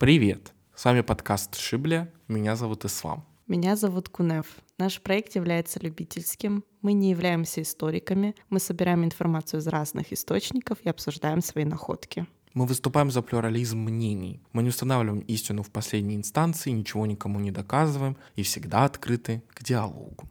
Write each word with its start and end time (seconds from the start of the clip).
Привет! 0.00 0.54
С 0.74 0.86
вами 0.86 1.02
подкаст 1.02 1.56
Шибля. 1.58 2.10
Меня 2.26 2.56
зовут 2.56 2.86
Ислам. 2.86 3.22
Меня 3.46 3.76
зовут 3.76 4.08
Кунев. 4.08 4.46
Наш 4.78 4.98
проект 5.02 5.34
является 5.36 5.78
любительским. 5.78 6.64
Мы 6.80 6.94
не 6.94 7.10
являемся 7.10 7.60
историками. 7.60 8.34
Мы 8.48 8.60
собираем 8.60 9.04
информацию 9.04 9.60
из 9.60 9.66
разных 9.66 10.10
источников 10.10 10.78
и 10.84 10.88
обсуждаем 10.88 11.42
свои 11.42 11.66
находки. 11.66 12.26
Мы 12.54 12.64
выступаем 12.64 13.10
за 13.10 13.20
плюрализм 13.20 13.76
мнений. 13.80 14.40
Мы 14.54 14.62
не 14.62 14.70
устанавливаем 14.70 15.20
истину 15.28 15.62
в 15.62 15.70
последней 15.70 16.16
инстанции, 16.16 16.70
ничего 16.70 17.04
никому 17.04 17.38
не 17.38 17.50
доказываем 17.50 18.16
и 18.36 18.42
всегда 18.42 18.86
открыты 18.86 19.42
к 19.52 19.62
диалогу. 19.62 20.30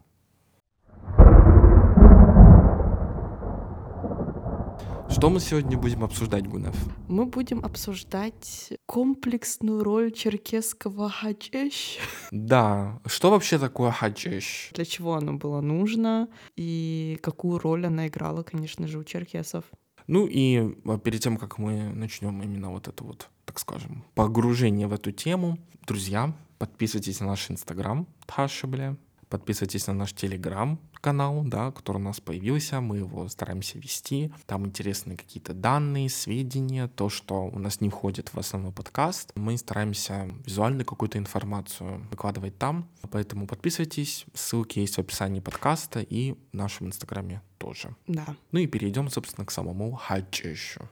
Что 5.10 5.28
мы 5.28 5.40
сегодня 5.40 5.76
будем 5.76 6.04
обсуждать, 6.04 6.46
Гунев? 6.46 6.74
Мы 7.08 7.26
будем 7.26 7.64
обсуждать 7.64 8.72
комплексную 8.86 9.82
роль 9.82 10.12
черкесского 10.12 11.10
хаджеш. 11.10 11.98
Да, 12.30 13.00
что 13.06 13.30
вообще 13.30 13.58
такое 13.58 13.90
хаджеш? 13.90 14.70
Для 14.72 14.84
чего 14.84 15.14
оно 15.14 15.34
было 15.34 15.60
нужно 15.60 16.28
и 16.56 17.18
какую 17.22 17.58
роль 17.58 17.86
она 17.86 18.06
играла, 18.06 18.44
конечно 18.44 18.86
же, 18.86 18.98
у 18.98 19.04
черкесов. 19.04 19.64
Ну 20.06 20.26
и 20.26 20.76
а, 20.86 20.98
перед 20.98 21.20
тем, 21.20 21.36
как 21.36 21.58
мы 21.58 21.90
начнем 21.90 22.40
именно 22.42 22.70
вот 22.70 22.88
это 22.88 23.04
вот, 23.04 23.28
так 23.44 23.58
скажем, 23.58 24.04
погружение 24.14 24.86
в 24.86 24.92
эту 24.92 25.12
тему, 25.12 25.58
друзья, 25.86 26.32
подписывайтесь 26.58 27.20
на 27.20 27.26
наш 27.26 27.50
инстаграм 27.50 28.06
Ташибля, 28.26 28.96
подписывайтесь 29.30 29.86
на 29.86 29.94
наш 29.94 30.12
телеграм-канал, 30.12 31.42
да, 31.44 31.70
который 31.70 31.96
у 31.96 32.00
нас 32.00 32.20
появился, 32.20 32.80
мы 32.80 32.98
его 32.98 33.28
стараемся 33.28 33.78
вести. 33.78 34.32
Там 34.46 34.66
интересные 34.66 35.16
какие-то 35.16 35.54
данные, 35.54 36.10
сведения, 36.10 36.88
то, 36.88 37.08
что 37.08 37.44
у 37.44 37.58
нас 37.58 37.80
не 37.80 37.88
входит 37.88 38.34
в 38.34 38.38
основной 38.38 38.72
подкаст. 38.72 39.32
Мы 39.36 39.56
стараемся 39.56 40.28
визуальную 40.44 40.84
какую-то 40.84 41.16
информацию 41.18 42.06
выкладывать 42.10 42.58
там, 42.58 42.88
поэтому 43.10 43.46
подписывайтесь, 43.46 44.26
ссылки 44.34 44.80
есть 44.80 44.96
в 44.96 44.98
описании 44.98 45.40
подкаста 45.40 46.00
и 46.00 46.32
в 46.32 46.56
нашем 46.56 46.88
инстаграме 46.88 47.40
тоже. 47.58 47.94
Да. 48.08 48.36
Ну 48.50 48.58
и 48.58 48.66
перейдем, 48.66 49.08
собственно, 49.08 49.46
к 49.46 49.52
самому 49.52 49.92
хаджишу. 49.92 50.88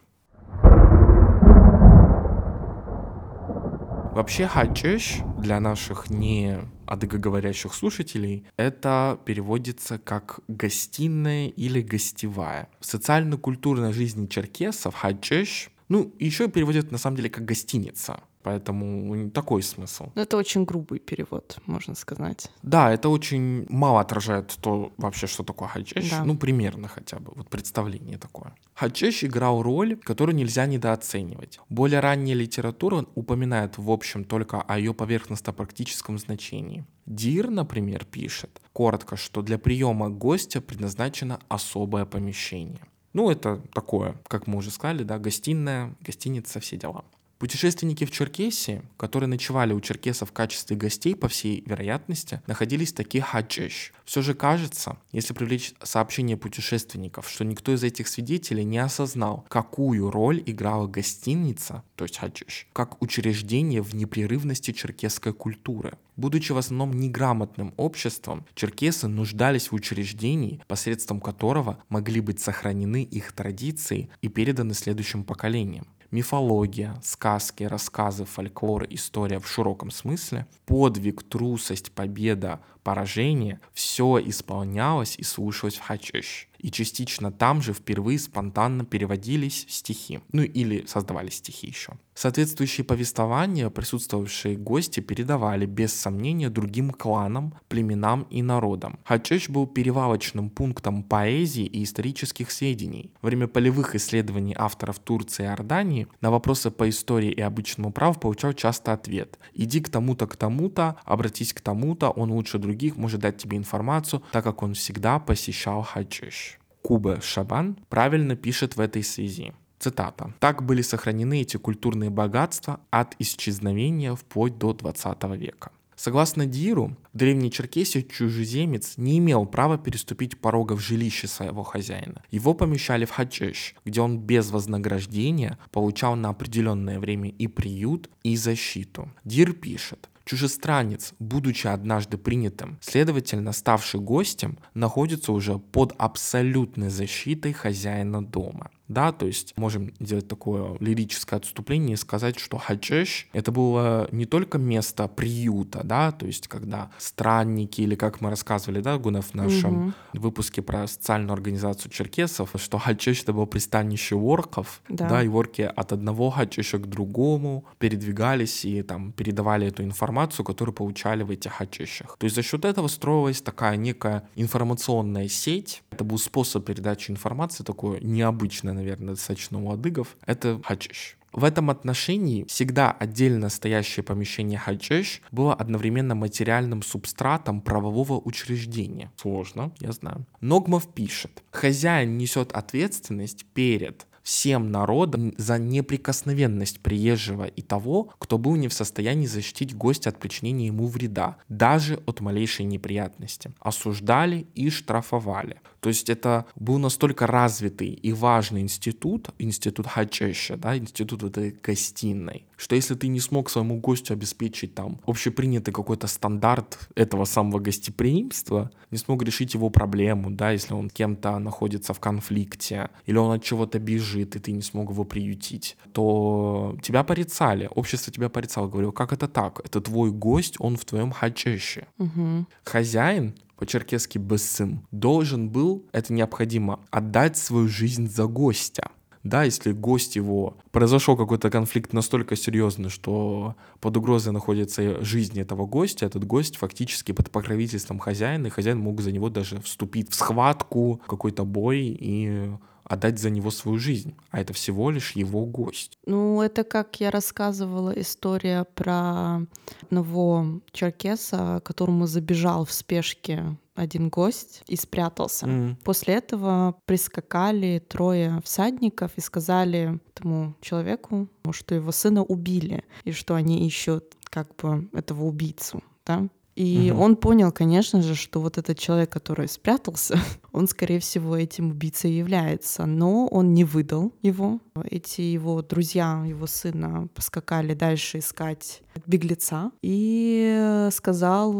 Вообще 4.11 4.47
хаджиш 4.47 5.19
для 5.37 5.59
наших 5.59 6.09
не 6.09 6.59
адыгоговорящих 6.89 7.73
слушателей 7.73 8.45
это 8.57 9.19
переводится 9.25 9.99
как 9.99 10.39
гостиная 10.47 11.47
или 11.47 11.81
гостевая. 11.81 12.67
В 12.79 12.85
социально-культурной 12.85 13.93
жизни 13.93 14.25
черкесов 14.27 14.95
хаджиш 14.95 15.69
ну, 15.87 16.13
еще 16.19 16.47
переводят 16.47 16.91
на 16.91 16.97
самом 16.97 17.17
деле 17.17 17.29
как 17.29 17.45
гостиница. 17.45 18.21
Поэтому 18.41 19.29
такой 19.31 19.61
смысл. 19.61 20.07
Ну, 20.15 20.21
это 20.21 20.37
очень 20.37 20.63
грубый 20.63 20.99
перевод, 20.99 21.57
можно 21.65 21.93
сказать. 21.95 22.49
Да, 22.63 22.91
это 22.91 23.09
очень 23.09 23.65
мало 23.69 23.99
отражает 23.99 24.57
то 24.61 24.93
вообще, 24.97 25.27
что 25.27 25.43
такое 25.43 25.67
хаджеш. 25.67 26.09
Да. 26.09 26.23
Ну, 26.23 26.37
примерно 26.37 26.87
хотя 26.87 27.19
бы, 27.19 27.33
вот 27.35 27.49
представление 27.49 28.17
такое. 28.17 28.55
Хаджеш 28.75 29.25
играл 29.25 29.61
роль, 29.61 29.97
которую 29.97 30.35
нельзя 30.35 30.65
недооценивать. 30.65 31.59
Более 31.69 31.99
ранняя 31.99 32.35
литература 32.35 33.05
упоминает, 33.15 33.77
в 33.77 33.91
общем, 33.91 34.23
только 34.23 34.61
о 34.61 34.77
ее 34.77 34.93
поверхностно-практическом 34.93 36.17
значении. 36.17 36.85
Дир, 37.05 37.49
например, 37.49 38.05
пишет, 38.05 38.61
коротко, 38.71 39.17
что 39.17 39.41
для 39.41 39.57
приема 39.57 40.09
гостя 40.09 40.61
предназначено 40.61 41.39
особое 41.49 42.05
помещение. 42.05 42.81
Ну, 43.11 43.29
это 43.29 43.61
такое, 43.73 44.15
как 44.27 44.47
мы 44.47 44.57
уже 44.57 44.71
сказали, 44.71 45.03
да, 45.03 45.17
гостиная, 45.17 45.95
гостиница, 45.99 46.59
все 46.59 46.77
дела. 46.77 47.03
Путешественники 47.39 48.03
в 48.03 48.11
Черкесии, 48.11 48.81
которые 48.97 49.29
ночевали 49.29 49.71
у 49.71 49.79
черкесов 49.79 50.29
в 50.29 50.33
качестве 50.33 50.75
гостей, 50.75 51.15
по 51.15 51.29
всей 51.29 51.63
вероятности, 51.65 52.41
находились 52.47 52.91
такие 52.91 53.23
хаджиш. 53.23 53.93
Все 54.03 54.21
же 54.21 54.33
кажется, 54.33 54.97
если 55.13 55.33
привлечь 55.33 55.73
сообщение 55.81 56.35
путешественников, 56.35 57.29
что 57.29 57.45
никто 57.45 57.73
из 57.73 57.81
этих 57.81 58.09
свидетелей 58.09 58.65
не 58.65 58.79
осознал, 58.79 59.45
какую 59.47 60.11
роль 60.11 60.43
играла 60.45 60.85
гостиница, 60.85 61.81
то 61.95 62.03
есть 62.03 62.17
хаджиш, 62.17 62.67
как 62.73 63.01
учреждение 63.01 63.81
в 63.81 63.95
непрерывности 63.95 64.71
черкесской 64.71 65.31
культуры. 65.31 65.97
Будучи 66.17 66.51
в 66.51 66.57
основном 66.57 66.91
неграмотным 66.99 67.73
обществом, 67.77 68.45
черкесы 68.53 69.07
нуждались 69.07 69.71
в 69.71 69.75
учреждении, 69.75 70.59
посредством 70.67 71.21
которого 71.21 71.81
могли 71.87 72.19
быть 72.19 72.41
сохранены 72.41 73.03
их 73.03 73.31
традиции 73.31 74.09
и 74.21 74.27
переданы 74.27 74.73
следующим 74.73 75.23
поколениям 75.23 75.87
мифология, 76.11 76.95
сказки, 77.03 77.63
рассказы, 77.63 78.25
фольклор, 78.25 78.85
история 78.89 79.39
в 79.39 79.47
широком 79.47 79.91
смысле, 79.91 80.47
подвиг, 80.65 81.23
трусость, 81.23 81.91
победа, 81.91 82.59
поражение– 82.83 83.59
все 83.73 84.21
исполнялось 84.23 85.15
и 85.17 85.23
слушалось 85.23 85.75
в 85.75 85.81
хачеш 85.81 86.49
и 86.59 86.71
частично 86.71 87.31
там 87.31 87.61
же 87.61 87.73
впервые 87.73 88.19
спонтанно 88.19 88.85
переводились 88.85 89.65
стихи, 89.69 90.19
ну 90.31 90.43
или 90.43 90.85
создавали 90.85 91.29
стихи 91.29 91.67
еще. 91.67 91.93
Соответствующие 92.13 92.83
повествования 92.83 93.69
присутствовавшие 93.69 94.57
гости 94.57 94.99
передавали 94.99 95.65
без 95.65 95.93
сомнения 95.93 96.49
другим 96.49 96.91
кланам, 96.91 97.53
племенам 97.69 98.23
и 98.29 98.41
народам. 98.41 98.99
Хачеш 99.05 99.47
был 99.47 99.67
перевалочным 99.67 100.49
пунктом 100.49 101.03
поэзии 101.03 101.65
и 101.65 101.83
исторических 101.83 102.51
сведений. 102.51 103.13
Во 103.21 103.27
время 103.27 103.47
полевых 103.47 103.95
исследований 103.95 104.53
авторов 104.57 104.99
Турции 104.99 105.43
и 105.43 105.45
Иордании 105.45 106.07
на 106.19 106.29
вопросы 106.29 106.71
по 106.71 106.89
истории 106.89 107.31
и 107.31 107.39
обычному 107.39 107.93
праву 107.93 108.19
получал 108.19 108.51
часто 108.51 108.91
ответ 108.91 109.39
«Иди 109.53 109.79
к 109.79 109.87
тому-то, 109.87 110.27
к 110.27 110.35
тому-то, 110.35 110.97
обратись 111.05 111.53
к 111.53 111.61
тому-то, 111.61 112.09
он 112.09 112.31
лучше 112.31 112.59
других 112.69 112.97
может 112.97 113.21
дать 113.21 113.37
тебе 113.37 113.57
информацию, 113.57 114.21
так 114.31 114.43
как 114.43 114.61
он 114.61 114.73
всегда 114.73 115.19
посещал 115.19 115.81
Хачеш». 115.81 116.59
Куба 116.83 117.19
Шабан 117.21 117.77
правильно 117.89 118.35
пишет 118.35 118.75
в 118.75 118.79
этой 118.79 119.03
связи. 119.03 119.53
Цитата. 119.79 120.33
«Так 120.39 120.63
были 120.63 120.83
сохранены 120.83 121.41
эти 121.41 121.57
культурные 121.57 122.09
богатства 122.09 122.79
от 122.91 123.15
исчезновения 123.19 124.13
вплоть 124.15 124.57
до 124.57 124.73
20 124.73 125.23
века». 125.35 125.71
Согласно 125.95 126.45
Диру, 126.45 126.95
в 127.11 127.17
Древней 127.17 127.51
Черкесии 127.51 128.07
чужеземец 128.09 128.93
не 128.95 129.17
имел 129.17 129.45
права 129.45 129.77
переступить 129.77 130.39
порога 130.39 130.71
в 130.73 130.79
жилище 130.79 131.27
своего 131.27 131.63
хозяина. 131.63 132.23
Его 132.31 132.53
помещали 132.53 133.03
в 133.03 133.11
хаджеш, 133.11 133.75
где 133.83 133.99
он 133.99 134.17
без 134.17 134.49
вознаграждения 134.49 135.57
получал 135.71 136.15
на 136.15 136.29
определенное 136.29 136.99
время 137.01 137.29
и 137.29 137.47
приют, 137.47 138.09
и 138.23 138.37
защиту. 138.37 139.09
Дир 139.25 139.51
пишет, 139.51 140.08
Чужестранец, 140.29 141.13
будучи 141.17 141.65
однажды 141.65 142.19
принятым, 142.19 142.77
следовательно, 142.81 143.51
ставший 143.51 143.99
гостем, 143.99 144.59
находится 144.75 145.31
уже 145.31 145.57
под 145.57 145.95
абсолютной 145.97 146.89
защитой 146.89 147.51
хозяина 147.51 148.23
дома 148.23 148.69
да, 148.89 149.11
то 149.11 149.25
есть 149.27 149.53
можем 149.55 149.93
сделать 149.99 150.27
такое 150.27 150.75
лирическое 150.79 151.39
отступление 151.39 151.93
и 151.93 151.97
сказать, 151.97 152.39
что 152.39 152.57
хаджеш— 152.57 153.27
это 153.33 153.51
было 153.51 154.09
не 154.11 154.25
только 154.25 154.57
место 154.57 155.07
приюта, 155.07 155.81
да, 155.83 156.11
то 156.11 156.25
есть 156.25 156.47
когда 156.47 156.89
странники, 156.97 157.81
или 157.81 157.95
как 157.95 158.19
мы 158.19 158.31
рассказывали, 158.31 158.81
да, 158.81 158.97
Гунов, 158.97 159.27
в 159.27 159.33
нашем 159.35 159.87
угу. 159.87 159.93
выпуске 160.13 160.61
про 160.61 160.87
социальную 160.87 161.33
организацию 161.33 161.91
черкесов, 161.91 162.51
что 162.55 162.79
хаджеш— 162.79 163.21
это 163.23 163.33
было 163.33 163.45
пристанище 163.45 164.15
орков, 164.15 164.81
да. 164.89 165.07
да, 165.07 165.23
и 165.23 165.27
орки 165.27 165.61
от 165.61 165.93
одного 165.93 166.31
хаджеша 166.31 166.79
к 166.79 166.87
другому 166.87 167.65
передвигались 167.77 168.65
и 168.65 168.81
там 168.81 169.11
передавали 169.11 169.67
эту 169.67 169.83
информацию, 169.83 170.43
которую 170.43 170.73
получали 170.73 171.21
в 171.21 171.29
этих 171.29 171.51
хаджешах. 171.53 172.17
То 172.17 172.25
есть 172.25 172.35
за 172.35 172.41
счет 172.41 172.65
этого 172.65 172.87
строилась 172.87 173.41
такая 173.41 173.77
некая 173.77 174.27
информационная 174.35 175.27
сеть, 175.27 175.83
это 175.99 176.05
был 176.05 176.17
способ 176.17 176.65
передачи 176.65 177.11
информации 177.11 177.61
такой 177.65 177.99
необычный, 177.99 178.71
наверное, 178.71 179.15
достаточно 179.15 179.61
у 179.61 179.69
адыгов, 179.69 180.15
это 180.25 180.61
хаджиш. 180.63 181.17
В 181.33 181.43
этом 181.43 181.69
отношении 181.69 182.45
всегда 182.45 182.89
отдельно 182.89 183.49
стоящее 183.49 184.03
помещение 184.05 184.57
хаджеш 184.57 185.21
было 185.31 185.53
одновременно 185.53 186.15
материальным 186.15 186.83
субстратом 186.83 187.59
правового 187.59 188.13
учреждения. 188.17 189.11
Сложно, 189.17 189.73
я 189.81 189.91
знаю. 189.91 190.25
Ногмов 190.39 190.87
пишет, 190.93 191.43
хозяин 191.51 192.17
несет 192.17 192.53
ответственность 192.53 193.45
перед 193.53 194.07
всем 194.29 194.71
народом 194.71 195.33
за 195.37 195.57
неприкосновенность 195.57 196.81
приезжего 196.81 197.45
и 197.45 197.63
того, 197.63 198.13
кто 198.19 198.37
был 198.37 198.57
не 198.57 198.67
в 198.67 198.73
состоянии 198.73 199.25
защитить 199.25 199.75
гостя 199.75 200.09
от 200.09 200.19
причинения 200.19 200.67
ему 200.67 200.85
вреда, 200.85 201.37
даже 201.49 201.95
от 202.05 202.21
малейшей 202.21 202.65
неприятности. 202.65 203.51
Осуждали 203.59 204.45
и 204.53 204.69
штрафовали. 204.69 205.61
То 205.79 205.89
есть 205.89 206.11
это 206.11 206.45
был 206.55 206.77
настолько 206.77 207.25
развитый 207.25 207.87
и 207.87 208.13
важный 208.13 208.61
институт, 208.61 209.29
институт 209.39 209.87
Хаджеша, 209.87 210.57
да, 210.57 210.77
институт 210.77 211.23
этой 211.23 211.57
гостиной, 211.63 212.45
что 212.59 212.75
если 212.75 212.93
ты 212.93 213.07
не 213.07 213.21
смог 213.21 213.49
своему 213.49 213.79
гостю 213.79 214.13
обеспечить 214.13 214.75
там 214.75 214.99
общепринятый 215.07 215.73
какой-то 215.73 216.07
стандарт 216.07 216.89
этого 216.93 217.23
самого 217.23 217.59
гостеприимства, 217.59 218.69
не 218.91 218.97
смог 218.97 219.23
решить 219.23 219.53
его 219.53 219.69
проблему, 219.69 220.29
да, 220.29 220.51
если 220.51 220.73
он 220.73 220.89
кем-то 220.89 221.39
находится 221.39 221.93
в 221.93 221.99
конфликте, 222.01 222.89
или 223.05 223.17
он 223.17 223.31
от 223.31 223.43
чего-то 223.43 223.79
бежит, 223.79 224.35
и 224.35 224.39
ты 224.39 224.51
не 224.51 224.61
смог 224.61 224.91
его 224.91 225.05
приютить, 225.05 225.77
то 225.93 226.75
тебя 226.81 227.03
порицали, 227.03 227.69
общество 227.73 228.11
тебя 228.11 228.27
порицало, 228.27 228.67
говорил, 228.67 228.91
как 228.91 229.13
это 229.13 229.29
так? 229.29 229.61
Это 229.63 229.79
твой 229.79 230.11
гость, 230.11 230.55
он 230.59 230.75
в 230.75 230.83
твоем 230.83 231.11
хачеще. 231.11 231.87
Угу. 231.97 232.45
Хозяин 232.65 233.35
по-черкесски 233.59 234.17
«бессым», 234.17 234.87
должен 234.91 235.49
был, 235.49 235.85
это 235.91 236.13
необходимо, 236.13 236.79
отдать 236.91 237.35
свою 237.35 237.67
жизнь 237.67 238.07
за 238.07 238.25
гостя. 238.25 238.89
Да, 239.23 239.43
если 239.43 239.73
гость 239.73 240.15
его, 240.15 240.57
произошел 240.71 241.17
какой-то 241.17 241.49
конфликт 241.49 241.93
настолько 241.93 242.35
серьезный, 242.35 242.89
что 242.89 243.55
под 243.81 243.97
угрозой 243.97 244.31
находится 244.31 245.03
жизнь 245.03 245.39
этого 245.39 245.65
гостя, 245.65 246.05
этот 246.05 246.25
гость 246.25 246.57
фактически 246.57 247.11
под 247.11 247.29
покровительством 247.29 247.99
хозяина, 247.99 248.47
и 248.47 248.49
хозяин 248.49 248.79
мог 248.79 249.01
за 249.01 249.11
него 249.11 249.29
даже 249.29 249.59
вступить 249.61 250.11
в 250.11 250.15
схватку, 250.15 251.01
какой-то 251.07 251.43
бой 251.43 251.79
и 251.99 252.49
отдать 252.89 253.19
за 253.19 253.29
него 253.29 253.51
свою 253.51 253.77
жизнь, 253.77 254.15
а 254.31 254.41
это 254.41 254.53
всего 254.53 254.89
лишь 254.89 255.11
его 255.11 255.45
гость. 255.45 255.97
Ну, 256.07 256.41
это 256.41 256.63
как 256.63 256.99
я 256.99 257.11
рассказывала 257.11 257.91
история 257.91 258.65
про 258.73 259.41
одного 259.83 260.61
черкеса, 260.71 261.61
которому 261.63 262.07
забежал 262.07 262.65
в 262.65 262.71
спешке 262.71 263.57
один 263.79 264.09
гость 264.09 264.63
и 264.67 264.75
спрятался. 264.75 265.45
Mm. 265.45 265.75
После 265.83 266.15
этого 266.15 266.75
прискакали 266.85 267.83
трое 267.87 268.41
всадников 268.43 269.11
и 269.15 269.21
сказали 269.21 269.99
этому 270.15 270.55
человеку, 270.61 271.27
что 271.51 271.75
его 271.75 271.91
сына 271.91 272.23
убили 272.23 272.83
и 273.05 273.11
что 273.11 273.35
они 273.35 273.65
ищут 273.65 274.15
как 274.25 274.55
бы 274.55 274.89
этого 274.93 275.23
убийцу. 275.23 275.81
Да? 276.05 276.27
И 276.59 276.91
угу. 276.91 277.03
он 277.03 277.15
понял, 277.15 277.53
конечно 277.53 278.01
же, 278.01 278.15
что 278.15 278.41
вот 278.41 278.57
этот 278.57 278.77
человек, 278.77 279.09
который 279.09 279.47
спрятался, 279.47 280.19
он, 280.51 280.67
скорее 280.67 280.99
всего, 280.99 281.37
этим 281.37 281.69
убийцей 281.71 282.11
является. 282.11 282.85
Но 282.85 283.27
он 283.27 283.53
не 283.53 283.63
выдал 283.63 284.11
его. 284.21 284.59
Эти 284.83 285.21
его 285.21 285.61
друзья, 285.61 286.21
его 286.27 286.47
сына, 286.47 287.07
поскакали 287.15 287.73
дальше 287.75 288.19
искать 288.19 288.81
беглеца 289.05 289.71
и 289.81 290.89
сказал 290.91 291.55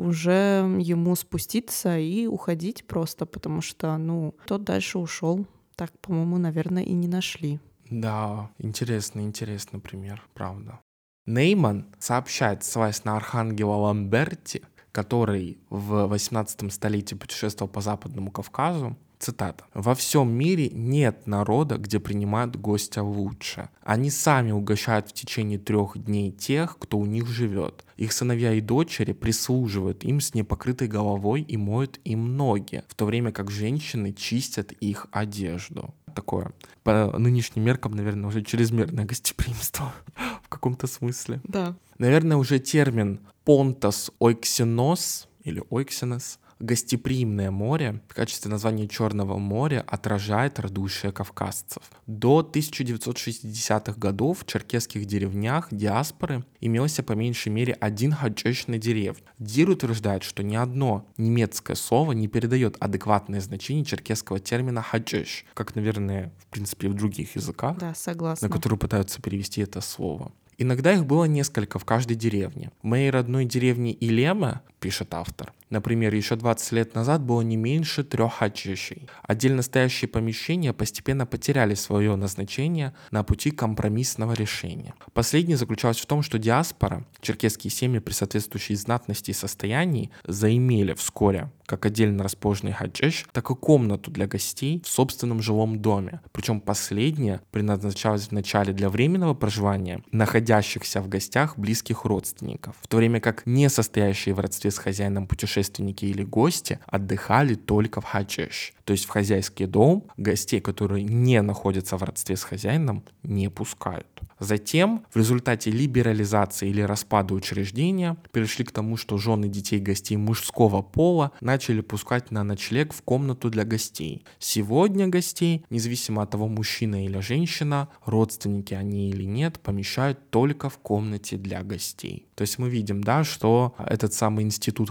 уже 0.00 0.64
ему 0.80 1.14
спуститься 1.16 1.98
и 1.98 2.26
уходить 2.26 2.86
просто, 2.86 3.26
потому 3.26 3.60
что, 3.60 3.98
ну, 3.98 4.34
тот 4.46 4.64
дальше 4.64 4.98
ушел. 4.98 5.44
Так, 5.76 5.90
по-моему, 6.00 6.38
наверное, 6.38 6.82
и 6.82 6.94
не 6.94 7.08
нашли. 7.08 7.60
Да, 7.90 8.48
интересный, 8.58 9.24
интересный 9.24 9.80
пример, 9.80 10.22
правда. 10.32 10.80
Нейман 11.26 11.86
сообщает, 11.98 12.64
ссылаясь 12.64 13.04
на 13.04 13.16
архангела 13.16 13.74
Ламберти, 13.74 14.62
который 14.92 15.58
в 15.68 16.06
18 16.06 16.72
столетии 16.72 17.14
путешествовал 17.14 17.70
по 17.70 17.80
Западному 17.80 18.30
Кавказу, 18.30 18.96
цитата, 19.20 19.64
«Во 19.74 19.94
всем 19.94 20.32
мире 20.32 20.70
нет 20.70 21.26
народа, 21.26 21.76
где 21.76 22.00
принимают 22.00 22.56
гостя 22.56 23.02
лучше. 23.02 23.68
Они 23.82 24.10
сами 24.10 24.50
угощают 24.50 25.08
в 25.08 25.12
течение 25.12 25.58
трех 25.58 26.02
дней 26.02 26.32
тех, 26.32 26.78
кто 26.78 26.98
у 26.98 27.06
них 27.06 27.28
живет. 27.28 27.84
Их 27.96 28.12
сыновья 28.12 28.54
и 28.54 28.60
дочери 28.60 29.12
прислуживают 29.12 30.04
им 30.04 30.20
с 30.20 30.34
непокрытой 30.34 30.88
головой 30.88 31.42
и 31.42 31.56
моют 31.56 32.00
им 32.04 32.36
ноги, 32.36 32.82
в 32.88 32.94
то 32.94 33.04
время 33.04 33.30
как 33.30 33.50
женщины 33.50 34.12
чистят 34.12 34.72
их 34.72 35.06
одежду». 35.12 35.94
Такое 36.14 36.52
по 36.82 37.16
нынешним 37.18 37.64
меркам, 37.64 37.92
наверное, 37.92 38.28
уже 38.28 38.42
чрезмерное 38.42 39.04
гостеприимство 39.04 39.92
в 40.42 40.48
каком-то 40.48 40.86
смысле. 40.86 41.40
Да. 41.44 41.76
Наверное, 41.98 42.36
уже 42.36 42.58
термин 42.58 43.20
«понтос 43.44 44.10
ойксинос» 44.18 45.28
или 45.44 45.62
«ойксинос» 45.70 46.38
гостеприимное 46.60 47.50
море 47.50 48.00
в 48.08 48.14
качестве 48.14 48.50
названия 48.50 48.86
Черного 48.86 49.38
моря 49.38 49.84
отражает 49.86 50.58
радушие 50.58 51.12
кавказцев. 51.12 51.82
До 52.06 52.40
1960-х 52.40 53.98
годов 53.98 54.40
в 54.40 54.46
черкесских 54.46 55.06
деревнях 55.06 55.68
диаспоры 55.70 56.44
имелся 56.60 57.02
по 57.02 57.12
меньшей 57.12 57.50
мере 57.50 57.72
один 57.74 58.12
хаджеш 58.12 58.66
на 58.66 58.78
деревне. 58.78 59.24
Дир 59.38 59.70
утверждает, 59.70 60.22
что 60.22 60.42
ни 60.42 60.56
одно 60.56 61.06
немецкое 61.16 61.76
слово 61.76 62.12
не 62.12 62.28
передает 62.28 62.76
адекватное 62.78 63.40
значение 63.40 63.84
черкесского 63.84 64.38
термина 64.38 64.82
хаджеш, 64.82 65.44
как, 65.54 65.74
наверное, 65.74 66.32
в 66.38 66.46
принципе, 66.46 66.88
в 66.88 66.94
других 66.94 67.36
языках, 67.36 67.78
да, 67.78 67.94
согласна. 67.94 68.48
на 68.48 68.54
которые 68.54 68.78
пытаются 68.78 69.22
перевести 69.22 69.62
это 69.62 69.80
слово. 69.80 70.32
Иногда 70.58 70.92
их 70.92 71.06
было 71.06 71.24
несколько 71.24 71.78
в 71.78 71.86
каждой 71.86 72.16
деревне. 72.16 72.70
В 72.82 72.86
моей 72.86 73.08
родной 73.08 73.46
деревне 73.46 73.96
Илема, 73.98 74.60
пишет 74.78 75.14
автор, 75.14 75.54
например, 75.70 76.14
еще 76.14 76.36
20 76.36 76.72
лет 76.72 76.94
назад 76.94 77.22
было 77.22 77.40
не 77.40 77.56
меньше 77.56 78.04
трех 78.04 78.34
хаджишей. 78.34 79.08
Отдельно 79.22 79.62
стоящие 79.62 80.08
помещения 80.08 80.72
постепенно 80.72 81.26
потеряли 81.26 81.74
свое 81.74 82.16
назначение 82.16 82.94
на 83.10 83.22
пути 83.22 83.50
компромиссного 83.50 84.32
решения. 84.34 84.94
Последнее 85.12 85.56
заключалось 85.56 86.00
в 86.00 86.06
том, 86.06 86.22
что 86.22 86.38
диаспора, 86.38 87.06
черкесские 87.20 87.70
семьи 87.70 87.98
при 87.98 88.12
соответствующей 88.12 88.74
знатности 88.74 89.30
и 89.30 89.34
состоянии, 89.34 90.10
заимели 90.26 90.94
вскоре 90.94 91.50
как 91.70 91.86
отдельно 91.86 92.24
расположенный 92.24 92.72
хаджиш, 92.72 93.26
так 93.30 93.48
и 93.48 93.54
комнату 93.54 94.10
для 94.10 94.26
гостей 94.26 94.82
в 94.84 94.88
собственном 94.88 95.40
жилом 95.40 95.80
доме. 95.80 96.20
Причем 96.32 96.60
последняя 96.60 97.42
предназначалась 97.52 98.28
вначале 98.28 98.72
для 98.72 98.88
временного 98.88 99.34
проживания 99.34 100.02
находящихся 100.10 101.00
в 101.00 101.08
гостях 101.08 101.56
близких 101.56 102.04
родственников, 102.04 102.74
в 102.82 102.88
то 102.88 102.96
время 102.96 103.20
как 103.20 103.46
не 103.46 103.68
состоящие 103.68 104.34
в 104.34 104.40
родстве 104.40 104.72
с 104.72 104.78
хозяином 104.78 105.28
путешественники 105.60 106.06
или 106.06 106.24
гости 106.24 106.78
отдыхали 106.86 107.54
только 107.54 108.00
в 108.00 108.04
хаджиш. 108.04 108.72
То 108.84 108.92
есть 108.92 109.04
в 109.04 109.10
хозяйский 109.10 109.66
дом 109.66 110.04
гостей, 110.16 110.60
которые 110.60 111.04
не 111.04 111.40
находятся 111.42 111.96
в 111.96 112.02
родстве 112.02 112.36
с 112.36 112.42
хозяином, 112.42 113.04
не 113.22 113.48
пускают. 113.48 114.06
Затем, 114.40 115.04
в 115.12 115.16
результате 115.16 115.70
либерализации 115.70 116.70
или 116.70 116.80
распада 116.80 117.34
учреждения, 117.34 118.16
перешли 118.32 118.64
к 118.64 118.72
тому, 118.72 118.96
что 118.96 119.18
жены 119.18 119.48
детей 119.48 119.78
гостей 119.78 120.16
мужского 120.16 120.82
пола 120.82 121.30
начали 121.40 121.82
пускать 121.82 122.30
на 122.30 122.42
ночлег 122.42 122.92
в 122.92 123.02
комнату 123.02 123.50
для 123.50 123.64
гостей. 123.64 124.24
Сегодня 124.38 125.06
гостей, 125.08 125.64
независимо 125.70 126.22
от 126.22 126.30
того, 126.30 126.48
мужчина 126.48 127.04
или 127.04 127.20
женщина, 127.20 127.88
родственники 128.06 128.74
они 128.74 129.10
или 129.10 129.24
нет, 129.24 129.60
помещают 129.60 130.30
только 130.30 130.68
в 130.68 130.78
комнате 130.78 131.36
для 131.36 131.62
гостей. 131.62 132.26
То 132.34 132.42
есть 132.42 132.58
мы 132.58 132.70
видим, 132.70 133.04
да, 133.04 133.22
что 133.22 133.74
этот 133.78 134.14
самый 134.14 134.44
институт 134.44 134.88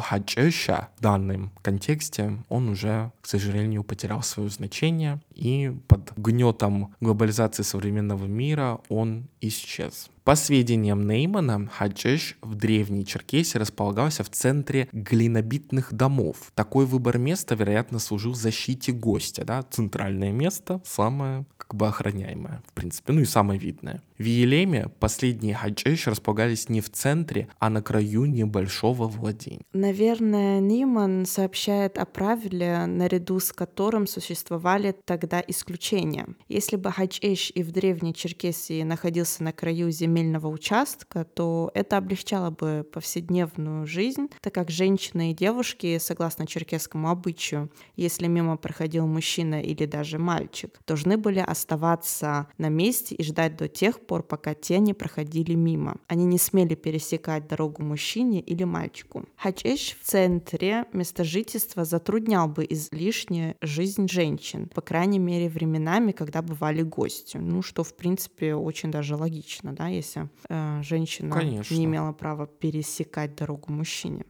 хаджеша 0.60 0.90
в 0.98 1.02
данном 1.02 1.52
контексте, 1.62 2.38
он 2.50 2.70
уже, 2.70 3.12
к 3.22 3.28
сожалению, 3.28 3.84
потерял 3.84 4.22
свое 4.24 4.50
значение, 4.50 5.20
и 5.34 5.76
под 5.88 6.12
гнетом 6.18 6.94
глобализации 7.00 7.64
современного 7.64 8.26
мира 8.26 8.80
он 8.90 9.28
исчез. 9.42 10.10
По 10.30 10.36
сведениям 10.36 11.08
Неймана, 11.08 11.68
Хаджеш 11.74 12.38
в 12.44 12.54
древней 12.54 13.04
Черкесии 13.04 13.58
располагался 13.58 14.24
в 14.24 14.30
центре 14.30 14.88
глинобитных 14.92 15.92
домов. 15.92 16.52
Такой 16.54 16.86
выбор 16.86 17.18
места, 17.18 17.56
вероятно, 17.56 17.98
служил 17.98 18.36
защите 18.36 18.92
гостя. 18.92 19.44
Да? 19.44 19.64
Центральное 19.64 20.32
место, 20.32 20.84
самое 20.86 21.46
как 21.70 21.76
бы 21.76 21.88
охраняемое, 21.88 22.64
в 22.66 22.74
принципе, 22.74 23.14
ну 23.14 23.22
и 23.22 23.26
самое 23.26 23.60
видное. 23.60 24.02
В 24.18 24.24
Елеме 24.24 24.90
последние 25.00 25.54
хаджеш 25.54 26.08
располагались 26.08 26.68
не 26.68 26.82
в 26.82 26.90
центре, 26.90 27.48
а 27.60 27.70
на 27.70 27.84
краю 27.84 28.26
небольшого 28.26 29.08
владения. 29.08 29.62
Наверное, 29.72 30.60
Ниман 30.60 31.28
сообщает 31.28 32.00
о 32.00 32.06
правиле, 32.06 32.86
наряду 32.88 33.40
с 33.40 33.54
которым 33.54 34.08
существовали 34.08 34.96
тогда 35.06 35.44
исключения. 35.48 36.28
Если 36.48 36.76
бы 36.76 36.92
хаджеш 36.92 37.52
и 37.54 37.62
в 37.62 37.72
древней 37.72 38.16
Черкесии 38.16 38.82
находился 38.82 39.44
на 39.44 39.54
краю 39.54 39.92
земельного 40.20 40.48
участка, 40.48 41.24
то 41.24 41.72
это 41.74 41.98
облегчало 41.98 42.50
бы 42.50 42.86
повседневную 42.92 43.86
жизнь, 43.86 44.28
так 44.42 44.54
как 44.54 44.70
женщины 44.70 45.32
и 45.32 45.34
девушки, 45.34 45.98
согласно 46.00 46.46
черкесскому 46.46 47.10
обычаю, 47.10 47.72
если 47.96 48.28
мимо 48.28 48.58
проходил 48.58 49.08
мужчина 49.08 49.62
или 49.62 49.86
даже 49.86 50.18
мальчик, 50.20 50.80
должны 50.88 51.18
были 51.18 51.40
оставаться 51.40 52.48
на 52.58 52.70
месте 52.70 53.16
и 53.16 53.24
ждать 53.24 53.56
до 53.58 53.68
тех 53.68 54.00
пор, 54.00 54.24
пока 54.24 54.54
те 54.54 54.80
не 54.80 54.94
проходили 54.94 55.56
мимо. 55.56 55.98
Они 56.08 56.26
не 56.26 56.38
смели 56.38 56.76
пересекать 56.76 57.48
дорогу 57.48 57.84
мужчине 57.84 58.42
или 58.42 58.64
мальчику. 58.64 59.26
Хачеш 59.38 59.98
в 60.02 60.06
центре 60.06 60.86
места 60.94 61.24
жительства 61.24 61.86
затруднял 61.86 62.48
бы 62.48 62.66
излишне 62.70 63.56
жизнь 63.62 64.08
женщин, 64.10 64.70
по 64.74 64.82
крайней 64.82 65.20
мере 65.20 65.50
временами, 65.50 66.12
когда 66.12 66.42
бывали 66.42 66.82
гости. 66.82 67.38
Ну, 67.38 67.62
что, 67.62 67.84
в 67.84 67.96
принципе, 67.96 68.56
очень 68.56 68.92
даже 68.92 69.16
логично, 69.16 69.74
да, 69.74 69.88
если 69.88 70.09
э, 70.18 70.82
женщина 70.84 71.36
Конечно. 71.36 71.74
не 71.76 71.86
имела 71.86 72.12
права 72.14 72.48
пересекать 72.48 73.36
дорогу 73.36 73.72
мужчине. 73.72 74.26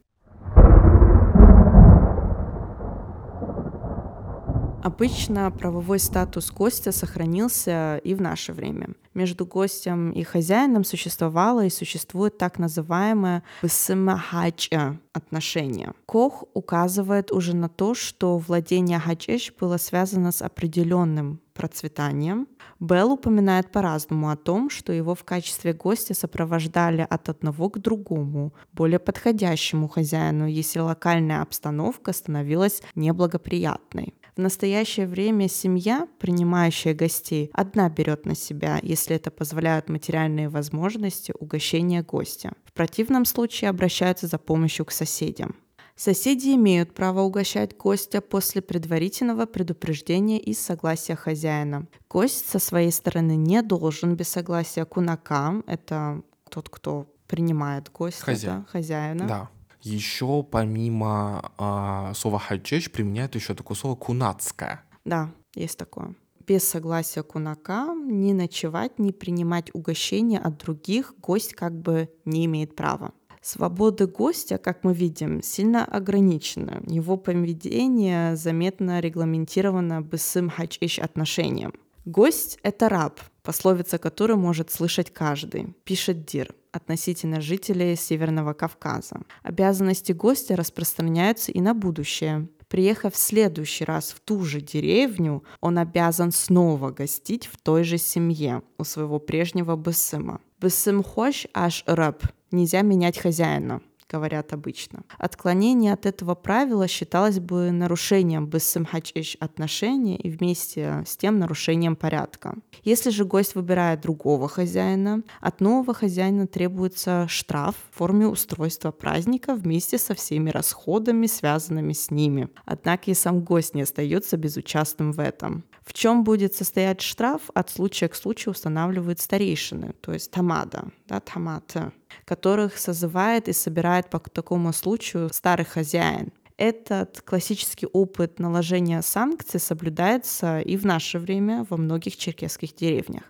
Обычно 4.82 5.50
правовой 5.50 5.98
статус 5.98 6.50
гостя 6.50 6.90
сохранился 6.90 7.98
и 7.98 8.14
в 8.14 8.22
наше 8.22 8.54
время. 8.54 8.88
Между 9.12 9.44
гостем 9.44 10.10
и 10.10 10.22
хозяином 10.22 10.84
существовало 10.84 11.66
и 11.66 11.70
существует 11.70 12.38
так 12.38 12.58
называемое 12.58 13.42
«бысымахача» 13.60 14.98
отношение. 15.12 15.92
Кох 16.06 16.44
указывает 16.54 17.30
уже 17.30 17.54
на 17.54 17.68
то, 17.68 17.94
что 17.94 18.38
владение 18.38 18.98
хачеш 18.98 19.52
было 19.60 19.76
связано 19.76 20.32
с 20.32 20.40
определенным 20.40 21.40
процветанием. 21.60 22.48
Белл 22.80 23.12
упоминает 23.12 23.70
по-разному 23.70 24.30
о 24.30 24.36
том, 24.36 24.70
что 24.70 24.94
его 24.94 25.14
в 25.14 25.24
качестве 25.24 25.74
гостя 25.74 26.14
сопровождали 26.14 27.06
от 27.10 27.28
одного 27.28 27.68
к 27.68 27.78
другому, 27.78 28.54
более 28.72 28.98
подходящему 28.98 29.86
хозяину, 29.86 30.46
если 30.46 30.80
локальная 30.80 31.42
обстановка 31.42 32.14
становилась 32.14 32.82
неблагоприятной. 32.94 34.14
В 34.36 34.40
настоящее 34.40 35.06
время 35.06 35.50
семья, 35.50 36.08
принимающая 36.18 36.94
гостей, 36.94 37.50
одна 37.52 37.90
берет 37.90 38.24
на 38.24 38.34
себя, 38.34 38.78
если 38.82 39.16
это 39.16 39.30
позволяют 39.30 39.90
материальные 39.90 40.48
возможности 40.48 41.34
угощения 41.38 42.02
гостя. 42.02 42.52
В 42.64 42.72
противном 42.72 43.26
случае 43.26 43.68
обращаются 43.68 44.26
за 44.28 44.38
помощью 44.38 44.86
к 44.86 44.92
соседям. 44.92 45.56
Соседи 46.00 46.54
имеют 46.54 46.94
право 46.94 47.20
угощать 47.20 47.76
гостя 47.76 48.22
после 48.22 48.62
предварительного 48.62 49.44
предупреждения 49.44 50.38
и 50.38 50.54
согласия 50.54 51.14
хозяина. 51.14 51.88
Гость 52.08 52.48
со 52.48 52.58
своей 52.58 52.90
стороны 52.90 53.36
не 53.36 53.60
должен 53.60 54.16
без 54.16 54.30
согласия 54.30 54.86
кунака, 54.86 55.62
это 55.66 56.22
тот, 56.48 56.70
кто 56.70 57.06
принимает 57.26 57.92
гостя, 57.92 58.24
Хозяин. 58.24 58.60
да, 58.60 58.66
хозяина. 58.72 59.26
Да. 59.28 59.50
Еще 59.82 60.42
помимо 60.42 61.52
э, 61.58 62.14
слова 62.14 62.38
хачеч 62.38 62.90
применяют 62.90 63.34
еще 63.34 63.52
такое 63.54 63.76
слово 63.76 63.94
кунацкое. 63.94 64.82
Да, 65.04 65.30
есть 65.54 65.76
такое. 65.76 66.14
Без 66.46 66.66
согласия 66.66 67.22
кунака 67.22 67.94
ни 67.94 68.32
ночевать, 68.32 68.98
ни 68.98 69.12
принимать 69.12 69.68
угощения 69.74 70.38
от 70.38 70.56
других 70.56 71.12
гость 71.18 71.52
как 71.52 71.78
бы 71.78 72.08
не 72.24 72.46
имеет 72.46 72.74
права. 72.74 73.12
Свобода 73.42 74.06
гостя, 74.06 74.58
как 74.58 74.84
мы 74.84 74.92
видим, 74.92 75.42
сильно 75.42 75.84
ограничена. 75.84 76.82
Его 76.86 77.16
поведение 77.16 78.36
заметно 78.36 79.00
регламентировано 79.00 80.02
бысым 80.02 80.50
хачиш 80.50 80.98
отношением. 80.98 81.72
Гость— 82.04 82.58
это 82.62 82.88
раб, 82.88 83.20
пословица 83.42 83.98
которой 83.98 84.36
может 84.36 84.70
слышать 84.70 85.10
каждый, 85.10 85.74
пишет 85.84 86.26
Дир 86.26 86.54
относительно 86.72 87.40
жителей 87.40 87.96
Северного 87.96 88.52
Кавказа. 88.52 89.22
Обязанности 89.42 90.12
гостя 90.12 90.56
распространяются 90.56 91.52
и 91.52 91.60
на 91.60 91.74
будущее. 91.74 92.48
Приехав 92.68 93.14
в 93.14 93.18
следующий 93.18 93.84
раз 93.84 94.12
в 94.12 94.20
ту 94.20 94.44
же 94.44 94.60
деревню, 94.60 95.42
он 95.60 95.78
обязан 95.78 96.30
снова 96.30 96.90
гостить 96.90 97.46
в 97.46 97.56
той 97.56 97.84
же 97.84 97.98
семье 97.98 98.62
у 98.78 98.84
своего 98.84 99.18
прежнего 99.18 99.76
бысыма. 99.76 100.40
Бысым 100.60 101.02
хош 101.02 101.46
аж 101.54 101.84
раб. 101.86 102.22
Нельзя 102.50 102.82
менять 102.82 103.18
хозяина 103.18 103.80
говорят 104.10 104.52
обычно. 104.52 105.02
Отклонение 105.18 105.92
от 105.92 106.06
этого 106.06 106.34
правила 106.34 106.88
считалось 106.88 107.38
бы 107.38 107.70
нарушением 107.70 108.46
бессымхачиш 108.46 109.36
отношений 109.40 110.16
и 110.16 110.30
вместе 110.30 111.04
с 111.06 111.16
тем 111.16 111.38
нарушением 111.38 111.96
порядка. 111.96 112.54
Если 112.82 113.10
же 113.10 113.24
гость 113.24 113.54
выбирает 113.54 114.00
другого 114.00 114.48
хозяина, 114.48 115.22
от 115.40 115.60
нового 115.60 115.94
хозяина 115.94 116.46
требуется 116.46 117.26
штраф 117.28 117.76
в 117.90 117.98
форме 117.98 118.26
устройства 118.26 118.90
праздника 118.90 119.54
вместе 119.54 119.98
со 119.98 120.14
всеми 120.14 120.50
расходами, 120.50 121.26
связанными 121.26 121.92
с 121.92 122.10
ними. 122.10 122.48
Однако 122.64 123.10
и 123.10 123.14
сам 123.14 123.40
гость 123.40 123.74
не 123.74 123.82
остается 123.82 124.36
безучастным 124.36 125.12
в 125.12 125.20
этом. 125.20 125.64
В 125.82 125.92
чем 125.92 126.24
будет 126.24 126.54
состоять 126.54 127.00
штраф, 127.00 127.42
от 127.54 127.70
случая 127.70 128.08
к 128.08 128.14
случаю 128.14 128.52
устанавливают 128.52 129.20
старейшины, 129.20 129.92
то 130.00 130.12
есть 130.12 130.30
тамада, 130.30 130.84
да, 131.08 131.20
тамата 131.20 131.92
которых 132.24 132.78
созывает 132.78 133.48
и 133.48 133.52
собирает 133.52 133.99
по 134.08 134.18
такому 134.18 134.72
случаю 134.72 135.28
старый 135.32 135.66
хозяин. 135.66 136.32
Этот 136.56 137.22
классический 137.22 137.86
опыт 137.86 138.38
наложения 138.38 139.02
санкций 139.02 139.60
соблюдается 139.60 140.60
и 140.60 140.76
в 140.76 140.86
наше 140.86 141.18
время 141.18 141.66
во 141.68 141.76
многих 141.76 142.16
черкесских 142.16 142.74
деревнях. 142.74 143.24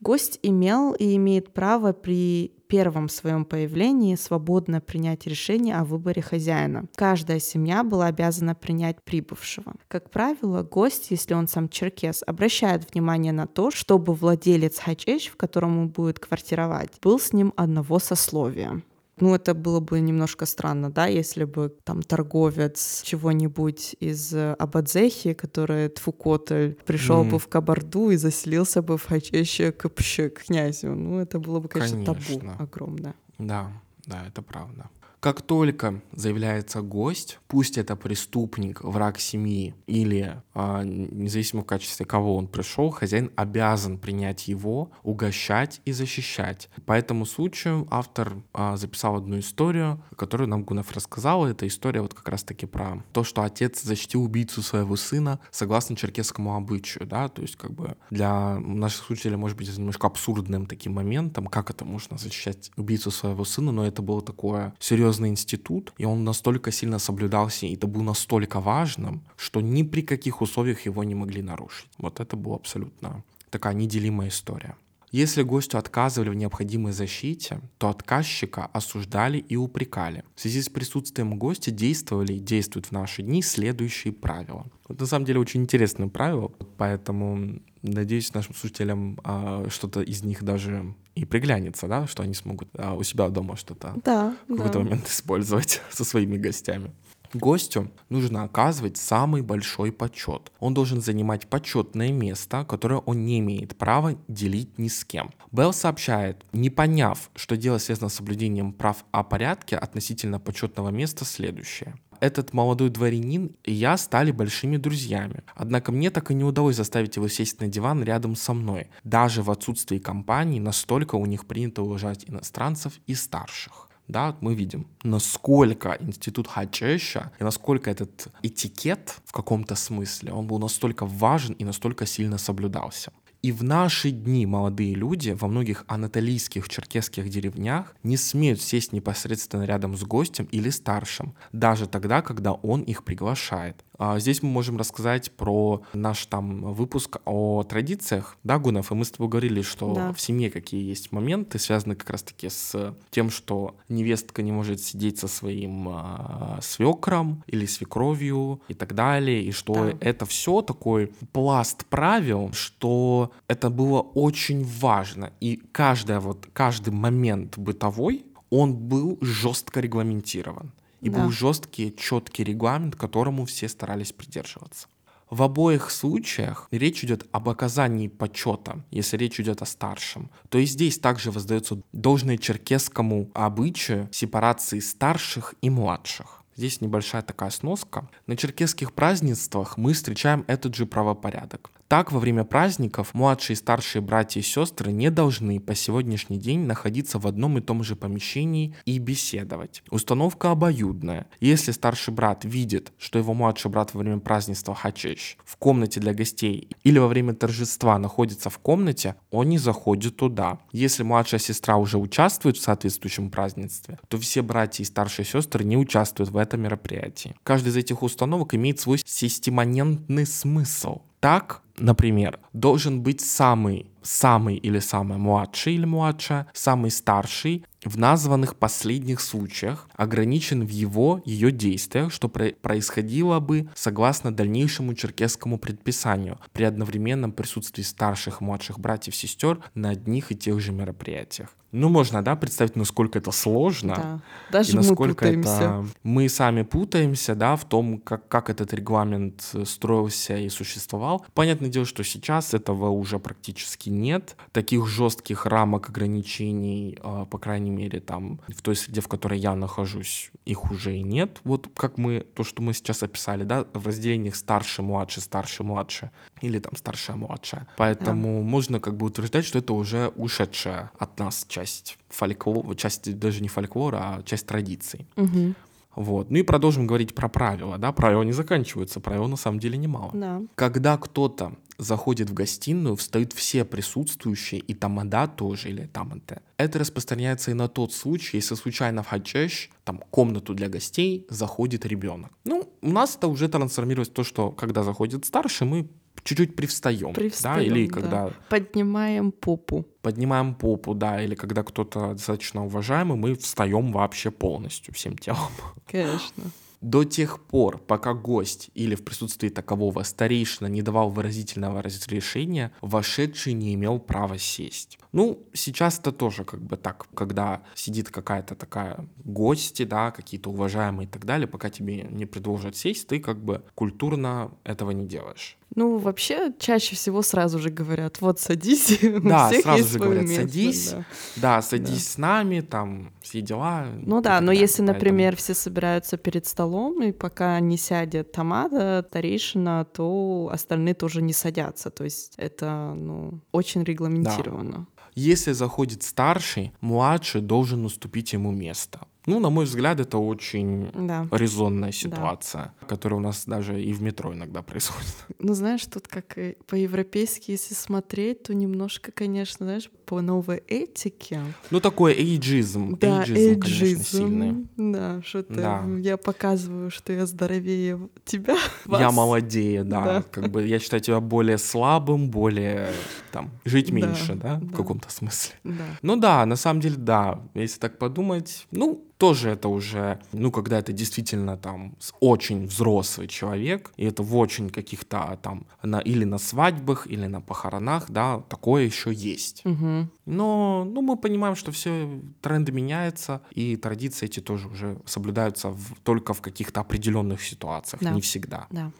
Гость 0.00 0.40
имел 0.42 0.92
и 0.92 1.14
имеет 1.14 1.54
право 1.54 1.92
при 1.92 2.52
первом 2.66 3.08
своем 3.08 3.44
появлении 3.44 4.16
свободно 4.16 4.80
принять 4.80 5.28
решение 5.28 5.76
о 5.76 5.84
выборе 5.84 6.22
хозяина. 6.22 6.86
Каждая 6.96 7.38
семья 7.38 7.84
была 7.84 8.06
обязана 8.06 8.56
принять 8.56 9.00
прибывшего. 9.04 9.74
Как 9.86 10.10
правило, 10.10 10.64
гость, 10.64 11.12
если 11.12 11.34
он 11.34 11.46
сам 11.46 11.68
черкес, 11.68 12.24
обращает 12.26 12.92
внимание 12.92 13.32
на 13.32 13.46
то, 13.46 13.70
чтобы 13.70 14.12
владелец 14.14 14.80
хачеш, 14.80 15.26
в 15.26 15.36
котором 15.36 15.78
он 15.78 15.88
будет 15.88 16.18
квартировать, 16.18 16.98
был 17.00 17.20
с 17.20 17.32
ним 17.32 17.52
одного 17.54 18.00
сословия. 18.00 18.82
Ну, 19.20 19.34
это 19.34 19.54
было 19.54 19.80
бы 19.80 20.00
немножко 20.00 20.46
странно, 20.46 20.90
да, 20.90 21.06
если 21.06 21.44
бы 21.44 21.74
там 21.84 22.02
торговец 22.02 23.02
чего-нибудь 23.04 23.94
из 24.00 24.34
э, 24.34 24.54
Абадзехи, 24.58 25.34
который 25.34 25.88
Тфукотль, 25.88 26.74
пришел 26.86 27.24
mm. 27.24 27.30
бы 27.30 27.38
в 27.38 27.46
Кабарду 27.46 28.10
и 28.10 28.16
заселился 28.16 28.82
бы 28.82 28.96
в 28.96 29.04
Хачеще 29.06 29.70
к 29.72 29.88
князю. 30.30 30.94
Ну, 30.94 31.20
это 31.20 31.38
было 31.38 31.60
бы, 31.60 31.68
конечно, 31.68 32.04
конечно. 32.04 32.40
табу 32.40 32.62
огромное. 32.62 33.14
Да, 33.38 33.70
да, 34.06 34.26
это 34.26 34.42
правда. 34.42 34.88
Как 35.22 35.40
только 35.40 36.02
заявляется 36.10 36.82
гость, 36.82 37.38
пусть 37.46 37.78
это 37.78 37.94
преступник, 37.94 38.82
враг 38.82 39.20
семьи 39.20 39.72
или 39.86 40.42
а, 40.52 40.82
независимо 40.82 41.62
в 41.62 41.64
качестве 41.64 42.04
кого 42.04 42.34
он 42.36 42.48
пришел, 42.48 42.90
хозяин 42.90 43.30
обязан 43.36 43.98
принять 43.98 44.48
его, 44.48 44.90
угощать 45.04 45.80
и 45.84 45.92
защищать. 45.92 46.68
По 46.86 46.94
этому 46.94 47.24
случаю 47.24 47.86
автор 47.88 48.34
а, 48.52 48.76
записал 48.76 49.14
одну 49.14 49.38
историю, 49.38 50.02
которую 50.16 50.48
нам 50.48 50.64
Гунов 50.64 50.90
рассказал. 50.90 51.46
Это 51.46 51.68
история 51.68 52.00
вот 52.00 52.14
как 52.14 52.28
раз-таки 52.28 52.66
про 52.66 53.04
то, 53.12 53.22
что 53.22 53.42
отец 53.42 53.80
защитил 53.80 54.24
убийцу 54.24 54.60
своего 54.60 54.96
сына 54.96 55.38
согласно 55.52 55.94
черкесскому 55.94 56.56
обычаю, 56.56 57.06
да, 57.06 57.28
то 57.28 57.42
есть 57.42 57.54
как 57.54 57.72
бы 57.72 57.96
для 58.10 58.58
наших 58.58 59.04
слушателей 59.04 59.36
может 59.36 59.56
быть 59.56 59.68
немножко 59.78 60.08
абсурдным 60.08 60.66
таким 60.66 60.94
моментом, 60.94 61.46
как 61.46 61.70
это 61.70 61.84
можно 61.84 62.18
защищать 62.18 62.72
убийцу 62.76 63.12
своего 63.12 63.44
сына, 63.44 63.70
но 63.70 63.86
это 63.86 64.02
было 64.02 64.20
такое 64.20 64.74
серьезное 64.80 65.11
серьезный 65.12 65.28
институт, 65.28 65.92
и 65.98 66.04
он 66.04 66.24
настолько 66.24 66.72
сильно 66.72 66.98
соблюдался, 66.98 67.66
и 67.66 67.74
это 67.74 67.86
был 67.86 68.02
настолько 68.02 68.60
важным, 68.60 69.20
что 69.36 69.60
ни 69.60 69.82
при 69.82 70.02
каких 70.02 70.40
условиях 70.42 70.86
его 70.86 71.04
не 71.04 71.14
могли 71.14 71.42
нарушить. 71.42 71.90
Вот 71.98 72.20
это 72.20 72.36
была 72.36 72.56
абсолютно 72.56 73.22
такая 73.50 73.74
неделимая 73.74 74.28
история. 74.28 74.74
Если 75.12 75.42
гостю 75.42 75.76
отказывали 75.76 76.30
в 76.30 76.34
необходимой 76.34 76.92
защите, 76.92 77.60
то 77.78 77.88
отказчика 77.88 78.70
осуждали 78.72 79.38
и 79.38 79.56
упрекали. 79.56 80.22
В 80.34 80.40
связи 80.40 80.62
с 80.62 80.70
присутствием 80.70 81.38
гостя 81.38 81.70
действовали 81.70 82.32
и 82.32 82.40
действуют 82.40 82.86
в 82.86 82.92
наши 82.92 83.22
дни 83.22 83.42
следующие 83.42 84.12
правила. 84.12 84.64
Вот 84.88 85.00
на 85.00 85.06
самом 85.06 85.26
деле 85.26 85.38
очень 85.40 85.60
интересное 85.60 86.08
правило, 86.08 86.50
поэтому 86.78 87.60
надеюсь 87.82 88.32
нашим 88.32 88.54
слушателям 88.54 89.18
а, 89.24 89.66
что-то 89.68 90.00
из 90.00 90.22
них 90.22 90.42
даже 90.42 90.94
и 91.14 91.24
приглянется, 91.24 91.88
да, 91.88 92.06
что 92.06 92.22
они 92.22 92.34
смогут 92.34 92.68
а, 92.76 92.94
у 92.94 93.02
себя 93.02 93.28
дома 93.28 93.56
что-то 93.56 93.94
да, 94.04 94.36
в 94.48 94.56
какой-то 94.56 94.78
да. 94.78 94.84
момент 94.84 95.08
использовать 95.08 95.82
со 95.90 96.04
своими 96.04 96.36
гостями. 96.36 96.92
Гостю 97.34 97.90
нужно 98.08 98.44
оказывать 98.44 98.96
самый 98.96 99.42
большой 99.42 99.92
почет. 99.92 100.52
Он 100.60 100.74
должен 100.74 101.00
занимать 101.00 101.46
почетное 101.48 102.12
место, 102.12 102.64
которое 102.64 103.00
он 103.00 103.24
не 103.24 103.38
имеет 103.40 103.76
права 103.76 104.16
делить 104.28 104.78
ни 104.78 104.88
с 104.88 105.04
кем. 105.04 105.30
Белл 105.50 105.72
сообщает, 105.72 106.44
не 106.52 106.70
поняв, 106.70 107.30
что 107.34 107.56
дело 107.56 107.78
связано 107.78 108.08
с 108.08 108.14
соблюдением 108.14 108.72
прав 108.72 109.04
о 109.10 109.22
порядке 109.22 109.76
относительно 109.76 110.38
почетного 110.38 110.90
места, 110.90 111.24
следующее 111.24 111.94
этот 112.22 112.52
молодой 112.52 112.88
дворянин 112.88 113.56
и 113.64 113.72
я 113.72 113.96
стали 113.96 114.30
большими 114.30 114.76
друзьями. 114.76 115.42
Однако 115.56 115.90
мне 115.90 116.08
так 116.08 116.30
и 116.30 116.34
не 116.34 116.44
удалось 116.44 116.76
заставить 116.76 117.16
его 117.16 117.26
сесть 117.26 117.60
на 117.60 117.66
диван 117.66 118.04
рядом 118.04 118.36
со 118.36 118.54
мной. 118.54 118.90
Даже 119.02 119.42
в 119.42 119.50
отсутствии 119.50 119.98
компании 119.98 120.60
настолько 120.60 121.16
у 121.16 121.26
них 121.26 121.46
принято 121.46 121.82
уважать 121.82 122.24
иностранцев 122.28 122.92
и 123.08 123.16
старших 123.16 123.88
да, 124.08 124.36
мы 124.40 124.54
видим, 124.54 124.86
насколько 125.04 125.96
институт 126.00 126.48
Хачеша 126.48 127.30
и 127.40 127.44
насколько 127.44 127.90
этот 127.90 128.28
этикет 128.42 129.20
в 129.24 129.32
каком-то 129.32 129.74
смысле, 129.74 130.32
он 130.32 130.46
был 130.46 130.58
настолько 130.58 131.06
важен 131.06 131.54
и 131.54 131.64
настолько 131.64 132.06
сильно 132.06 132.38
соблюдался. 132.38 133.12
И 133.42 133.50
в 133.50 133.64
наши 133.64 134.12
дни 134.12 134.46
молодые 134.46 134.94
люди 134.94 135.30
во 135.30 135.48
многих 135.48 135.84
анатолийских 135.88 136.68
черкесских 136.68 137.28
деревнях 137.28 137.96
не 138.04 138.16
смеют 138.16 138.62
сесть 138.62 138.92
непосредственно 138.92 139.64
рядом 139.64 139.96
с 139.96 140.04
гостем 140.04 140.44
или 140.52 140.70
старшим, 140.70 141.34
даже 141.50 141.88
тогда, 141.88 142.22
когда 142.22 142.52
он 142.52 142.82
их 142.82 143.02
приглашает. 143.02 143.84
А 143.98 144.18
здесь 144.20 144.42
мы 144.42 144.48
можем 144.48 144.76
рассказать 144.78 145.32
про 145.32 145.82
наш 145.92 146.24
там 146.26 146.72
выпуск 146.72 147.18
о 147.24 147.62
традициях, 147.64 148.36
да, 148.44 148.58
Гунов, 148.58 148.90
и 148.90 148.94
мы 148.94 149.04
с 149.04 149.10
тобой 149.10 149.28
говорили, 149.28 149.62
что 149.62 149.92
Да. 149.92 150.12
в 150.12 150.20
семье 150.20 150.50
какие 150.50 150.88
есть 150.88 151.10
моменты, 151.12 151.58
связанные 151.58 151.96
как 151.96 152.10
раз-таки 152.10 152.48
с 152.48 152.94
тем, 153.10 153.30
что 153.30 153.76
невестка 153.88 154.42
не 154.42 154.52
может 154.52 154.80
сидеть 154.80 155.18
со 155.18 155.26
своим 155.28 155.88
а, 155.88 156.58
свекром 156.62 157.42
или 157.46 157.66
свекровью 157.66 158.60
и 158.68 158.74
так 158.74 158.94
далее, 158.94 159.42
и 159.44 159.50
что 159.50 159.74
Да. 159.74 159.94
это 160.00 160.26
все 160.26 160.62
такой 160.62 161.12
пласт 161.32 161.84
правил, 161.86 162.50
что 162.52 163.31
это 163.48 163.70
было 163.70 164.00
очень 164.00 164.64
важно, 164.64 165.32
и 165.40 165.62
каждая 165.72 166.20
вот 166.20 166.48
каждый 166.52 166.90
момент 166.92 167.58
бытовой 167.58 168.24
он 168.50 168.74
был 168.74 169.18
жестко 169.20 169.80
регламентирован. 169.80 170.72
И 171.00 171.10
Да. 171.10 171.18
был 171.18 171.30
жесткий, 171.30 171.94
четкий 171.96 172.44
регламент, 172.44 172.96
которому 172.96 173.44
все 173.44 173.68
старались 173.68 174.12
придерживаться. 174.12 174.86
В 175.30 175.42
обоих 175.42 175.90
случаях 175.90 176.68
речь 176.70 177.02
идет 177.04 177.26
об 177.32 177.48
оказании 177.48 178.08
почета, 178.08 178.84
если 178.90 179.16
речь 179.16 179.40
идет 179.40 179.62
о 179.62 179.66
старшем. 179.66 180.30
То 180.50 180.58
и 180.58 180.66
здесь 180.66 180.98
также 180.98 181.30
воздается 181.30 181.80
должное 181.92 182.36
черкесскому 182.36 183.30
обычаю 183.32 184.08
сепарации 184.12 184.80
старших 184.80 185.54
и 185.62 185.70
младших. 185.70 186.42
Здесь 186.54 186.82
небольшая 186.82 187.22
такая 187.22 187.48
сноска. 187.48 188.10
На 188.26 188.36
черкесских 188.36 188.92
празднествах 188.92 189.78
мы 189.78 189.94
встречаем 189.94 190.44
этот 190.48 190.74
же 190.74 190.84
правопорядок. 190.84 191.70
Так, 191.92 192.10
во 192.10 192.20
время 192.20 192.44
праздников 192.44 193.12
младшие 193.12 193.52
и 193.52 193.58
старшие 193.58 194.00
братья 194.00 194.40
и 194.40 194.42
сестры 194.42 194.92
не 194.92 195.10
должны 195.10 195.60
по 195.60 195.74
сегодняшний 195.74 196.38
день 196.38 196.60
находиться 196.60 197.18
в 197.18 197.26
одном 197.26 197.58
и 197.58 197.60
том 197.60 197.84
же 197.84 197.96
помещении 197.96 198.74
и 198.86 198.96
беседовать. 198.96 199.82
Установка 199.90 200.52
обоюдная. 200.52 201.26
Если 201.38 201.70
старший 201.70 202.14
брат 202.14 202.46
видит, 202.46 202.94
что 202.96 203.18
его 203.18 203.34
младший 203.34 203.70
брат 203.70 203.92
во 203.92 204.00
время 204.00 204.20
празднества 204.20 204.74
Хачеш 204.74 205.36
в 205.44 205.58
комнате 205.58 206.00
для 206.00 206.14
гостей 206.14 206.66
или 206.82 206.98
во 206.98 207.08
время 207.08 207.34
торжества 207.34 207.98
находится 207.98 208.48
в 208.48 208.58
комнате, 208.58 209.16
он 209.30 209.50
не 209.50 209.58
заходит 209.58 210.16
туда. 210.16 210.60
Если 210.72 211.02
младшая 211.02 211.40
сестра 211.40 211.76
уже 211.76 211.98
участвует 211.98 212.56
в 212.56 212.62
соответствующем 212.62 213.30
празднестве, 213.30 213.98
то 214.08 214.16
все 214.16 214.40
братья 214.40 214.82
и 214.82 214.86
старшие 214.86 215.26
сестры 215.26 215.62
не 215.62 215.76
участвуют 215.76 216.30
в 216.30 216.38
этом 216.38 216.62
мероприятии. 216.62 217.34
Каждая 217.42 217.70
из 217.70 217.76
этих 217.76 218.02
установок 218.02 218.54
имеет 218.54 218.80
свой 218.80 218.98
системонентный 219.04 220.24
смысл. 220.24 221.02
Так, 221.22 221.62
например, 221.78 222.40
должен 222.52 223.00
быть 223.00 223.20
самый, 223.20 223.86
самый 224.02 224.56
или 224.56 224.80
самая 224.80 225.20
младший 225.20 225.74
или 225.74 225.84
младшая, 225.84 226.48
самый 226.52 226.90
старший 226.90 227.64
в 227.84 227.96
названных 227.96 228.56
последних 228.56 229.20
случаях 229.20 229.88
ограничен 229.94 230.66
в 230.66 230.68
его, 230.68 231.22
ее 231.24 231.52
действиях, 231.52 232.12
что 232.12 232.28
про- 232.28 232.50
происходило 232.60 233.38
бы 233.38 233.68
согласно 233.76 234.34
дальнейшему 234.34 234.94
черкесскому 234.94 235.58
предписанию 235.58 236.40
при 236.52 236.64
одновременном 236.64 237.30
присутствии 237.30 237.84
старших 237.84 238.40
и 238.40 238.44
младших 238.44 238.80
братьев 238.80 239.14
и 239.14 239.16
сестер 239.16 239.60
на 239.76 239.90
одних 239.90 240.32
и 240.32 240.34
тех 240.34 240.58
же 240.58 240.72
мероприятиях. 240.72 241.54
Ну, 241.72 241.88
можно, 241.88 242.22
да, 242.22 242.36
представить, 242.36 242.76
насколько 242.76 243.18
это 243.18 243.30
сложно. 243.30 243.94
Да. 243.96 244.20
И 244.50 244.52
Даже 244.52 244.72
мы 244.72 244.82
насколько 244.82 245.24
путаемся. 245.24 245.50
это 245.50 245.86
мы 246.02 246.28
сами 246.28 246.62
путаемся, 246.62 247.34
да, 247.34 247.56
в 247.56 247.64
том, 247.64 247.98
как, 247.98 248.28
как 248.28 248.50
этот 248.50 248.74
регламент 248.74 249.42
э, 249.54 249.64
строился 249.64 250.36
и 250.36 250.50
существовал. 250.50 251.24
Понятное 251.32 251.70
дело, 251.70 251.86
что 251.86 252.04
сейчас 252.04 252.52
этого 252.52 252.90
уже 252.90 253.18
практически 253.18 253.88
нет. 253.88 254.36
Таких 254.52 254.86
жестких 254.86 255.46
рамок 255.46 255.88
ограничений, 255.88 256.98
э, 257.02 257.26
по 257.30 257.38
крайней 257.38 257.70
мере, 257.70 258.00
там, 258.00 258.40
в 258.48 258.60
той 258.60 258.76
среде, 258.76 259.00
в 259.00 259.08
которой 259.08 259.38
я 259.38 259.54
нахожусь, 259.54 260.30
их 260.44 260.70
уже 260.70 260.94
и 260.96 261.02
нет. 261.02 261.40
Вот 261.44 261.70
как 261.74 261.96
мы, 261.96 262.20
то, 262.34 262.44
что 262.44 262.60
мы 262.60 262.74
сейчас 262.74 263.02
описали, 263.02 263.44
да, 263.44 263.64
в 263.72 263.86
разделениях 263.86 264.36
старший, 264.36 264.84
младший, 264.84 265.22
старший, 265.22 265.64
младший, 265.64 266.10
или 266.42 266.58
там 266.58 266.76
старшая, 266.76 267.16
младшая. 267.16 267.66
Поэтому 267.76 268.42
можно 268.42 268.80
как 268.80 268.96
бы 268.96 269.06
утверждать, 269.06 269.44
что 269.44 269.58
это 269.58 269.72
уже 269.72 270.08
ушедшая 270.16 270.90
от 270.98 271.18
нас 271.18 271.46
часть 271.48 271.98
фольклора, 272.08 272.74
часть 272.74 273.18
даже 273.18 273.42
не 273.42 273.48
фольклора, 273.48 273.96
а 274.00 274.22
часть 274.22 274.46
традиций. 274.46 275.06
Мгм. 275.16 275.54
Вот. 275.94 276.30
Ну 276.30 276.38
и 276.38 276.42
продолжим 276.42 276.86
говорить 276.86 277.14
про 277.14 277.28
правила, 277.28 277.78
да, 277.78 277.92
правила 277.92 278.22
не 278.22 278.32
заканчиваются, 278.32 279.00
правил 279.00 279.28
на 279.28 279.36
самом 279.36 279.58
деле 279.58 279.76
немало. 279.76 280.10
Да. 280.14 280.40
Когда 280.54 280.96
кто-то 280.96 281.54
заходит 281.78 282.30
в 282.30 282.34
гостиную, 282.34 282.96
встают 282.96 283.32
все 283.32 283.64
присутствующие, 283.64 284.60
и 284.60 284.74
тамада 284.74 285.26
тоже, 285.26 285.70
или 285.70 285.86
таманте. 285.86 286.40
Это 286.56 286.78
распространяется 286.78 287.50
и 287.50 287.54
на 287.54 287.68
тот 287.68 287.92
случай, 287.92 288.36
если 288.36 288.54
случайно 288.54 289.02
в 289.02 289.08
хачеш, 289.08 289.70
там, 289.84 289.98
комнату 290.10 290.54
для 290.54 290.68
гостей, 290.68 291.26
заходит 291.28 291.84
ребенок. 291.84 292.30
Ну, 292.44 292.72
у 292.80 292.90
нас 292.90 293.16
это 293.16 293.26
уже 293.28 293.48
трансформируется 293.48 294.12
в 294.12 294.16
то, 294.16 294.24
что 294.24 294.50
когда 294.50 294.84
заходит 294.84 295.24
старший, 295.24 295.66
мы 295.66 295.88
чуть-чуть 296.24 296.54
привстаем, 296.56 297.12
да, 297.12 297.20
Привстаём, 297.20 297.60
или 297.60 297.86
да. 297.86 297.94
когда 297.94 298.30
Поднимаем 298.48 299.32
попу. 299.32 299.86
поднимаем 300.02 300.54
попу, 300.54 300.94
да, 300.94 301.22
или 301.22 301.34
когда 301.34 301.62
кто-то 301.62 302.12
достаточно 302.12 302.64
уважаемый, 302.64 303.16
мы 303.16 303.34
встаем 303.34 303.92
вообще 303.92 304.30
полностью 304.30 304.94
всем 304.94 305.16
телом. 305.18 305.50
Конечно. 305.90 306.44
До 306.80 307.04
тех 307.04 307.38
пор, 307.40 307.78
пока 307.78 308.12
гость 308.12 308.70
или 308.74 308.96
в 308.96 309.04
присутствии 309.04 309.48
такового 309.48 310.02
старейшина 310.02 310.66
не 310.66 310.82
давал 310.82 311.10
выразительного 311.10 311.80
разрешения, 311.80 312.72
вошедший 312.80 313.52
не 313.52 313.74
имел 313.74 314.00
права 314.00 314.36
сесть. 314.36 314.98
Ну, 315.12 315.46
сейчас 315.52 315.98
это 315.98 316.10
тоже 316.10 316.44
как 316.44 316.60
бы 316.62 316.76
так, 316.76 317.06
когда 317.14 317.62
сидит 317.74 318.08
какая-то 318.10 318.54
такая 318.54 319.06
гости, 319.24 319.84
да, 319.84 320.10
какие-то 320.10 320.50
уважаемые 320.50 321.06
и 321.06 321.10
так 321.10 321.24
далее, 321.26 321.46
пока 321.46 321.68
тебе 321.70 322.02
не 322.02 322.24
предложат 322.26 322.76
сесть, 322.76 323.08
ты 323.08 323.20
как 323.20 323.38
бы 323.42 323.62
культурно 323.74 324.50
этого 324.64 324.90
не 324.92 325.06
делаешь. 325.06 325.58
Ну, 325.74 325.96
вообще, 325.96 326.52
чаще 326.58 326.96
всего 326.96 327.22
сразу 327.22 327.58
же 327.58 327.70
говорят, 327.70 328.20
вот 328.20 328.40
садись, 328.40 328.98
Да, 329.22 329.50
сразу 329.50 329.84
же 329.88 329.98
говорят, 329.98 330.24
место, 330.24 330.42
«Садись». 330.42 330.90
да. 330.90 331.04
Да, 331.36 331.62
садись 331.62 332.08
с 332.10 332.18
нами, 332.18 332.60
там, 332.60 333.10
все 333.22 333.40
дела. 333.40 333.86
Ну 334.02 334.20
да, 334.20 334.40
но 334.40 334.48
далее. 334.48 334.60
если, 334.62 334.82
Поэтому- 334.82 334.94
например, 334.94 335.36
все 335.36 335.54
собираются 335.54 336.18
перед 336.18 336.46
столом, 336.46 337.02
и 337.02 337.12
пока 337.12 337.58
не 337.60 337.78
сядет 337.78 338.32
Тамада, 338.32 339.04
старейшина, 339.08 339.86
то 339.86 340.50
остальные 340.52 340.94
тоже 340.94 341.22
не 341.22 341.32
садятся. 341.32 341.88
То 341.90 342.04
есть 342.04 342.34
это, 342.36 342.92
ну, 342.94 343.40
очень 343.50 343.82
регламентировано. 343.82 344.86
Если 345.14 345.52
заходит 345.52 346.02
старший, 346.02 346.72
младший 346.80 347.42
должен 347.42 347.84
уступить 347.84 348.32
ему 348.32 348.50
место. 348.50 349.00
Ну, 349.26 349.38
на 349.40 349.50
мой 349.50 349.64
взгляд, 349.66 350.00
это 350.00 350.18
очень 350.18 350.90
Да. 351.06 351.26
резонная 351.30 351.92
ситуация, 351.92 352.74
которая 352.88 353.20
у 353.20 353.22
нас 353.22 353.44
даже 353.46 353.80
и 353.80 353.92
в 353.92 354.02
метро 354.02 354.32
иногда 354.34 354.62
происходит. 354.62 355.14
Ну, 355.38 355.54
знаешь, 355.54 355.84
тут 355.86 356.06
как 356.08 356.36
по-европейски, 356.66 357.50
если 357.50 357.74
смотреть, 357.74 358.44
то 358.44 358.54
немножко, 358.54 359.10
конечно, 359.12 359.66
знаешь, 359.66 359.90
по 360.06 360.20
новой 360.20 360.58
этике. 360.68 361.40
Ну, 361.70 361.80
такой 361.80 362.12
эйджизм. 362.14 362.96
Да, 363.00 363.20
эйджизм, 363.22 363.60
конечно, 363.60 363.84
эйджизм. 363.84 364.02
сильный. 364.04 364.66
Да, 364.76 365.20
что-то 365.24 365.54
Да. 365.54 365.84
я 365.98 366.16
показываю, 366.16 366.90
что 366.90 367.12
я 367.12 367.26
здоровее 367.26 368.08
тебя. 368.24 368.54
Я 368.86 369.06
вас. 369.06 369.14
молодею, 369.14 369.84
да. 369.84 370.04
Да. 370.04 370.22
Как 370.22 370.48
бы 370.50 370.64
я 370.66 370.78
считаю 370.78 371.02
тебя 371.02 371.20
более 371.20 371.58
слабым, 371.58 372.30
более 372.30 372.88
там 373.32 373.50
жить 373.64 373.88
Да, 373.88 373.94
меньше, 373.94 374.34
да, 374.34 374.56
в 374.56 374.66
да. 374.70 374.76
каком-то 374.76 375.10
смысле. 375.10 375.54
Да. 375.64 375.84
Ну 376.02 376.16
да, 376.16 376.44
на 376.46 376.56
самом 376.56 376.80
деле, 376.80 376.96
да. 376.96 377.40
Если 377.54 377.78
так 377.80 377.98
подумать, 377.98 378.66
ну, 378.70 379.04
тоже 379.22 379.50
это 379.50 379.68
уже, 379.68 380.18
ну, 380.32 380.50
когда 380.50 380.78
это 380.78 380.92
действительно 380.92 381.56
там 381.56 381.94
очень 382.20 382.66
взрослый 382.66 383.28
человек, 383.28 383.92
и 383.96 384.04
это 384.04 384.24
в 384.24 384.36
очень 384.36 384.68
каких-то 384.68 385.38
там, 385.42 385.64
на, 385.82 386.00
или 386.00 386.24
на 386.24 386.38
свадьбах, 386.38 387.06
или 387.06 387.28
на 387.28 387.40
похоронах, 387.40 388.10
да, 388.10 388.40
такое 388.48 388.82
еще 388.86 389.12
есть. 389.12 389.64
Мгм. 389.64 390.10
Но, 390.26 390.84
ну, 390.92 391.02
мы 391.02 391.16
понимаем, 391.16 391.54
что 391.54 391.70
все 391.70 392.08
тренды 392.40 392.72
меняются, 392.72 393.40
и 393.56 393.76
традиции 393.76 394.26
эти 394.26 394.40
тоже 394.40 394.66
уже 394.68 394.96
соблюдаются 395.06 395.68
в- 395.68 395.94
только 396.02 396.34
в 396.34 396.40
каких-то 396.40 396.80
определенных 396.80 397.42
ситуациях, 397.42 398.02
Да. 398.02 398.10
не 398.10 398.20
всегда. 398.20 398.66
Да. 398.70 398.90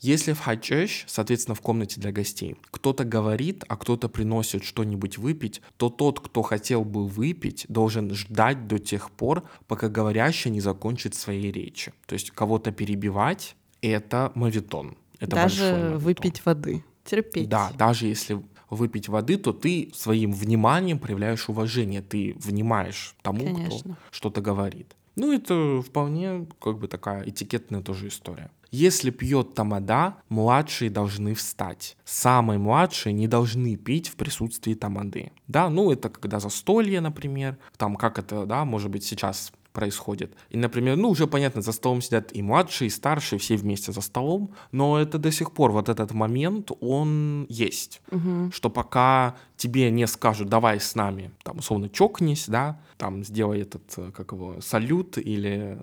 Если 0.00 0.32
в 0.32 0.40
хачеш, 0.40 1.04
соответственно, 1.06 1.54
в 1.54 1.60
комнате 1.60 2.00
для 2.00 2.10
гостей, 2.10 2.56
кто-то 2.70 3.04
говорит, 3.04 3.64
а 3.68 3.76
кто-то 3.76 4.08
приносит 4.08 4.64
что-нибудь 4.64 5.18
выпить, 5.18 5.60
то 5.76 5.90
тот, 5.90 6.20
кто 6.20 6.40
хотел 6.42 6.84
бы 6.84 7.06
выпить, 7.06 7.66
должен 7.68 8.14
ждать 8.14 8.66
до 8.66 8.78
тех 8.78 9.10
пор, 9.10 9.44
пока 9.66 9.88
говорящий 9.88 10.50
не 10.50 10.60
закончит 10.60 11.14
своей 11.14 11.52
речи. 11.52 11.92
То 12.06 12.14
есть 12.14 12.30
кого-то 12.30 12.72
перебивать— 12.72 13.56
это 13.82 14.32
мавитон. 14.34 14.96
Это 15.18 15.36
Даже 15.36 15.72
мавитон. 15.72 15.98
выпить 15.98 16.46
воды. 16.46 16.84
Терпеть. 17.04 17.48
Да, 17.48 17.70
даже 17.76 18.06
если 18.06 18.42
выпить 18.70 19.08
воды, 19.08 19.36
то 19.36 19.52
ты 19.52 19.90
своим 19.94 20.32
вниманием 20.32 20.98
проявляешь 20.98 21.48
уважение, 21.48 22.00
ты 22.00 22.34
внимаешь 22.38 23.14
тому, 23.22 23.40
кто 23.40 23.54
Конечно. 23.54 23.98
что-то 24.10 24.40
говорит. 24.40 24.96
Ну, 25.16 25.32
это 25.32 25.82
вполне 25.82 26.46
как 26.60 26.78
бы 26.78 26.88
такая 26.88 27.28
этикетная 27.28 27.82
тоже 27.82 28.08
история. 28.08 28.50
Если 28.70 29.10
пьет 29.10 29.54
тамада, 29.54 30.16
младшие 30.28 30.90
должны 30.90 31.34
встать. 31.34 31.96
Самые 32.04 32.58
младшие 32.58 33.12
не 33.12 33.26
должны 33.26 33.76
пить 33.76 34.08
в 34.08 34.16
присутствии 34.16 34.74
тамады. 34.74 35.32
Да, 35.48 35.68
ну 35.68 35.90
это 35.90 36.08
когда 36.08 36.38
застолье, 36.40 37.00
например, 37.00 37.58
там 37.76 37.96
как 37.96 38.18
это, 38.18 38.46
да, 38.46 38.64
может 38.64 38.90
быть 38.90 39.04
сейчас 39.04 39.52
происходит. 39.72 40.34
И, 40.50 40.56
например, 40.56 40.96
ну, 40.96 41.10
уже 41.10 41.26
понятно, 41.26 41.62
за 41.62 41.72
столом 41.72 42.02
сидят 42.02 42.34
и 42.34 42.42
младшие, 42.42 42.88
и 42.88 42.90
старшие, 42.90 43.38
все 43.38 43.56
вместе 43.56 43.92
за 43.92 44.00
столом, 44.00 44.50
но 44.72 44.98
это 44.98 45.18
до 45.18 45.30
сих 45.30 45.52
пор, 45.52 45.70
вот 45.72 45.88
этот 45.88 46.12
момент, 46.12 46.70
он 46.80 47.46
есть. 47.48 48.02
Угу. 48.10 48.50
Что 48.52 48.70
пока 48.70 49.36
тебе 49.56 49.90
не 49.90 50.06
скажут, 50.06 50.48
давай 50.48 50.80
с 50.80 50.94
нами, 50.94 51.30
там, 51.44 51.58
условно, 51.58 51.88
чокнись, 51.88 52.46
да, 52.48 52.80
там, 53.00 53.24
сделай 53.24 53.62
этот, 53.62 53.82
э, 53.96 54.10
как 54.12 54.32
его, 54.32 54.60
салют 54.60 55.16
или, 55.16 55.78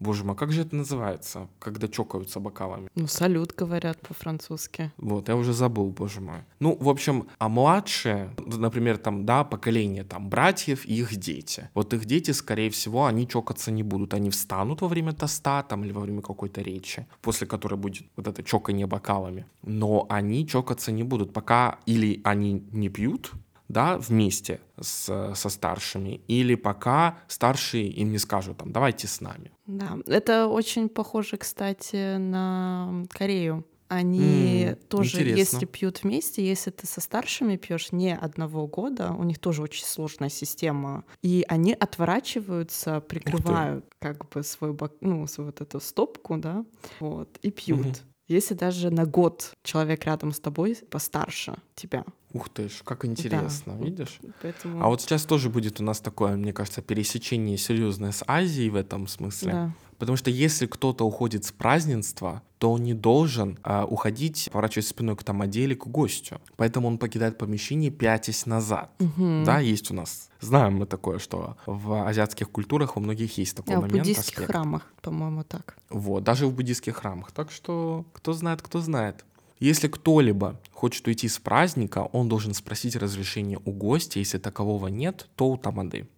боже 0.00 0.24
мой, 0.24 0.36
как 0.36 0.52
же 0.52 0.60
это 0.60 0.76
называется, 0.76 1.48
когда 1.58 1.88
чокаются 1.88 2.40
бокалами? 2.40 2.88
Ну, 2.94 3.06
салют 3.06 3.54
говорят 3.56 3.98
по-французски. 4.00 4.92
Вот, 4.98 5.28
я 5.28 5.36
уже 5.36 5.54
забыл, 5.54 5.86
боже 5.90 6.20
мой. 6.20 6.40
Ну, 6.60 6.76
в 6.78 6.88
общем, 6.88 7.26
а 7.38 7.48
младшие, 7.48 8.30
например, 8.46 8.98
там, 8.98 9.24
да, 9.24 9.44
поколение, 9.44 10.04
там, 10.04 10.28
братьев 10.28 10.84
и 10.84 10.98
их 10.98 11.16
дети. 11.16 11.70
Вот 11.74 11.94
их 11.94 12.04
дети, 12.04 12.32
скорее 12.32 12.68
всего, 12.68 13.06
они 13.06 13.26
чокаться 13.26 13.70
не 13.70 13.82
будут. 13.82 14.14
Они 14.14 14.28
встанут 14.28 14.82
во 14.82 14.88
время 14.88 15.12
тоста, 15.12 15.62
там, 15.62 15.84
или 15.84 15.92
во 15.92 16.00
время 16.00 16.20
какой-то 16.20 16.60
речи, 16.60 17.06
после 17.22 17.46
которой 17.46 17.76
будет 17.76 18.06
вот 18.16 18.26
это 18.26 18.42
чоканье 18.42 18.86
бокалами. 18.86 19.46
Но 19.62 20.06
они 20.10 20.46
чокаться 20.46 20.92
не 20.92 21.02
будут, 21.02 21.32
пока 21.32 21.78
или 21.86 22.20
они 22.24 22.62
не 22.72 22.90
пьют, 22.90 23.32
да, 23.68 23.98
вместе 23.98 24.60
с, 24.80 25.32
со 25.34 25.48
старшими, 25.48 26.20
или 26.28 26.54
пока 26.54 27.18
старшие 27.28 27.88
им 27.88 28.10
не 28.12 28.18
скажут, 28.18 28.58
там, 28.58 28.72
давайте 28.72 29.06
с 29.06 29.20
нами. 29.20 29.52
Да, 29.66 29.98
это 30.06 30.46
очень 30.46 30.88
похоже, 30.88 31.36
кстати, 31.36 32.16
на 32.16 33.04
Корею. 33.10 33.66
Они 33.88 34.72
М, 34.72 34.78
тоже, 34.88 35.06
интересно. 35.06 35.58
если 35.58 35.64
пьют 35.64 36.02
вместе, 36.02 36.46
если 36.46 36.70
ты 36.70 36.86
со 36.86 37.00
старшими 37.00 37.56
пьешь 37.56 37.90
не 37.92 38.14
одного 38.14 38.66
года, 38.66 39.12
у 39.12 39.24
них 39.24 39.38
тоже 39.38 39.62
очень 39.62 39.84
сложная 39.84 40.28
система, 40.28 41.04
и 41.22 41.44
они 41.48 41.72
отворачиваются, 41.72 43.00
прикрывают 43.00 43.86
как 43.98 44.28
бы 44.28 44.42
свой 44.42 44.74
бок, 44.74 44.92
ну, 45.00 45.26
свою 45.26 45.48
вот 45.50 45.60
эту 45.62 45.80
стопку, 45.80 46.36
да, 46.36 46.66
вот, 47.00 47.38
и 47.40 47.50
пьют. 47.50 47.86
Мгм. 47.86 48.14
Если 48.28 48.54
даже 48.54 48.90
на 48.90 49.06
год 49.06 49.54
человек 49.62 50.04
рядом 50.04 50.32
с 50.32 50.40
тобой 50.40 50.76
постарше 50.90 51.56
тебя. 51.74 52.04
Ух 52.34 52.50
ты 52.50 52.68
ж, 52.68 52.82
как 52.84 53.06
интересно, 53.06 53.74
Да. 53.78 53.84
видишь? 53.84 54.20
Поэтому... 54.42 54.84
А 54.84 54.88
вот 54.88 55.00
сейчас 55.00 55.24
тоже 55.24 55.48
будет 55.48 55.80
у 55.80 55.84
нас 55.84 56.00
такое, 56.00 56.36
мне 56.36 56.52
кажется, 56.52 56.82
пересечение 56.82 57.56
серьезное 57.56 58.12
с 58.12 58.22
Азией 58.26 58.68
в 58.68 58.76
этом 58.76 59.06
смысле. 59.06 59.52
Да. 59.52 59.72
Потому 59.98 60.16
что 60.16 60.30
если 60.30 60.66
кто-то 60.66 61.04
уходит 61.04 61.44
с 61.44 61.52
празднества, 61.52 62.42
то 62.58 62.72
он 62.72 62.82
не 62.82 62.94
должен 62.94 63.58
а, 63.62 63.84
уходить, 63.84 64.48
поворачиваясь 64.52 64.88
спиной 64.88 65.16
к 65.16 65.22
тамаде 65.24 65.62
или 65.62 65.74
к 65.74 65.86
гостю. 65.86 66.40
Поэтому 66.56 66.88
он 66.88 66.98
покидает 66.98 67.38
помещение, 67.38 67.90
пятясь 67.90 68.46
назад. 68.46 68.90
Мгм. 68.98 69.44
Да, 69.44 69.60
есть 69.60 69.90
у 69.90 69.94
нас. 69.94 70.28
Знаем 70.40 70.76
мы 70.78 70.86
такое, 70.86 71.18
что 71.18 71.56
в 71.66 72.06
азиатских 72.08 72.50
культурах 72.50 72.96
у 72.96 73.00
многих 73.00 73.38
есть 73.38 73.56
такой 73.56 73.74
А 73.74 73.78
в 73.78 73.82
момент. 73.82 74.00
буддийских 74.00 74.28
аспект. 74.38 74.50
храмах, 74.50 74.92
по-моему, 75.02 75.44
так. 75.44 75.76
Вот, 75.90 76.24
даже 76.24 76.46
в 76.46 76.54
буддийских 76.54 76.96
храмах. 76.96 77.32
Так 77.32 77.50
что 77.50 78.04
кто 78.12 78.32
знает, 78.32 78.62
кто 78.62 78.80
знает. 78.80 79.24
Если 79.60 79.88
кто-либо 79.88 80.60
хочет 80.72 81.06
уйти 81.08 81.26
с 81.28 81.38
праздника, 81.40 82.08
он 82.12 82.28
должен 82.28 82.54
спросить 82.54 82.94
разрешение 82.94 83.58
у 83.64 83.72
гостя. 83.72 84.20
Если 84.20 84.38
такового 84.38 84.86
нет, 84.86 85.28
то 85.34 85.48
у 85.50 85.56
тамады. 85.56 86.08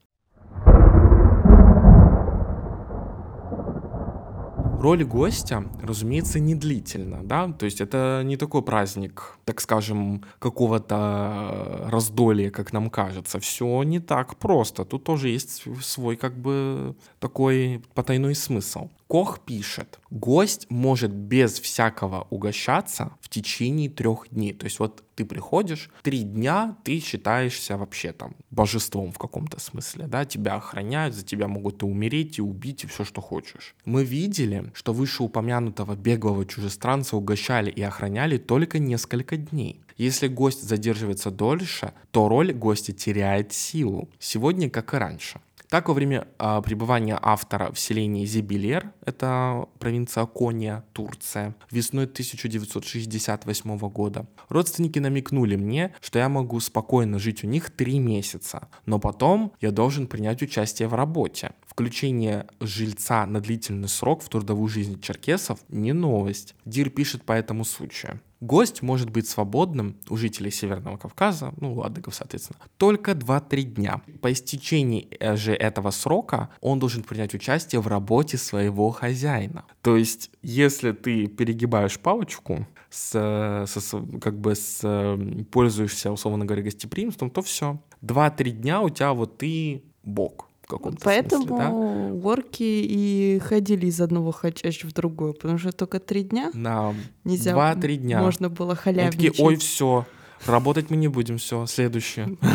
Роль 4.81 5.05
гостя, 5.05 5.65
разумеется, 5.83 6.41
не 6.41 6.55
длительна, 6.55 7.23
да, 7.23 7.53
то 7.53 7.67
есть 7.67 7.83
это 7.83 8.23
не 8.25 8.39
такой 8.39 8.63
праздник, 8.63 9.37
так 9.45 9.61
скажем, 9.61 10.25
какого-то 10.39 11.85
раздолья, 11.89 12.51
как 12.51 12.73
нам 12.73 12.89
кажется. 12.89 13.39
Все 13.41 13.83
не 13.83 14.01
так 14.01 14.37
просто. 14.37 14.87
Тут 14.87 15.05
тоже 15.05 15.29
есть 15.29 15.65
свой 15.83 16.17
как 16.17 16.35
бы 16.35 16.97
такой 17.19 17.83
потайной 17.93 18.35
смысл. 18.35 18.89
Кох 19.11 19.41
пишет, 19.41 19.99
гость 20.11 20.67
может 20.71 21.11
без 21.11 21.59
всякого 21.59 22.29
угощаться 22.31 23.11
в 23.21 23.29
течение 23.29 23.91
трех 23.91 24.29
дней. 24.31 24.53
То 24.53 24.67
есть 24.67 24.79
вот 24.79 25.03
ты 25.17 25.25
приходишь, 25.25 25.91
три 26.05 26.23
дня 26.23 26.77
ты 26.85 27.01
считаешься 27.01 27.77
вообще 27.77 28.13
там 28.13 28.37
божеством 28.53 29.11
в 29.11 29.19
каком-то 29.19 29.59
смысле, 29.59 30.07
да, 30.07 30.25
тебя 30.25 30.55
охраняют, 30.55 31.17
за 31.17 31.25
тебя 31.25 31.49
могут 31.49 31.83
и 31.83 31.87
умереть, 31.87 32.39
и 32.39 32.43
убить, 32.43 32.85
и 32.85 32.87
все, 32.87 33.05
что 33.05 33.21
хочешь. 33.21 33.75
Мы 33.85 34.05
видели, 34.05 34.71
что 34.75 34.93
вышеупомянутого 34.93 35.97
беглого 35.97 36.47
чужестранца 36.47 37.17
угощали 37.17 37.69
и 37.69 37.83
охраняли 37.83 38.39
только 38.39 38.79
несколько 38.79 39.37
дней. 39.37 39.81
Если 39.97 40.29
гость 40.29 40.63
задерживается 40.63 41.33
дольше, 41.33 41.95
то 42.13 42.29
роль 42.29 42.53
гостя 42.53 42.93
теряет 42.93 43.53
силу. 43.53 44.09
Сегодня, 44.21 44.71
как 44.71 44.95
и 44.95 44.99
раньше. 44.99 45.41
Так, 45.71 45.87
во 45.87 45.95
время 45.95 46.27
а, 46.37 46.61
пребывания 46.63 47.17
автора 47.23 47.71
в 47.71 47.79
селении 47.79 48.27
Зебилер, 48.27 48.93
это 49.07 49.69
провинция 49.79 50.27
Кония, 50.27 50.83
Турция, 50.93 51.55
весной 51.71 52.07
1968 52.07 53.79
года, 53.89 54.27
родственники 54.49 54.99
намекнули 54.99 55.55
мне, 55.55 55.95
что 56.01 56.19
я 56.19 56.29
могу 56.29 56.59
спокойно 56.59 57.21
жить 57.21 57.45
у 57.45 57.47
них 57.47 57.71
три 57.71 58.01
месяца, 58.01 58.69
но 58.85 58.99
потом 58.99 59.53
я 59.61 59.71
должен 59.71 60.09
принять 60.09 60.43
участие 60.43 60.89
в 60.89 60.95
работе. 60.95 61.53
Включение 61.69 62.49
жильца 62.59 63.25
на 63.27 63.41
длительный 63.41 63.89
срок 63.89 64.25
в 64.25 64.29
трудовую 64.29 64.69
жизнь 64.69 65.01
черкесов 65.01 65.61
не 65.69 65.93
новость. 65.93 66.57
Дир 66.65 66.91
пишет 66.91 67.23
по 67.23 67.31
этому 67.31 67.65
случаю. 67.65 68.21
Гость 68.41 68.81
может 68.83 69.11
быть 69.11 69.29
свободным 69.29 69.97
у 70.09 70.17
жителей 70.17 70.51
Северного 70.51 70.97
Кавказа, 70.97 71.53
ну, 71.61 71.75
ладыгов, 71.75 72.15
соответственно, 72.15 72.59
только 72.79 73.13
2-3 73.13 73.63
дня. 73.63 74.03
По 74.23 74.33
истечении 74.33 75.09
э, 75.21 75.37
же 75.37 75.53
этого 75.53 75.91
срока 75.91 76.49
он 76.61 76.79
должен 76.79 77.03
принять 77.03 77.35
участие 77.35 77.81
в 77.81 77.87
работе 77.87 78.39
своего 78.39 78.91
хозяина. 78.91 79.65
То 79.83 79.97
есть, 79.97 80.31
если 80.43 80.93
ты 80.93 81.27
перегибаешь 81.27 81.99
палочку, 81.99 82.67
с, 82.89 83.13
э, 83.15 83.67
со- 83.67 84.19
как 84.21 84.39
бы 84.41 84.55
с, 84.55 84.81
э, 84.83 85.45
пользуешься, 85.51 86.11
условно 86.11 86.45
говоря, 86.45 86.63
гостеприимством, 86.63 87.31
то 87.31 87.43
все. 87.43 87.79
2-3 88.01 88.51
дня 88.53 88.81
у 88.81 88.89
тебя 88.89 89.13
вот 89.13 89.39
ты 89.39 89.85
бог 90.03 90.50
каком-то 90.71 91.01
Поэтому 91.05 91.47
смысле, 91.47 91.57
да? 91.59 92.11
горки 92.15 92.63
и 92.63 93.39
ходили 93.45 93.87
из 93.87 94.01
одного 94.01 94.33
хачач 94.33 94.85
в 94.85 94.93
другое, 94.93 95.33
потому 95.33 95.59
что 95.59 95.73
только 95.73 96.01
три 96.01 96.23
дня 96.23 96.51
На 96.55 96.95
нельзя. 97.25 97.53
2-3 97.53 97.97
дня. 97.97 98.21
Можно 98.21 98.49
было 98.49 98.73
Они 98.85 99.11
такие, 99.11 99.31
халявничать. 99.33 99.41
ой, 99.41 99.57
все, 99.57 100.07
работать 100.47 100.91
мы 100.91 100.97
не 100.97 101.09
будем, 101.09 101.39
все, 101.39 101.67
следующее. 101.67 102.37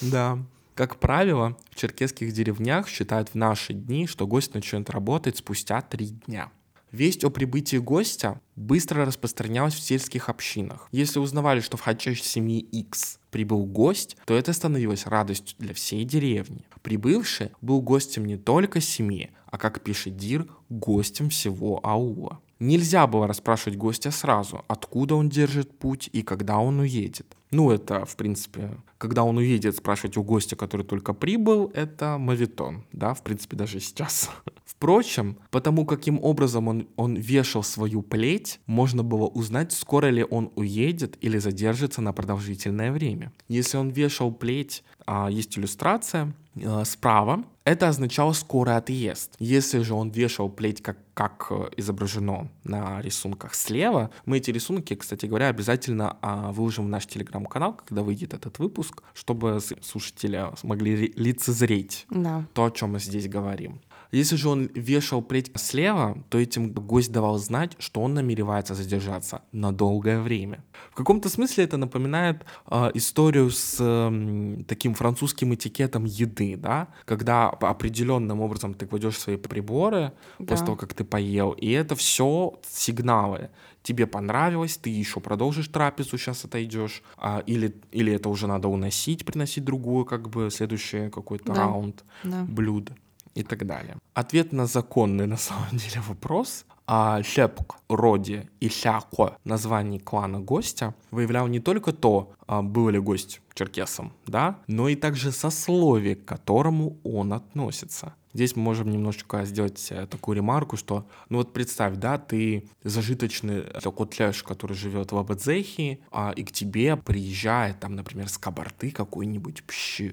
Да. 0.00 0.38
Как 0.74 0.96
правило, 0.96 1.56
в 1.70 1.76
черкесских 1.76 2.32
деревнях 2.32 2.88
считают 2.88 3.28
в 3.30 3.34
наши 3.34 3.72
дни, 3.72 4.06
что 4.06 4.26
гость 4.26 4.54
начнет 4.54 4.88
работать 4.90 5.36
спустя 5.36 5.80
три 5.82 6.06
дня. 6.08 6.50
Весть 6.92 7.24
о 7.24 7.30
прибытии 7.30 7.78
гостя 7.78 8.38
быстро 8.54 9.06
распространялась 9.06 9.72
в 9.72 9.80
сельских 9.80 10.28
общинах. 10.28 10.88
Если 10.92 11.18
узнавали, 11.18 11.60
что 11.60 11.78
в 11.78 11.80
хачеш 11.80 12.22
семьи 12.22 12.60
X 12.60 13.18
прибыл 13.30 13.64
гость, 13.64 14.18
то 14.26 14.34
это 14.34 14.52
становилось 14.52 15.06
радостью 15.06 15.56
для 15.58 15.72
всей 15.72 16.04
деревни. 16.04 16.66
Прибывший 16.82 17.50
был 17.62 17.80
гостем 17.80 18.26
не 18.26 18.36
только 18.36 18.82
семьи, 18.82 19.30
а, 19.46 19.56
как 19.56 19.82
пишет 19.82 20.18
Дир, 20.18 20.46
гостем 20.68 21.30
всего 21.30 21.80
аула. 21.82 22.40
Нельзя 22.58 23.06
было 23.06 23.26
расспрашивать 23.26 23.78
гостя 23.78 24.10
сразу, 24.10 24.62
откуда 24.68 25.14
он 25.14 25.30
держит 25.30 25.78
путь 25.78 26.10
и 26.12 26.22
когда 26.22 26.58
он 26.58 26.78
уедет. 26.80 27.36
Ну, 27.52 27.70
это, 27.70 28.06
в 28.06 28.16
принципе, 28.16 28.70
когда 28.96 29.24
он 29.24 29.36
уедет, 29.36 29.76
спрашивать 29.76 30.16
у 30.16 30.22
гостя, 30.22 30.56
который 30.56 30.86
только 30.86 31.12
прибыл, 31.12 31.70
это 31.74 32.16
мавитон, 32.18 32.84
да, 32.92 33.12
в 33.12 33.22
принципе, 33.22 33.56
даже 33.56 33.78
сейчас. 33.78 34.30
Впрочем, 34.64 35.36
потому 35.50 35.84
каким 35.84 36.18
образом 36.22 36.66
он, 36.68 36.88
он 36.96 37.14
вешал 37.14 37.62
свою 37.62 38.02
плеть, 38.02 38.58
можно 38.66 39.04
было 39.04 39.26
узнать, 39.26 39.72
скоро 39.72 40.06
ли 40.06 40.24
он 40.28 40.50
уедет 40.56 41.18
или 41.20 41.36
задержится 41.38 42.00
на 42.00 42.12
продолжительное 42.14 42.90
время. 42.90 43.32
Если 43.48 43.76
он 43.76 43.90
вешал 43.90 44.32
плеть, 44.32 44.82
а, 45.06 45.28
есть 45.30 45.58
иллюстрация 45.58 46.34
а, 46.64 46.84
справа, 46.84 47.44
это 47.64 47.88
означало 47.88 48.32
скорый 48.32 48.76
отъезд. 48.76 49.36
Если 49.38 49.80
же 49.82 49.94
он 49.94 50.10
вешал 50.10 50.48
плеть, 50.48 50.82
как, 50.82 50.98
как 51.14 51.46
э, 51.50 51.70
изображено 51.76 52.50
на 52.64 53.00
рисунках 53.00 53.54
слева, 53.54 54.10
мы 54.26 54.38
эти 54.38 54.50
рисунки, 54.50 54.94
кстати 54.94 55.26
говоря, 55.26 55.46
обязательно 55.48 56.16
а, 56.22 56.50
выложим 56.50 56.86
в 56.86 56.88
наш 56.88 57.06
телеграм-канал, 57.42 57.74
когда 57.86 58.02
выйдет 58.02 58.34
этот 58.34 58.58
выпуск, 58.58 59.02
чтобы 59.14 59.58
слушатели 59.82 60.44
смогли 60.56 60.96
ре- 60.96 61.12
лицезреть 61.16 62.06
Да. 62.10 62.44
то, 62.54 62.64
о 62.64 62.70
чем 62.70 62.92
мы 62.92 63.00
здесь 63.00 63.28
говорим. 63.28 63.80
Если 64.12 64.36
же 64.36 64.50
он 64.50 64.70
вешал 64.74 65.22
плеть 65.22 65.50
слева, 65.56 66.22
то 66.28 66.38
этим 66.38 66.70
гость 66.70 67.10
давал 67.10 67.38
знать, 67.38 67.72
что 67.78 68.02
он 68.02 68.12
намеревается 68.12 68.74
задержаться 68.74 69.40
на 69.52 69.72
долгое 69.72 70.20
время. 70.20 70.62
В 70.90 70.94
каком-то 70.94 71.30
смысле 71.30 71.64
это 71.64 71.78
напоминает 71.78 72.44
э, 72.70 72.90
историю 72.92 73.50
с 73.50 73.78
э, 73.80 74.64
таким 74.68 74.92
французским 74.94 75.54
этикетом 75.54 76.04
еды, 76.04 76.56
да, 76.56 76.88
когда 77.06 77.48
определенным 77.48 78.42
образом 78.42 78.74
ты 78.74 78.86
кладешь 78.86 79.18
свои 79.18 79.36
приборы 79.36 80.12
да. 80.38 80.44
после 80.46 80.66
того, 80.66 80.76
как 80.76 80.92
ты 80.92 81.04
поел, 81.04 81.52
и 81.52 81.70
это 81.70 81.96
все 81.96 82.60
сигналы 82.68 83.48
тебе 83.82 84.06
понравилось, 84.06 84.76
ты 84.76 84.90
еще 84.90 85.20
продолжишь 85.20 85.68
трапезу, 85.68 86.18
сейчас 86.18 86.44
отойдешь, 86.44 87.02
а, 87.16 87.42
или, 87.46 87.74
или 87.90 88.12
это 88.12 88.28
уже 88.28 88.46
надо 88.46 88.68
уносить, 88.68 89.24
приносить 89.24 89.64
другую, 89.64 90.04
как 90.04 90.28
бы 90.28 90.50
следующий 90.50 91.10
какой-то 91.10 91.52
да. 91.52 91.54
раунд 91.54 92.04
да. 92.22 92.44
блюд 92.48 92.92
и 93.34 93.42
так 93.42 93.66
далее. 93.66 93.96
Ответ 94.14 94.52
на 94.52 94.66
законный 94.66 95.26
на 95.26 95.36
самом 95.36 95.70
деле 95.70 96.00
вопрос 96.08 96.64
а 96.86 97.22
Шепк, 97.22 97.76
Роди 97.88 98.42
и 98.60 98.68
Шако 98.68 99.36
названий 99.44 99.98
клана 99.98 100.40
гостя 100.40 100.94
выявлял 101.10 101.46
не 101.46 101.60
только 101.60 101.92
то, 101.92 102.32
а, 102.46 102.62
был 102.62 102.88
ли 102.88 102.98
гость 102.98 103.40
черкесом, 103.54 104.12
да, 104.26 104.58
но 104.66 104.88
и 104.88 104.96
также 104.96 105.32
сословие, 105.32 106.16
к 106.16 106.24
которому 106.24 106.98
он 107.04 107.32
относится. 107.32 108.14
Здесь 108.34 108.56
мы 108.56 108.62
можем 108.62 108.90
немножечко 108.90 109.44
сделать 109.44 109.88
э, 109.90 110.06
такую 110.06 110.36
ремарку, 110.36 110.78
что, 110.78 111.06
ну 111.28 111.38
вот 111.38 111.52
представь, 111.52 111.96
да, 111.96 112.16
ты 112.16 112.66
зажиточный 112.82 113.64
котляш, 113.94 114.42
который 114.42 114.74
живет 114.74 115.12
в 115.12 115.18
Абадзехе, 115.18 115.98
а, 116.10 116.32
и 116.34 116.42
к 116.42 116.50
тебе 116.50 116.96
приезжает 116.96 117.80
там, 117.80 117.94
например, 117.94 118.28
с 118.28 118.38
кабарты 118.38 118.90
какой-нибудь 118.90 119.64
пщи. 119.64 120.12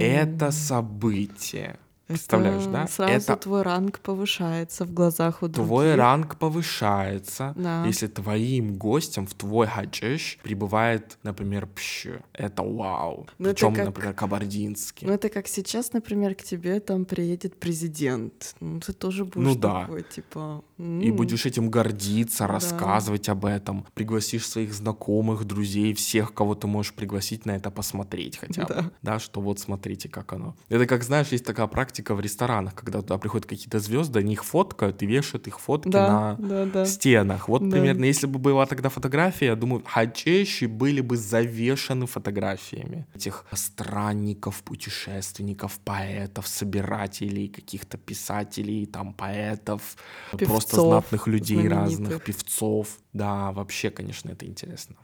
Это 0.00 0.50
событие. 0.50 1.78
Представляешь, 2.06 2.64
да? 2.66 2.86
Сразу 2.86 3.12
это 3.12 3.36
твой 3.36 3.62
ранг 3.62 4.00
повышается 4.00 4.84
в 4.84 4.92
глазах 4.92 5.42
у 5.42 5.48
других. 5.48 5.66
Твой 5.66 5.94
ранг 5.94 6.36
повышается, 6.36 7.54
да. 7.56 7.84
если 7.86 8.06
твоим 8.06 8.74
гостем 8.74 9.26
в 9.26 9.34
твой 9.34 9.66
хаджиш 9.66 10.38
прибывает, 10.42 11.18
например, 11.22 11.66
пщ. 11.66 12.08
Это 12.32 12.62
вау. 12.62 13.28
Ну, 13.38 13.50
Причем, 13.50 13.74
как... 13.74 13.86
например, 13.86 14.14
кабардинский. 14.14 15.06
Ну 15.06 15.14
это 15.14 15.28
как 15.28 15.48
сейчас, 15.48 15.92
например, 15.92 16.34
к 16.34 16.42
тебе 16.42 16.80
там 16.80 17.04
приедет 17.04 17.58
президент. 17.58 18.54
Ну 18.60 18.80
ты 18.80 18.92
тоже 18.92 19.24
будешь 19.24 19.46
ну, 19.46 19.54
да. 19.54 19.82
такой, 19.82 20.02
типа... 20.02 20.62
И 20.82 21.10
будешь 21.10 21.46
этим 21.46 21.70
гордиться, 21.70 22.46
да. 22.46 22.54
рассказывать 22.54 23.28
об 23.28 23.44
этом. 23.44 23.86
Пригласишь 23.94 24.46
своих 24.46 24.72
знакомых, 24.72 25.44
друзей, 25.44 25.94
всех, 25.94 26.34
кого 26.34 26.54
ты 26.54 26.66
можешь 26.66 26.94
пригласить 26.94 27.46
на 27.46 27.52
это 27.52 27.70
посмотреть 27.70 28.38
хотя 28.38 28.62
бы. 28.62 28.74
Да, 28.74 28.90
да 29.02 29.18
что 29.18 29.40
вот 29.40 29.60
смотрите, 29.60 30.08
как 30.08 30.32
оно. 30.32 30.56
Это 30.68 30.86
как, 30.86 31.04
знаешь, 31.04 31.28
есть 31.28 31.44
такая 31.44 31.66
практика, 31.66 32.14
в 32.14 32.20
ресторанах, 32.20 32.74
когда 32.74 33.00
туда 33.00 33.18
приходят 33.18 33.46
какие-то 33.46 33.78
звезды, 33.78 34.18
они 34.18 34.32
их 34.32 34.44
фоткают 34.44 35.02
и 35.02 35.06
вешают 35.06 35.46
их 35.46 35.60
фотки 35.60 35.88
да, 35.88 36.36
на 36.38 36.48
да, 36.48 36.64
да. 36.66 36.86
стенах. 36.86 37.48
Вот 37.48 37.62
да. 37.62 37.70
примерно, 37.70 38.04
если 38.04 38.26
бы 38.26 38.38
была 38.38 38.66
тогда 38.66 38.88
фотография, 38.88 39.46
я 39.46 39.56
думаю, 39.56 39.82
хаджеши 39.86 40.68
были 40.68 41.00
бы 41.00 41.16
завешаны 41.16 42.06
фотографиями 42.06 43.06
этих 43.14 43.44
странников, 43.52 44.62
путешественников, 44.62 45.78
поэтов, 45.84 46.48
собирателей, 46.48 47.48
каких-то 47.48 47.98
писателей, 47.98 48.86
там, 48.86 49.12
поэтов, 49.12 49.96
певцов, 50.32 50.48
просто 50.48 50.71
знатных 50.76 51.26
людей 51.26 51.68
разных, 51.68 52.22
певцов. 52.24 52.98
Да, 53.12 53.52
вообще, 53.52 53.90
конечно, 53.90 54.30
это 54.30 54.46
интересно. 54.46 54.96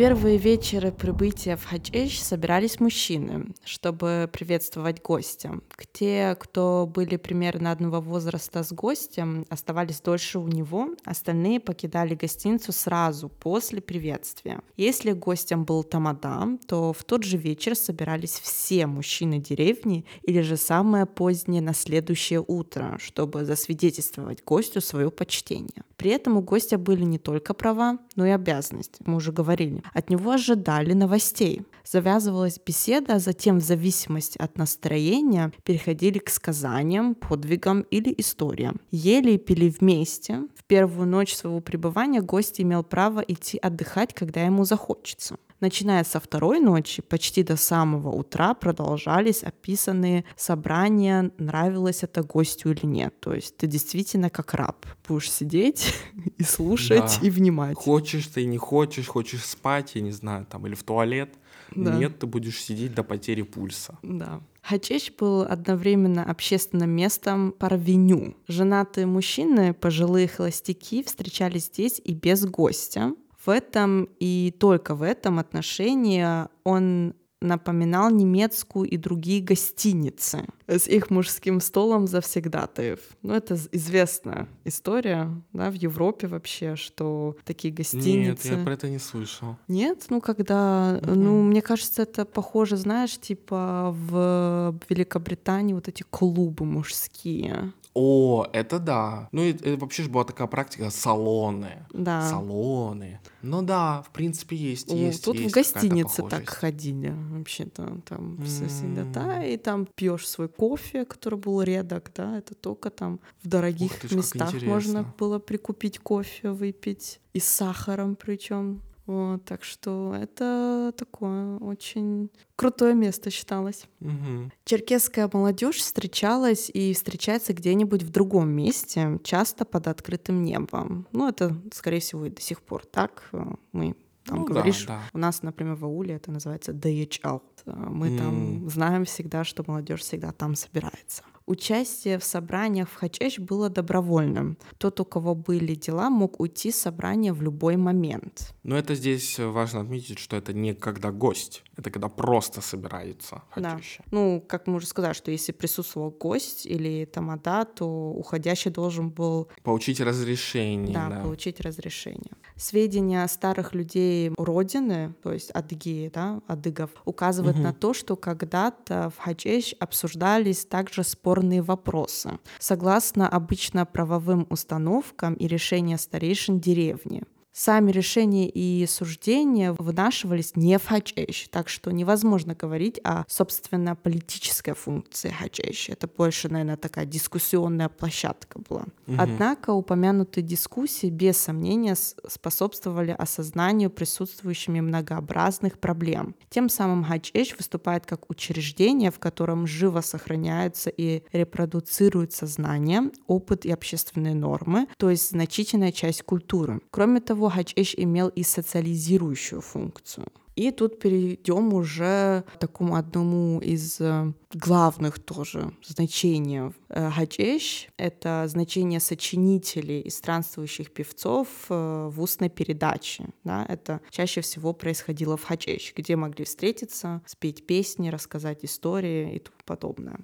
Первые 0.00 0.38
вечеры 0.38 0.92
прибытия 0.92 1.56
в 1.56 1.66
Хадж 1.66 2.16
собирались 2.16 2.80
мужчины, 2.80 3.52
чтобы 3.62 4.30
приветствовать 4.32 5.02
гостя. 5.02 5.60
Те, 5.92 6.38
кто 6.40 6.90
были 6.90 7.16
примерно 7.16 7.70
одного 7.70 8.00
возраста 8.00 8.62
с 8.62 8.72
гостем, 8.72 9.44
оставались 9.50 10.00
дольше 10.00 10.38
у 10.38 10.48
него, 10.48 10.88
остальные 11.04 11.60
покидали 11.60 12.14
гостиницу 12.14 12.72
сразу 12.72 13.28
после 13.28 13.82
приветствия. 13.82 14.62
Если 14.78 15.12
гостем 15.12 15.66
был 15.66 15.84
тамада, 15.84 16.48
то 16.66 16.94
в 16.94 17.04
тот 17.04 17.22
же 17.24 17.36
вечер 17.36 17.76
собирались 17.76 18.40
все 18.40 18.86
мужчины 18.86 19.38
деревни 19.38 20.06
или 20.22 20.40
же 20.40 20.56
самое 20.56 21.04
позднее 21.04 21.60
на 21.60 21.74
следующее 21.74 22.42
утро, 22.48 22.96
чтобы 22.98 23.44
засвидетельствовать 23.44 24.42
гостю 24.44 24.80
свое 24.80 25.10
почтение. 25.10 25.84
При 25.98 26.12
этом 26.12 26.38
у 26.38 26.40
гостя 26.40 26.78
были 26.78 27.04
не 27.04 27.18
только 27.18 27.52
права, 27.52 27.98
но 28.16 28.24
и 28.24 28.30
обязанности, 28.30 29.02
мы 29.04 29.16
уже 29.16 29.32
говорили. 29.32 29.82
От 29.92 30.10
него 30.10 30.32
ожидали 30.32 30.92
новостей. 30.92 31.62
Завязывалась 31.84 32.60
беседа, 32.64 33.14
а 33.14 33.18
затем 33.18 33.58
в 33.58 33.64
зависимости 33.64 34.38
от 34.38 34.56
настроения 34.56 35.52
переходили 35.64 36.18
к 36.18 36.30
сказаниям, 36.30 37.14
подвигам 37.14 37.80
или 37.82 38.14
историям. 38.18 38.80
Ели 38.90 39.32
и 39.32 39.38
пили 39.38 39.68
вместе. 39.68 40.42
В 40.54 40.64
первую 40.64 41.08
ночь 41.08 41.34
своего 41.34 41.60
пребывания 41.60 42.20
гость 42.20 42.60
имел 42.60 42.84
право 42.84 43.20
идти 43.20 43.58
отдыхать, 43.58 44.14
когда 44.14 44.42
ему 44.42 44.64
захочется. 44.64 45.36
Начиная 45.60 46.04
со 46.04 46.20
второй 46.20 46.58
ночи, 46.58 47.02
почти 47.02 47.42
до 47.42 47.56
самого 47.56 48.08
утра 48.10 48.54
продолжались 48.54 49.42
описанные 49.42 50.24
собрания, 50.36 51.30
нравилось 51.36 52.02
это 52.02 52.22
гостю 52.22 52.70
или 52.70 52.86
нет. 52.86 53.18
То 53.20 53.34
есть 53.34 53.56
ты 53.58 53.66
действительно 53.66 54.30
как 54.30 54.54
раб 54.54 54.86
будешь 55.06 55.30
сидеть 55.30 55.94
и 56.38 56.42
слушать 56.42 57.18
да. 57.20 57.26
и 57.26 57.30
внимать. 57.30 57.76
Хочешь 57.76 58.26
ты, 58.28 58.46
не 58.46 58.56
хочешь, 58.56 59.06
хочешь 59.06 59.44
спать, 59.44 59.92
я 59.94 60.00
не 60.00 60.12
знаю, 60.12 60.46
там, 60.46 60.66
или 60.66 60.74
в 60.74 60.82
туалет. 60.82 61.34
Да. 61.74 61.94
Нет, 61.94 62.18
ты 62.18 62.26
будешь 62.26 62.60
сидеть 62.62 62.94
до 62.94 63.04
потери 63.04 63.42
пульса. 63.42 63.98
Да. 64.02 64.40
Хачеч 64.62 65.12
был 65.18 65.42
одновременно 65.42 66.24
общественным 66.24 66.90
местом 66.90 67.52
парвеню. 67.52 68.34
Женатые 68.48 69.06
мужчины, 69.06 69.72
пожилые 69.72 70.28
холостяки 70.28 71.02
встречались 71.02 71.66
здесь 71.66 72.00
и 72.02 72.14
без 72.14 72.44
гостя. 72.44 73.12
В 73.44 73.48
этом 73.48 74.08
и 74.18 74.54
только 74.58 74.94
в 74.94 75.02
этом 75.02 75.38
отношении 75.38 76.26
он 76.64 77.14
напоминал 77.40 78.10
немецкую 78.10 78.88
и 78.88 78.98
другие 78.98 79.42
гостиницы 79.42 80.44
с 80.66 80.86
их 80.86 81.08
мужским 81.10 81.60
столом 81.60 82.06
завсегдатаев. 82.06 83.00
Ну, 83.22 83.32
это 83.32 83.58
известная 83.72 84.46
история, 84.64 85.30
да, 85.52 85.70
в 85.70 85.74
Европе 85.74 86.26
вообще, 86.26 86.76
что 86.76 87.36
такие 87.44 87.72
гостиницы... 87.72 88.48
Нет, 88.48 88.58
я 88.58 88.62
про 88.62 88.74
это 88.74 88.90
не 88.90 88.98
слышал. 88.98 89.56
Нет? 89.68 90.06
Ну, 90.10 90.20
когда... 90.20 90.98
Mm-hmm. 91.00 91.14
Ну, 91.14 91.42
мне 91.42 91.62
кажется, 91.62 92.02
это 92.02 92.26
похоже, 92.26 92.76
знаешь, 92.76 93.18
типа 93.18 93.94
в 93.96 94.78
Великобритании 94.90 95.72
вот 95.72 95.88
эти 95.88 96.02
клубы 96.02 96.66
мужские. 96.66 97.72
О, 97.94 98.46
это 98.52 98.78
да. 98.78 99.28
Ну, 99.32 99.42
и, 99.42 99.52
и 99.52 99.76
вообще 99.76 100.04
же 100.04 100.10
была 100.10 100.24
такая 100.24 100.46
практика 100.46 100.90
салоны. 100.90 101.86
Да. 101.92 102.28
Салоны. 102.28 103.20
Ну 103.42 103.62
да, 103.62 104.02
в 104.02 104.10
принципе, 104.10 104.56
есть. 104.56 104.92
есть 104.92 105.24
тут 105.24 105.36
есть 105.36 105.50
в 105.50 105.54
гостинице 105.54 106.22
так 106.28 106.48
ходили 106.48 107.12
вообще-то. 107.30 108.00
Там 108.06 108.34
mm. 108.34 108.44
все 108.44 108.68
всегда, 108.68 109.04
да, 109.04 109.44
и 109.44 109.56
там 109.56 109.86
пьешь 109.86 110.28
свой 110.28 110.48
кофе, 110.48 111.04
который 111.04 111.38
был 111.38 111.62
редок, 111.62 112.12
да, 112.14 112.38
это 112.38 112.54
только 112.54 112.90
там 112.90 113.20
в 113.42 113.48
дорогих 113.48 113.92
Ух, 114.04 114.12
местах 114.12 114.52
можно 114.62 115.12
было 115.18 115.38
прикупить 115.38 115.98
кофе, 115.98 116.50
выпить. 116.50 117.20
И 117.32 117.40
с 117.40 117.46
сахаром 117.46 118.16
причем. 118.16 118.82
Вот, 119.10 119.44
так 119.44 119.64
что 119.64 120.14
это 120.14 120.94
такое 120.96 121.58
очень 121.58 122.30
крутое 122.54 122.94
место 122.94 123.28
считалось. 123.30 123.88
Угу. 124.00 124.52
Черкесская 124.64 125.28
молодежь 125.32 125.78
встречалась 125.78 126.70
и 126.72 126.94
встречается 126.94 127.52
где-нибудь 127.52 128.04
в 128.04 128.10
другом 128.10 128.50
месте, 128.50 129.18
часто 129.24 129.64
под 129.64 129.88
открытым 129.88 130.44
небом. 130.44 131.08
Ну, 131.10 131.28
это, 131.28 131.60
скорее 131.72 131.98
всего, 131.98 132.26
и 132.26 132.30
до 132.30 132.40
сих 132.40 132.62
пор 132.62 132.86
так. 132.86 133.28
Мы 133.72 133.96
там 134.24 134.38
ну, 134.38 134.44
говоришь, 134.44 134.84
да, 134.86 134.98
да. 134.98 135.10
у 135.12 135.18
нас, 135.18 135.42
например, 135.42 135.74
в 135.74 135.84
ауле 135.84 136.14
это 136.14 136.30
называется 136.30 136.70
DHL. 136.70 137.42
Мы 137.66 138.10
mm. 138.10 138.18
там 138.18 138.70
знаем 138.70 139.04
всегда, 139.06 139.42
что 139.42 139.64
молодежь 139.66 140.02
всегда 140.02 140.30
там 140.30 140.54
собирается. 140.54 141.24
Участие 141.50 142.20
в 142.20 142.22
собраниях 142.22 142.88
в 142.88 142.94
Хачеш 142.94 143.40
было 143.40 143.68
добровольным. 143.68 144.56
Тот, 144.78 145.00
у 145.00 145.04
кого 145.04 145.34
были 145.34 145.74
дела, 145.74 146.08
мог 146.08 146.38
уйти 146.38 146.70
с 146.70 146.76
собрания 146.76 147.32
в 147.32 147.42
любой 147.42 147.76
момент. 147.76 148.54
Но 148.62 148.78
это 148.78 148.94
здесь 148.94 149.36
важно 149.36 149.80
отметить, 149.80 150.20
что 150.20 150.36
это 150.36 150.52
не 150.52 150.74
когда 150.74 151.10
гость, 151.10 151.64
это 151.80 151.90
когда 151.90 152.08
просто 152.08 152.60
собирается 152.60 153.42
Хачеш. 153.50 153.98
Да. 153.98 154.04
Ну, 154.10 154.44
как 154.46 154.66
мы 154.66 154.76
уже 154.76 154.86
сказали, 154.86 155.14
что 155.14 155.30
если 155.30 155.52
присутствовал 155.52 156.10
гость 156.10 156.66
или 156.66 157.04
тамада, 157.06 157.64
то 157.64 157.86
уходящий 157.86 158.70
должен 158.70 159.10
был... 159.10 159.48
Получить 159.62 160.00
разрешение. 160.00 160.94
Да, 160.94 161.08
да. 161.08 161.20
получить 161.22 161.60
разрешение. 161.60 162.32
Сведения 162.56 163.26
старых 163.28 163.74
людей 163.74 164.32
Родины, 164.36 165.14
то 165.22 165.32
есть 165.32 165.50
адыги, 165.50 166.10
да, 166.14 166.40
адыгов, 166.46 166.90
указывают 167.04 167.56
угу. 167.56 167.64
на 167.64 167.72
то, 167.72 167.94
что 167.94 168.16
когда-то 168.16 169.10
в 169.16 169.22
Хачеш 169.22 169.74
обсуждались 169.80 170.66
также 170.66 171.02
спорные 171.02 171.62
вопросы, 171.62 172.38
согласно 172.58 173.28
обычно 173.28 173.86
правовым 173.86 174.46
установкам 174.50 175.34
и 175.34 175.46
решениям 175.46 175.98
старейшин 175.98 176.60
деревни. 176.60 177.22
Сами 177.52 177.90
решения 177.90 178.48
и 178.48 178.86
суждения 178.86 179.72
вынашивались 179.72 180.54
не 180.54 180.78
в 180.78 180.86
Хачэш, 180.86 181.48
так 181.50 181.68
что 181.68 181.90
невозможно 181.90 182.54
говорить 182.54 183.00
о, 183.02 183.24
собственно, 183.26 183.96
политической 183.96 184.74
функции 184.74 185.30
Хачэш. 185.30 185.88
Это 185.88 186.06
больше, 186.06 186.48
наверное, 186.48 186.76
такая 186.76 187.06
дискуссионная 187.06 187.88
площадка 187.88 188.60
была. 188.68 188.84
Угу. 189.08 189.16
Однако 189.18 189.70
упомянутые 189.70 190.44
дискуссии 190.44 191.10
без 191.10 191.38
сомнения 191.38 191.96
способствовали 191.96 193.10
осознанию 193.10 193.90
присутствующими 193.90 194.80
многообразных 194.80 195.80
проблем. 195.80 196.36
Тем 196.50 196.68
самым 196.68 197.02
Хачэш 197.02 197.56
выступает 197.56 198.06
как 198.06 198.30
учреждение, 198.30 199.10
в 199.10 199.18
котором 199.18 199.66
живо 199.66 200.02
сохраняются 200.02 200.88
и 200.88 201.24
репродуцируются 201.32 202.46
знания, 202.46 203.10
опыт 203.26 203.66
и 203.66 203.72
общественные 203.72 204.34
нормы, 204.34 204.86
то 204.98 205.10
есть 205.10 205.30
значительная 205.30 205.90
часть 205.90 206.22
культуры. 206.22 206.80
Кроме 206.90 207.20
того, 207.20 207.39
того, 207.40 207.52
HH 207.56 207.94
имел 207.96 208.28
и 208.28 208.42
социализирующую 208.42 209.60
функцию. 209.60 210.26
И 210.56 210.72
тут 210.72 210.98
перейдем 210.98 211.72
уже 211.72 212.44
к 212.54 212.58
такому 212.58 212.96
одному 212.96 213.60
из 213.60 214.00
э, 214.00 214.32
главных 214.52 215.18
тоже 215.18 215.72
значений. 215.82 216.74
HH— 216.88 217.88
это 217.96 218.44
значение 218.46 219.00
сочинителей 219.00 220.00
и 220.00 220.10
странствующих 220.10 220.90
певцов 220.92 221.48
э, 221.70 222.10
в 222.12 222.20
устной 222.20 222.50
передаче. 222.50 223.28
Да? 223.44 223.64
Это 223.68 224.00
чаще 224.10 224.40
всего 224.40 224.74
происходило 224.74 225.36
в 225.36 225.50
HH, 225.50 225.94
где 225.96 226.16
могли 226.16 226.44
встретиться, 226.44 227.22
спеть 227.26 227.66
песни, 227.66 228.10
рассказать 228.10 228.64
истории 228.64 229.36
и 229.36 229.38
тому 229.38 229.56
подобное. 229.64 230.18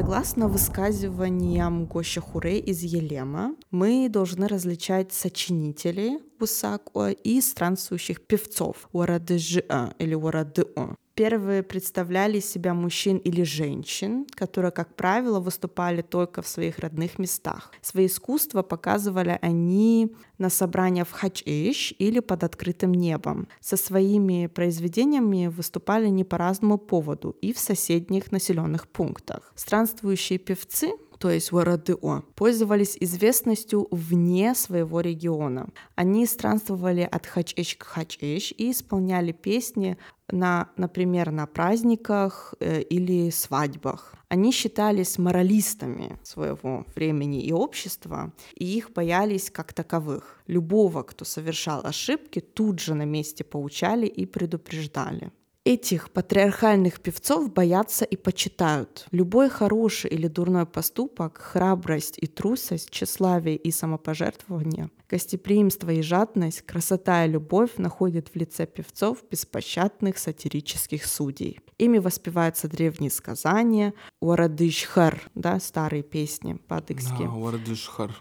Согласно 0.00 0.48
высказываниям 0.48 1.84
Гоща 1.84 2.22
Хуре 2.22 2.58
из 2.58 2.80
Елема, 2.82 3.54
мы 3.70 4.08
должны 4.08 4.48
различать 4.48 5.12
сочинителей 5.12 6.20
Бусакуа 6.38 7.10
и 7.10 7.38
странствующих 7.42 8.22
певцов 8.22 8.88
Уарадыжиа 8.92 9.92
или 9.98 10.14
Уарадыо. 10.14 10.96
Первые 11.20 11.62
представляли 11.62 12.40
себя 12.40 12.72
мужчин 12.72 13.18
или 13.18 13.42
женщин, 13.42 14.24
которые, 14.34 14.70
как 14.70 14.96
правило, 14.96 15.38
выступали 15.38 16.00
только 16.00 16.40
в 16.40 16.48
своих 16.48 16.78
родных 16.78 17.18
местах. 17.18 17.72
Свои 17.82 18.06
искусства 18.06 18.62
показывали 18.62 19.38
они 19.42 20.16
на 20.38 20.48
собраниях 20.48 21.06
в 21.08 21.12
Хачиш 21.12 21.92
или 21.98 22.20
под 22.20 22.42
открытым 22.44 22.94
небом. 22.94 23.48
Со 23.60 23.76
своими 23.76 24.46
произведениями 24.46 25.48
выступали 25.48 26.08
не 26.08 26.24
по 26.24 26.38
разному 26.38 26.78
поводу 26.78 27.36
и 27.42 27.52
в 27.52 27.58
соседних 27.58 28.32
населенных 28.32 28.88
пунктах. 28.88 29.52
Странствующие 29.56 30.38
певцы 30.38 30.92
то 31.20 31.28
есть 31.28 31.52
Варадыо, 31.52 32.22
пользовались 32.34 32.96
известностью 32.98 33.88
вне 33.90 34.54
своего 34.54 35.02
региона. 35.02 35.68
Они 35.94 36.24
странствовали 36.24 37.02
от 37.02 37.26
Хачэч 37.26 37.76
к 37.76 37.82
Хачэч 37.82 38.54
и 38.56 38.70
исполняли 38.70 39.32
песни 39.32 39.98
на, 40.32 40.68
например, 40.76 41.30
на 41.30 41.46
праздниках 41.46 42.54
э, 42.60 42.82
или 42.82 43.30
свадьбах. 43.30 44.14
Они 44.28 44.52
считались 44.52 45.18
моралистами 45.18 46.18
своего 46.22 46.86
времени 46.94 47.42
и 47.42 47.52
общества, 47.52 48.32
и 48.54 48.64
их 48.64 48.92
боялись 48.92 49.50
как 49.50 49.72
таковых. 49.72 50.42
Любого, 50.46 51.02
кто 51.02 51.24
совершал 51.24 51.84
ошибки, 51.84 52.40
тут 52.40 52.78
же 52.78 52.94
на 52.94 53.04
месте 53.04 53.42
поучали 53.44 54.06
и 54.06 54.26
предупреждали. 54.26 55.32
Этих 55.72 56.10
патриархальных 56.10 56.98
певцов 57.00 57.52
боятся 57.52 58.04
и 58.04 58.16
почитают. 58.16 59.06
Любой 59.12 59.48
хороший 59.48 60.10
или 60.10 60.26
дурной 60.26 60.66
поступок, 60.66 61.38
храбрость 61.38 62.18
и 62.18 62.26
трусость, 62.26 62.90
тщеславие 62.90 63.54
и 63.54 63.70
самопожертвование, 63.70 64.90
гостеприимство 65.08 65.90
и 65.90 66.02
жадность, 66.02 66.62
красота 66.62 67.24
и 67.24 67.28
любовь 67.28 67.76
находят 67.76 68.30
в 68.30 68.34
лице 68.34 68.66
певцов 68.66 69.22
беспощадных 69.30 70.18
сатирических 70.18 71.06
судей. 71.06 71.60
Ими 71.80 71.96
воспеваются 71.96 72.68
древние 72.68 73.10
сказания, 73.10 73.94
Уарадышхар, 74.20 75.30
да, 75.34 75.58
старые 75.60 76.02
песни 76.02 76.58
по-адыгски, 76.68 77.22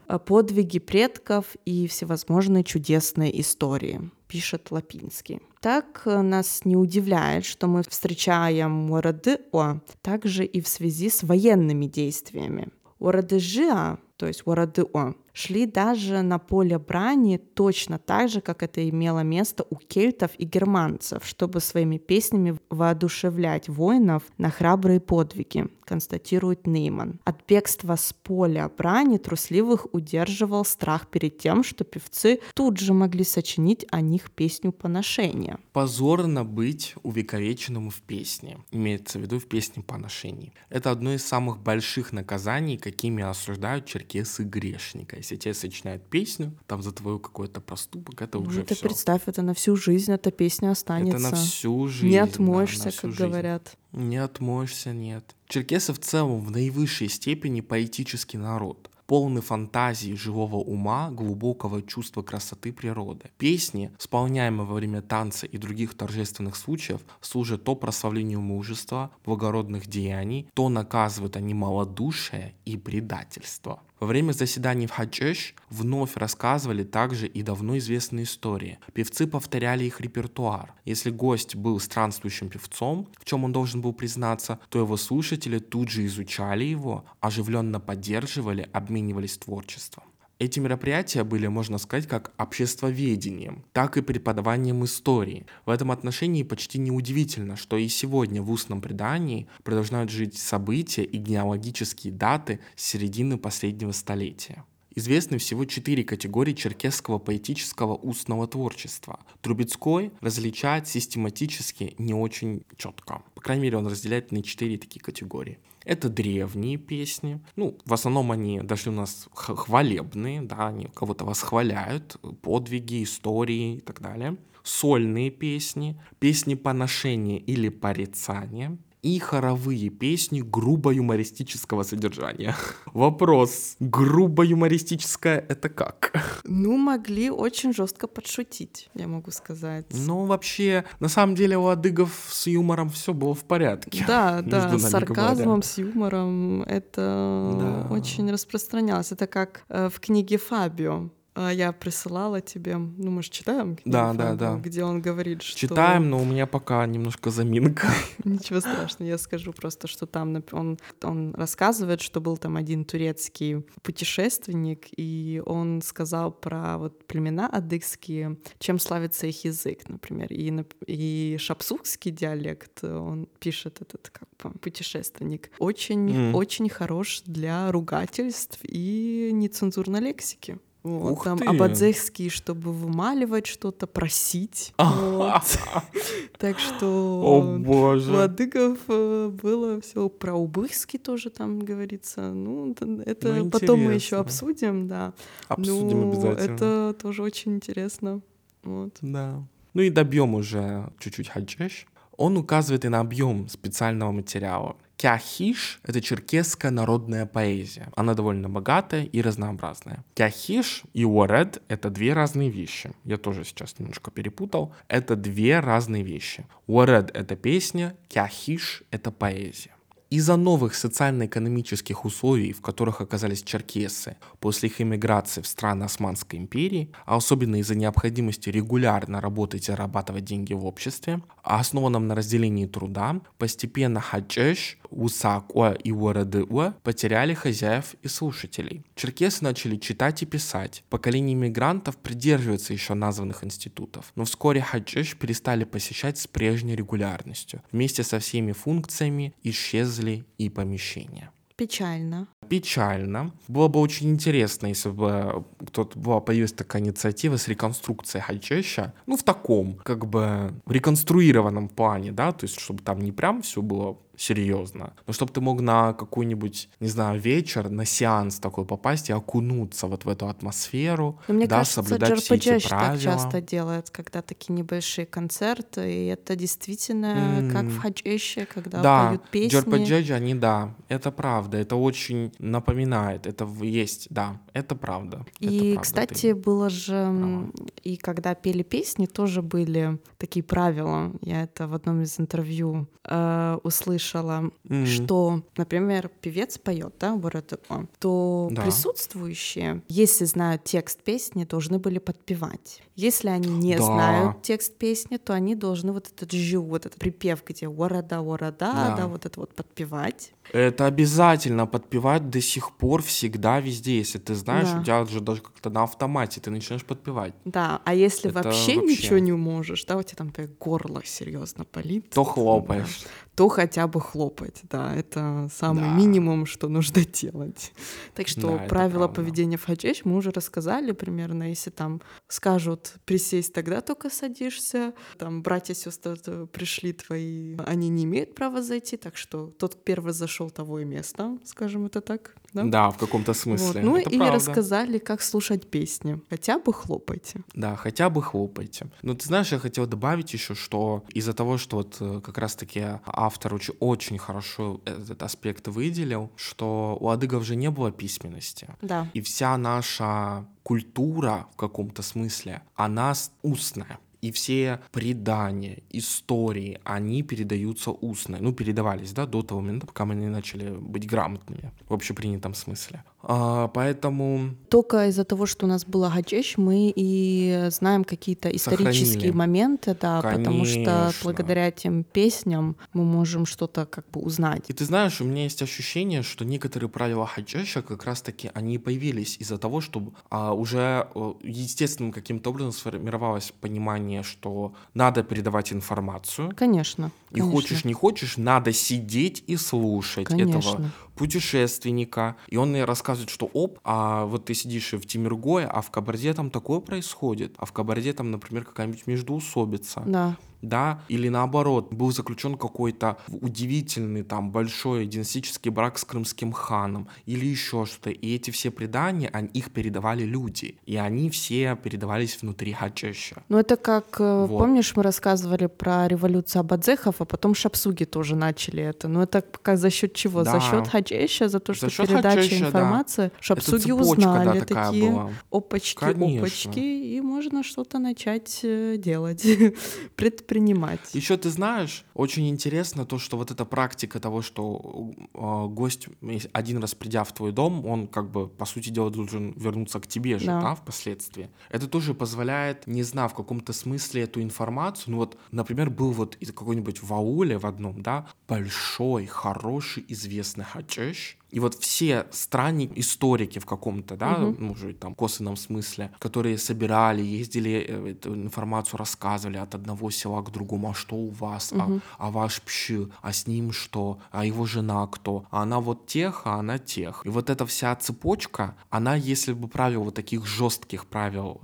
да, 0.08 0.18
подвиги 0.18 0.80
предков 0.80 1.58
и 1.66 1.86
всевозможные 1.88 2.64
чудесные 2.64 3.42
истории 3.42 4.12
пишет 4.30 4.72
Лапинский. 4.72 5.42
Так 5.60 6.04
э, 6.06 6.22
нас 6.22 6.64
не 6.64 6.78
удивляет, 6.78 7.44
что 7.44 7.68
мы 7.68 7.84
встречаем 7.84 8.90
Уарадыо 8.92 9.82
также 10.02 10.46
и 10.46 10.62
в 10.62 10.68
связи 10.70 11.10
с 11.10 11.24
военными 11.24 11.86
действиями. 11.86 12.70
Уарадыжиа, 13.00 13.98
то 14.20 14.28
есть 14.28 14.42
Уарадыо, 14.46 15.16
шли 15.32 15.66
даже 15.66 16.22
на 16.22 16.40
поле 16.40 16.78
брани 16.78 17.38
точно 17.38 17.98
так 17.98 18.30
же, 18.30 18.42
как 18.42 18.62
это 18.64 18.88
имело 18.90 19.22
место 19.22 19.66
у 19.70 19.76
кельтов 19.78 20.32
и 20.38 20.44
германцев, 20.44 21.26
чтобы 21.26 21.62
своими 21.62 21.98
песнями 21.98 22.58
воодушевлять 22.70 23.70
воинов 23.70 24.24
на 24.38 24.50
храбрые 24.50 25.00
подвиги, 25.00 25.68
констатирует 25.86 26.68
Нейман. 26.68 27.20
От 27.24 27.46
бегства 27.48 27.96
с 27.96 28.14
поля 28.14 28.70
брани 28.78 29.18
трусливых 29.18 29.88
удерживал 29.94 30.66
страх 30.66 31.08
перед 31.08 31.38
тем, 31.40 31.64
что 31.64 31.84
певцы 31.84 32.42
тут 32.54 32.78
же 32.78 32.94
могли 32.94 33.24
сочинить 33.24 33.86
о 33.90 34.02
них 34.02 34.32
песню 34.32 34.72
поношения. 34.72 35.58
Позорно 35.72 36.44
быть 36.44 36.94
увековеченным 37.04 37.90
в 37.90 38.02
песне, 38.02 38.60
имеется 38.72 39.18
в 39.18 39.22
виду 39.22 39.40
в 39.40 39.48
песне 39.48 39.82
поношений. 39.82 40.54
Это 40.70 40.92
одно 40.92 41.14
из 41.14 41.26
самых 41.26 41.60
больших 41.60 42.12
наказаний, 42.12 42.78
какими 42.78 43.24
осуждают 43.24 43.86
черкесы 44.10 44.44
грешника 44.44 45.18
если 45.18 45.36
тебе 45.36 45.54
сочиняют 45.54 46.04
песню, 46.10 46.58
там 46.68 46.82
за 46.82 46.92
твой 46.92 47.20
какой-то 47.20 47.62
проступок, 47.62 48.22
это 48.22 48.40
ну, 48.40 48.46
уже 48.46 48.64
ты 48.64 48.76
все. 48.76 48.84
представь, 48.84 49.24
это 49.28 49.42
на 49.42 49.54
всю 49.54 49.76
жизнь 49.76 50.12
эта 50.12 50.32
песня 50.32 50.72
останется. 50.72 51.18
Это 51.18 51.30
на 51.30 51.36
всю 51.36 51.88
жизнь. 51.88 52.08
Не 52.08 52.18
отмоешься, 52.18 52.86
да, 52.86 52.92
как 52.92 53.12
жизнь. 53.12 53.18
говорят. 53.18 53.78
Не 53.92 54.18
отмоешься, 54.18 54.94
нет. 54.94 55.36
Черкесы 55.48 55.94
в 55.94 56.00
целом 56.00 56.42
в 56.42 56.52
наивысшей 56.52 57.10
степени 57.10 57.62
поэтический 57.62 58.38
народ 58.38 58.90
полны 59.10 59.42
фантазии, 59.42 60.14
живого 60.14 60.58
ума, 60.58 61.10
глубокого 61.10 61.82
чувства 61.82 62.22
красоты 62.22 62.72
природы. 62.72 63.32
Песни, 63.40 63.92
исполняемые 63.98 64.68
во 64.68 64.76
время 64.76 65.02
танца 65.02 65.48
и 65.48 65.58
других 65.58 65.96
торжественных 65.96 66.56
случаев, 66.56 67.02
служат 67.20 67.64
то 67.64 67.74
прославлению 67.74 68.40
мужества, 68.40 69.10
благородных 69.26 69.88
деяний, 69.88 70.48
то 70.54 70.70
наказывают 70.70 71.38
они 71.38 71.56
малодушие 71.56 72.54
и 72.66 72.78
предательство. 72.78 73.82
Во 74.00 74.08
время 74.08 74.32
заседаний 74.32 74.88
в 74.88 74.92
Хачеш 74.92 75.56
вновь 75.70 76.16
рассказывали 76.16 76.84
также 76.84 77.28
и 77.28 77.42
давно 77.42 77.78
известные 77.78 78.24
истории. 78.24 78.80
Певцы 78.94 79.28
повторяли 79.28 79.84
их 79.84 80.00
репертуар. 80.00 80.74
Если 80.86 81.10
гость 81.10 81.56
был 81.56 81.80
странствующим 81.82 82.50
певцом, 82.50 83.10
в 83.20 83.26
чем 83.26 83.44
он 83.44 83.52
должен 83.52 83.82
был 83.82 83.92
признаться, 83.92 84.60
то 84.70 84.80
его 84.80 84.96
слушатели 84.96 85.60
тут 85.60 85.90
же 85.90 86.06
изучали 86.06 86.64
его, 86.64 87.04
оживленно 87.20 87.82
поддерживали, 87.82 88.70
обменивались 88.72 89.38
творчеством. 89.38 90.06
Эти 90.40 90.62
мероприятия 90.62 91.26
были, 91.26 91.48
можно 91.48 91.78
сказать, 91.78 92.08
как 92.08 92.32
обществоведением, 92.38 93.66
так 93.74 93.98
и 93.98 94.02
преподаванием 94.02 94.86
истории. 94.86 95.46
В 95.66 95.70
этом 95.70 95.92
отношении 95.92 96.44
почти 96.44 96.80
неудивительно, 96.80 97.58
что 97.58 97.76
и 97.76 97.90
сегодня 97.90 98.42
в 98.42 98.50
устном 98.50 98.80
предании 98.80 99.48
продолжают 99.66 100.10
жить 100.10 100.38
события 100.38 101.04
и 101.04 101.18
генеалогические 101.18 102.14
даты 102.14 102.62
с 102.78 102.86
середины 102.86 103.38
последнего 103.38 103.92
столетия. 103.92 104.64
Известны 104.96 105.40
всего 105.40 105.66
четыре 105.66 106.06
категории 106.06 106.54
черкесского 106.54 107.20
поэтического 107.20 107.96
устного 107.96 108.48
творчества. 108.48 109.20
Трубецкой 109.42 110.12
различает 110.22 110.88
систематически 110.88 111.96
не 111.98 112.14
очень 112.14 112.64
четко. 112.78 113.24
По 113.36 113.42
крайней 113.42 113.64
мере, 113.64 113.78
он 113.78 113.88
разделяет 113.88 114.32
на 114.32 114.42
четыре 114.42 114.78
такие 114.78 115.02
категории. 115.02 115.60
Это 115.86 116.10
древние 116.10 116.78
песни. 116.78 117.40
Ну, 117.56 117.78
в 117.86 117.94
основном 117.94 118.32
они 118.32 118.60
даже 118.62 118.90
у 118.90 118.94
нас 118.94 119.28
хвалебные, 119.34 120.42
да, 120.42 120.68
они 120.68 120.88
кого-то 120.94 121.26
восхваляют, 121.26 122.18
подвиги, 122.42 123.04
истории 123.04 123.78
и 123.78 123.80
так 123.80 124.02
далее. 124.02 124.38
Сольные 124.64 125.32
песни, 125.32 126.00
песни 126.20 126.56
поношения 126.56 127.38
или 127.38 127.70
порицания, 127.70 128.78
и 129.02 129.20
хоровые 129.20 129.90
песни 129.90 130.42
грубо-юмористического 130.42 131.84
содержания. 131.84 132.56
Вопрос, 132.86 133.76
грубо-юмористическое 133.80 135.46
это 135.48 135.70
как? 135.70 136.42
Ну, 136.44 136.78
могли 136.78 137.30
очень 137.30 137.74
жестко 137.74 138.08
подшутить, 138.08 138.90
я 138.96 139.08
могу 139.08 139.32
сказать. 139.32 139.86
Ну, 139.92 140.26
вообще, 140.26 140.84
на 141.00 141.08
самом 141.08 141.36
деле 141.36 141.58
у 141.58 141.68
адыгов 141.68 142.28
с 142.30 142.48
юмором 142.48 142.90
все 142.90 143.14
было 143.14 143.34
в 143.34 143.44
порядке. 143.46 144.04
Да, 144.08 144.42
да, 144.46 144.78
с 144.78 144.90
сарказмом, 144.90 145.46
говоря. 145.46 145.62
с 145.62 145.78
юмором 145.78 146.64
это 146.64 147.88
да. 147.90 147.94
очень 147.94 148.30
распространялось. 148.32 149.12
Это 149.12 149.28
как 149.28 149.64
э, 149.70 149.90
в 149.90 150.00
книге 150.00 150.38
Фабио 150.38 151.10
я 151.36 151.72
присылала 151.72 152.42
тебе, 152.42 152.78
ну 152.78 153.12
мы 153.12 153.24
же 153.24 153.30
читаем, 153.30 153.78
да, 153.86 154.14
да, 154.14 154.36
да, 154.36 154.56
где 154.56 154.84
он 154.84 155.02
говорит, 155.02 155.42
что... 155.42 155.58
Читаем, 155.58 156.10
но 156.10 156.20
у 156.20 156.26
меня 156.26 156.48
пока 156.48 156.86
немножко 156.86 157.30
заминка. 157.30 157.88
Ничего 158.24 158.60
страшного, 158.60 159.10
я 159.10 159.18
скажу 159.18 159.54
просто, 159.54 159.88
что 159.88 160.06
там 160.06 160.44
он, 160.52 160.78
он 161.04 161.34
рассказывает, 161.36 162.02
что 162.02 162.20
был 162.20 162.38
там 162.38 162.58
один 162.58 162.84
турецкий 162.84 163.66
путешественник, 163.82 164.88
и 164.98 165.42
он 165.46 165.82
сказал 165.82 166.32
про 166.32 166.78
вот 166.78 167.08
племена 167.08 167.48
адыгские, 167.48 168.38
чем 168.60 168.80
славится 168.80 169.28
их 169.28 169.46
язык, 169.46 169.88
например, 169.88 170.28
и, 170.32 170.66
и 170.88 171.38
шапсукский 171.40 172.12
диалект, 172.12 172.84
он 172.84 173.28
пишет 173.40 173.82
этот 173.82 174.10
как 174.10 174.28
бы 174.44 174.58
путешественник, 174.60 175.52
очень, 175.60 176.10
mm. 176.10 176.34
очень 176.34 176.70
хорош 176.70 177.22
для 177.26 177.72
ругательств 177.72 178.60
и 178.64 179.30
нецензурной 179.34 180.00
лексики. 180.00 180.60
Вот, 180.82 181.12
Ух 181.12 181.24
там 181.26 181.38
ты. 181.38 181.46
абадзехский, 181.46 182.30
чтобы 182.30 182.72
вымаливать 182.72 183.48
что-то, 183.48 183.86
просить. 183.88 184.74
Так 186.38 186.58
что 186.58 186.88
О, 186.88 187.58
боже. 187.58 188.14
у 188.14 188.18
адыгов 188.18 188.78
э, 188.88 189.28
было 189.28 189.82
все 189.82 190.08
про 190.08 190.36
убыхский 190.36 190.98
тоже 190.98 191.30
там 191.30 191.60
говорится. 191.60 192.32
Ну, 192.32 192.74
это 193.06 193.34
ну, 193.34 193.50
потом 193.50 193.82
мы 193.82 193.94
еще 193.94 194.16
обсудим, 194.16 194.88
да. 194.88 195.14
Обсудим 195.50 196.02
ну, 196.02 196.12
обязательно. 196.12 196.56
Это 196.56 196.96
тоже 197.02 197.24
очень 197.24 197.56
интересно. 197.56 198.22
Вот. 198.64 198.98
Да. 199.02 199.44
Ну 199.74 199.82
и 199.82 199.90
добьем 199.90 200.34
уже 200.34 200.90
чуть-чуть 201.00 201.28
хаджеш. 201.28 201.88
Он 202.16 202.38
указывает 202.38 202.86
и 202.86 202.90
на 202.90 203.02
объем 203.02 203.50
специального 203.50 204.12
материала. 204.12 204.78
Кяхиш— 205.00 205.80
это 205.84 206.02
черкесская 206.02 206.72
народная 206.72 207.26
поэзия. 207.26 207.88
Она 207.96 208.16
довольно 208.16 208.50
богатая 208.50 209.06
и 209.06 209.22
разнообразная. 209.22 210.04
Кяхиш 210.14 210.84
и 210.92 211.06
уоред— 211.06 211.62
это 211.70 211.90
две 211.90 212.12
разные 212.12 212.50
вещи. 212.50 212.92
Я 213.06 213.16
тоже 213.16 213.46
сейчас 213.46 213.80
немножко 213.80 214.12
перепутал. 214.12 214.76
Это 214.90 215.16
две 215.16 215.62
разные 215.62 216.04
вещи. 216.04 216.46
Уоред— 216.68 217.12
это 217.16 217.38
песня, 217.38 217.96
кяхиш— 218.10 218.84
это 218.92 219.10
поэзия. 219.10 219.72
Из-за 220.10 220.38
новых 220.38 220.74
социально-экономических 220.74 222.04
условий, 222.04 222.52
в 222.52 222.62
которых 222.62 223.00
оказались 223.00 223.44
черкесы 223.44 224.18
после 224.40 224.70
их 224.70 224.82
эмиграции 224.82 225.42
в 225.42 225.48
страны 225.48 225.84
Османской 225.84 226.40
империи, 226.40 226.92
а 227.06 227.18
особенно 227.18 227.58
из-за 227.58 227.76
необходимости 227.76 228.50
регулярно 228.50 229.22
работать 229.22 229.62
и 229.62 229.72
зарабатывать 229.72 230.26
деньги 230.26 230.54
в 230.54 230.66
обществе, 230.66 231.22
основанном 231.44 232.08
на 232.08 232.16
разделении 232.16 232.66
труда, 232.66 233.22
постепенно 233.38 234.02
хаджеш, 234.02 234.80
усакуа 234.92 235.74
и 235.74 235.92
уарадыуа 235.92 236.76
потеряли 236.84 237.34
хозяев 237.34 237.96
и 238.02 238.08
слушателей. 238.08 238.86
Черкесы 238.96 239.44
начали 239.44 239.78
читать 239.78 240.24
и 240.24 240.26
писать. 240.26 240.84
Поколение 240.90 241.34
иммигрантов 241.34 241.98
придерживается 241.98 242.74
еще 242.74 242.94
названных 242.94 243.44
институтов, 243.44 244.12
но 244.16 244.26
вскоре 244.26 244.62
хаджеш 244.62 245.16
перестали 245.16 245.64
посещать 245.64 246.18
с 246.18 246.28
прежней 246.28 246.76
регулярностью. 246.76 247.62
Вместе 247.72 248.04
со 248.04 248.20
всеми 248.20 248.52
функциями 248.52 249.34
исчезли 249.44 250.26
и 250.38 250.50
помещения. 250.50 251.32
Печально. 251.60 252.30
Печально. 252.48 253.34
Было 253.50 253.68
бы 253.68 253.82
очень 253.82 254.10
интересно, 254.10 254.68
если 254.68 254.92
бы 254.92 255.44
кто-то 255.68 256.00
была 256.00 256.22
появилась 256.22 256.54
такая 256.54 256.82
инициатива 256.82 257.36
с 257.36 257.50
реконструкцией 257.50 258.24
Хальчеща, 258.24 258.94
ну, 259.06 259.18
в 259.18 259.24
таком, 259.24 259.74
как 259.84 260.06
бы, 260.06 260.54
реконструированном 260.68 261.68
плане, 261.68 262.14
да, 262.14 262.32
то 262.32 262.46
есть, 262.46 262.58
чтобы 262.58 262.82
там 262.82 263.02
не 263.02 263.12
прям 263.12 263.42
все 263.42 263.62
было 263.62 263.98
серьезно. 264.20 264.94
Но 265.08 265.14
чтобы 265.14 265.32
ты 265.32 265.40
мог 265.40 265.62
на 265.62 265.94
какой-нибудь, 265.94 266.70
не 266.80 266.88
знаю, 266.90 267.22
вечер, 267.22 267.70
на 267.70 267.86
сеанс 267.86 268.40
такой 268.40 268.66
попасть 268.66 269.10
и 269.10 269.14
окунуться 269.14 269.88
вот 269.88 270.04
в 270.04 270.10
эту 270.10 270.28
атмосферу, 270.28 271.20
Но 271.28 271.36
мне 271.36 271.48
да, 271.48 271.58
кажется, 271.58 271.82
соблюдать 271.82 272.20
все 272.20 272.36
эти 272.36 272.68
правила. 272.68 272.92
так 272.92 273.02
часто 273.02 273.42
делает, 273.42 273.90
когда 273.90 274.22
такие 274.22 274.54
небольшие 274.54 275.06
концерты, 275.06 275.82
и 275.94 276.08
это 276.08 276.36
действительно 276.36 277.40
mm. 277.40 277.52
как 277.54 277.66
в 277.66 277.80
хаджище, 277.80 278.46
когда 278.46 278.82
да, 278.82 279.08
поют 279.08 279.30
песни. 279.30 279.56
Джорпаджеджи, 279.56 280.14
они, 280.14 280.36
да, 280.36 280.76
это 280.90 281.12
правда, 281.12 281.58
это 281.58 281.78
очень 281.78 282.34
напоминает, 282.40 283.26
это 283.26 283.48
есть, 283.62 284.08
да, 284.10 284.42
это 284.52 284.76
правда. 284.76 285.26
И, 285.40 285.46
это 285.46 285.58
правда, 285.58 285.82
кстати, 285.82 286.34
ты... 286.34 286.36
было 286.36 286.70
же, 286.70 286.92
права. 286.92 287.52
и 287.84 287.96
когда 287.96 288.36
пели 288.36 288.64
песни, 288.64 289.06
тоже 289.06 289.42
были 289.42 289.98
такие 290.18 290.44
правила. 290.44 291.14
Я 291.22 291.44
это 291.44 291.68
в 291.68 291.74
одном 291.74 292.02
из 292.02 292.20
интервью 292.20 292.88
э, 293.06 293.58
услышала 293.64 294.09
слышала, 294.10 294.52
mm-hmm. 294.68 294.86
что, 294.86 295.42
например, 295.58 296.10
певец 296.22 296.58
поет, 296.58 296.94
да, 297.00 297.16
Бородыко, 297.16 297.88
то 298.00 298.50
да. 298.52 298.64
присутствующие, 298.64 299.82
если 299.88 300.26
знают 300.26 300.64
текст 300.64 301.02
песни, 301.02 301.46
должны 301.46 301.80
были 301.80 302.00
подпевать. 302.00 302.82
Если 302.96 303.30
они 303.30 303.50
не 303.50 303.78
да. 303.78 303.84
знают 303.84 304.42
текст 304.42 304.76
песни, 304.76 305.18
то 305.18 305.34
они 305.34 305.56
должны 305.56 305.92
вот 305.92 306.08
этот 306.08 306.32
жю, 306.32 306.62
вот 306.62 306.86
этот 306.86 307.00
припев, 307.00 307.44
где 307.46 307.68
ворода, 307.68 308.22
ворода, 308.22 308.72
да. 308.74 308.96
да, 308.98 309.08
вот 309.08 309.26
это 309.26 309.40
вот 309.40 309.54
подпевать. 309.54 310.34
Это 310.52 310.86
обязательно 310.86 311.68
подпевать 311.68 312.30
до 312.30 312.42
сих 312.42 312.76
пор, 312.78 313.02
всегда, 313.02 313.60
везде. 313.60 313.98
Если 313.98 314.18
ты 314.18 314.36
знаешь, 314.36 314.70
да. 314.70 314.80
у 314.80 314.84
тебя 314.84 315.06
же 315.06 315.22
даже 315.22 315.42
как-то 315.42 315.70
на 315.70 315.84
автомате 315.84 316.42
ты 316.42 316.50
начинаешь 316.52 316.86
подпевать. 316.86 317.34
Да, 317.46 317.82
а 317.86 317.94
если 317.94 318.30
вообще, 318.30 318.76
вообще 318.76 318.76
ничего 318.78 319.20
не 319.20 319.32
можешь, 319.32 319.86
да, 319.86 319.98
у 319.98 320.04
тебя 320.04 320.18
там 320.18 320.34
горло 320.60 321.02
серьезно 321.06 321.66
болит. 321.74 322.10
То 322.10 322.24
хлопаешь. 322.24 323.02
Да, 323.04 323.10
то 323.40 323.48
хотя 323.48 323.88
бы 323.88 324.02
хлопать, 324.02 324.60
да, 324.64 324.94
это 324.94 325.50
самый 325.54 325.86
да. 325.86 325.94
минимум, 325.94 326.46
что 326.46 326.68
нужно 326.68 327.06
делать. 327.06 327.72
Так 328.14 328.28
что 328.28 328.58
да, 328.58 328.66
правила 328.68 329.08
поведения 329.08 329.56
в 329.56 329.64
хаджеш 329.64 330.04
мы 330.04 330.18
уже 330.18 330.32
рассказали 330.32 330.92
примерно, 330.92 331.50
если 331.50 331.70
там 331.70 332.02
скажут 332.28 332.96
присесть, 333.06 333.54
тогда 333.54 333.80
только 333.80 334.10
садишься, 334.10 334.94
там 335.18 335.42
братья, 335.42 335.74
сестры 335.74 336.18
пришли 336.48 336.92
твои, 336.92 337.56
они 337.66 337.88
не 337.88 338.04
имеют 338.04 338.36
права 338.36 338.62
зайти, 338.62 338.98
так 338.98 339.16
что 339.16 339.48
тот 339.58 339.86
первый 339.86 340.12
зашел 340.12 340.39
того 340.48 340.80
и 340.80 340.86
место, 340.86 341.38
скажем 341.44 341.86
это 341.86 342.02
так. 342.02 342.36
Да, 342.54 342.64
да 342.64 342.90
в 342.90 342.98
каком-то 342.98 343.34
смысле. 343.34 343.82
Вот. 343.82 343.84
Ну 343.84 343.98
это 343.98 344.10
или 344.10 344.18
правда. 344.18 344.36
рассказали, 344.36 344.98
как 344.98 345.22
слушать 345.22 345.68
песни. 345.68 346.20
Хотя 346.30 346.58
бы 346.58 346.74
хлопайте. 346.74 347.42
Да, 347.54 347.76
хотя 347.76 348.10
бы 348.10 348.24
хлопайте. 348.24 348.88
Но 349.02 349.14
ты 349.14 349.26
знаешь, 349.26 349.52
я 349.52 349.60
хотел 349.60 349.86
добавить 349.86 350.34
еще, 350.34 350.56
что 350.56 351.04
из-за 351.10 351.34
того, 351.34 351.58
что 351.58 351.78
вот 351.78 351.98
э, 352.00 352.22
как 352.24 352.38
раз-таки 352.38 352.84
автор 353.06 353.54
очень, 353.54 353.76
очень 353.80 354.18
хорошо 354.18 354.82
этот 354.86 355.22
аспект 355.24 355.68
выделил, 355.68 356.32
что 356.36 356.98
у 357.00 357.10
адыгов 357.10 357.44
же 357.44 357.56
не 357.56 357.70
было 357.70 357.92
письменности. 357.92 358.68
Да. 358.82 359.08
И 359.14 359.22
вся 359.22 359.58
наша 359.58 360.46
культура 360.64 361.48
в 361.54 361.58
каком-то 361.58 362.02
смысле, 362.02 362.62
она 362.76 363.14
устная 363.42 364.00
и 364.22 364.32
все 364.32 364.80
предания, 364.92 365.84
истории, 365.90 366.80
они 366.84 367.24
передаются 367.24 367.92
устно. 367.92 368.38
Ну, 368.40 368.54
передавались, 368.54 369.14
да, 369.14 369.26
до 369.26 369.42
того 369.42 369.62
момента, 369.62 369.88
пока 369.88 370.06
мы 370.06 370.16
не 370.16 370.28
начали 370.28 370.70
быть 370.70 371.08
грамотными 371.08 371.72
в 371.88 371.94
общепринятом 371.94 372.54
смысле. 372.54 373.04
А, 373.22 373.68
поэтому... 373.68 374.56
Только 374.70 375.08
из-за 375.08 375.26
того, 375.26 375.46
что 375.46 375.66
у 375.66 375.70
нас 375.70 375.86
была 375.86 376.10
Гачеш, 376.10 376.58
мы 376.58 376.92
и 376.96 377.68
знаем 377.70 378.04
какие-то 378.04 378.50
исторические 378.50 379.06
Сохранили. 379.06 379.32
моменты, 379.32 379.98
да, 380.00 380.22
Конечно. 380.22 380.44
потому 380.44 380.66
что 380.66 381.12
благодаря 381.24 381.68
этим 381.68 382.04
песням 382.04 382.76
мы 382.94 383.04
можем 383.04 383.46
что-то 383.46 383.86
как 383.86 384.10
бы 384.12 384.22
узнать. 384.22 384.70
И 384.70 384.74
ты 384.74 384.86
знаешь, 384.86 385.20
у 385.22 385.26
меня 385.26 385.44
есть 385.44 385.62
ощущение, 385.62 386.24
что 386.24 386.46
некоторые 386.46 386.90
правила 386.90 387.26
Хаджеша 387.26 387.82
как 387.82 388.06
раз-таки 388.06 388.52
они 388.54 388.78
появились 388.78 389.38
из-за 389.40 389.58
того, 389.58 389.82
что 389.82 390.14
а, 390.30 390.54
уже 390.54 391.08
естественным 391.44 392.12
каким-то 392.12 392.52
образом 392.52 392.72
сформировалось 392.72 393.52
понимание, 393.60 394.24
что 394.24 394.74
надо 394.94 395.24
передавать 395.24 395.74
информацию. 395.74 396.54
Конечно. 396.56 397.12
И 397.32 397.36
конечно. 397.36 397.52
хочешь 397.52 397.86
не 397.86 397.94
хочешь, 397.94 398.38
надо 398.38 398.72
сидеть 398.72 399.44
и 399.46 399.58
слушать 399.58 400.28
Конечно. 400.28 400.58
этого 400.58 400.92
путешественника. 401.20 402.38
И 402.48 402.56
он 402.56 402.70
мне 402.70 402.86
рассказывает, 402.86 403.30
что 403.30 403.50
оп, 403.54 403.80
а 403.84 404.26
вот 404.26 404.46
ты 404.46 404.54
сидишь 404.54 404.94
в 404.94 405.06
Тимиргое, 405.06 405.68
а 405.68 405.82
в 405.82 405.92
Кабарде 405.92 406.34
там 406.34 406.50
такое 406.50 406.80
происходит. 406.80 407.54
А 407.58 407.66
в 407.66 407.74
Кабарде 407.74 408.14
там, 408.14 408.32
например, 408.32 408.64
какая-нибудь 408.64 409.06
междуусобица. 409.06 410.02
Да 410.06 410.38
да, 410.62 411.02
или 411.08 411.30
наоборот, 411.30 411.94
был 411.94 412.12
заключен 412.12 412.58
какой-то 412.58 413.18
удивительный 413.28 414.24
там 414.24 414.52
большой 414.52 415.06
династический 415.06 415.72
брак 415.72 415.98
с 415.98 416.04
крымским 416.04 416.52
ханом, 416.52 417.08
или 417.26 417.46
еще 417.46 417.86
что-то. 417.86 418.10
И 418.10 418.36
эти 418.36 418.52
все 418.52 418.72
предания, 418.72 419.30
они, 419.32 419.50
их 419.50 419.72
передавали 419.72 420.24
люди, 420.24 420.78
и 420.86 420.96
они 420.98 421.30
все 421.30 421.78
передавались 421.82 422.42
внутри 422.42 422.74
Хаджеща. 422.74 423.44
Ну 423.50 423.58
это 423.58 423.78
как, 423.78 424.20
э, 424.20 424.46
вот. 424.46 424.58
помнишь, 424.60 424.96
мы 424.96 425.04
рассказывали 425.04 425.68
про 425.68 426.08
революцию 426.08 426.62
Абадзехов, 426.62 427.22
а 427.22 427.26
потом 427.26 427.56
Шапсуги 427.56 428.06
тоже 428.06 428.36
начали 428.36 428.84
это. 428.84 429.08
Ну 429.08 429.22
это 429.22 429.42
как 429.42 429.78
за 429.78 429.90
счет 429.90 430.14
чего? 430.14 430.44
Да. 430.44 430.54
За 430.54 430.60
счет 430.60 430.88
Хаджеща, 430.88 431.50
за 431.50 431.60
то, 431.60 431.74
что 431.74 431.90
за 431.90 431.96
передача 432.08 432.42
Хаджеща, 432.42 432.66
информации. 432.66 433.28
Да. 433.28 433.32
Шапсуги 433.40 433.92
узнали, 433.92 434.60
да, 434.60 434.66
такие 434.66 435.12
была. 435.12 435.32
опачки, 435.52 436.00
Конечно. 436.00 436.40
опачки, 436.40 436.80
и 436.80 437.22
можно 437.22 437.64
что-то 437.64 438.00
начать 438.00 438.60
э, 438.64 438.96
делать. 438.98 439.46
Пред 440.16 440.49
предпринимать. 440.50 441.14
Еще 441.14 441.38
ты 441.38 441.50
знаешь, 441.50 442.06
очень 442.14 442.50
интересно 442.50 443.06
то, 443.06 443.20
что 443.20 443.38
вот 443.38 443.52
эта 443.52 443.66
практика 443.66 444.20
того, 444.20 444.42
что 444.42 445.14
э, 445.34 445.68
гость 445.68 446.08
один 446.52 446.80
раз 446.80 446.96
придя 446.96 447.24
в 447.24 447.32
твой 447.34 447.52
дом, 447.52 447.86
он 447.86 448.08
как 448.08 448.32
бы, 448.32 448.48
по 448.48 448.66
сути 448.66 448.90
дела, 448.90 449.10
должен 449.10 449.54
вернуться 449.54 450.00
к 450.00 450.08
тебе 450.08 450.40
же, 450.40 450.48
да, 450.48 450.62
да 450.62 450.76
впоследствии. 450.76 451.50
Это 451.70 451.88
тоже 451.88 452.14
позволяет, 452.14 452.88
не 452.88 453.04
знаю, 453.04 453.30
в 453.30 453.34
каком-то 453.34 453.74
смысле 453.74 454.24
эту 454.24 454.42
информацию, 454.42 455.12
ну 455.12 455.18
вот, 455.18 455.38
например, 455.52 455.90
был 455.90 456.12
вот 456.12 456.38
какой-нибудь 456.40 457.02
в 457.02 457.14
ауле 457.14 457.58
в 457.58 457.66
одном, 457.66 458.02
да, 458.02 458.28
большой, 458.48 459.26
хороший, 459.26 460.06
известный 460.08 460.66
хачеш, 460.66 461.39
и 461.52 461.60
вот 461.60 461.76
все 461.76 462.28
странники, 462.32 463.00
историки 463.00 463.60
в 463.60 463.66
каком-то, 463.66 464.16
да, 464.16 464.38
угу. 464.38 464.64
может 464.64 464.86
быть, 464.88 465.00
там, 465.00 465.16
косвенном 465.16 465.56
смысле, 465.56 466.12
которые 466.20 466.58
собирали, 466.58 467.22
ездили, 467.22 467.86
э, 467.88 468.12
эту 468.12 468.34
информацию 468.36 468.98
рассказывали 468.98 469.58
от 469.58 469.76
одного 469.76 470.12
села 470.12 470.42
к 470.42 470.52
другому, 470.52 470.92
а 470.92 470.94
что 470.94 471.16
у 471.16 471.30
вас, 471.30 471.72
угу. 471.72 472.02
а, 472.18 472.28
а 472.28 472.32
ваш 472.32 472.62
пщи, 472.62 473.08
а 473.22 473.34
с 473.34 473.48
ним 473.48 473.72
что, 473.72 474.20
а 474.32 474.46
его 474.46 474.66
жена 474.66 475.06
кто, 475.08 475.46
а 475.52 475.64
она 475.64 475.80
вот 475.80 476.08
тех, 476.08 476.42
а 476.46 476.56
она 476.56 476.78
тех. 476.78 477.26
И 477.26 477.30
вот 477.30 477.50
эта 477.50 477.66
вся 477.66 477.96
цепочка, 477.96 478.76
она, 478.90 479.16
если 479.16 479.54
бы 479.54 479.68
правил 479.68 480.04
вот 480.04 480.16
таких 480.16 480.46
жестких 480.46 481.06
правил 481.06 481.62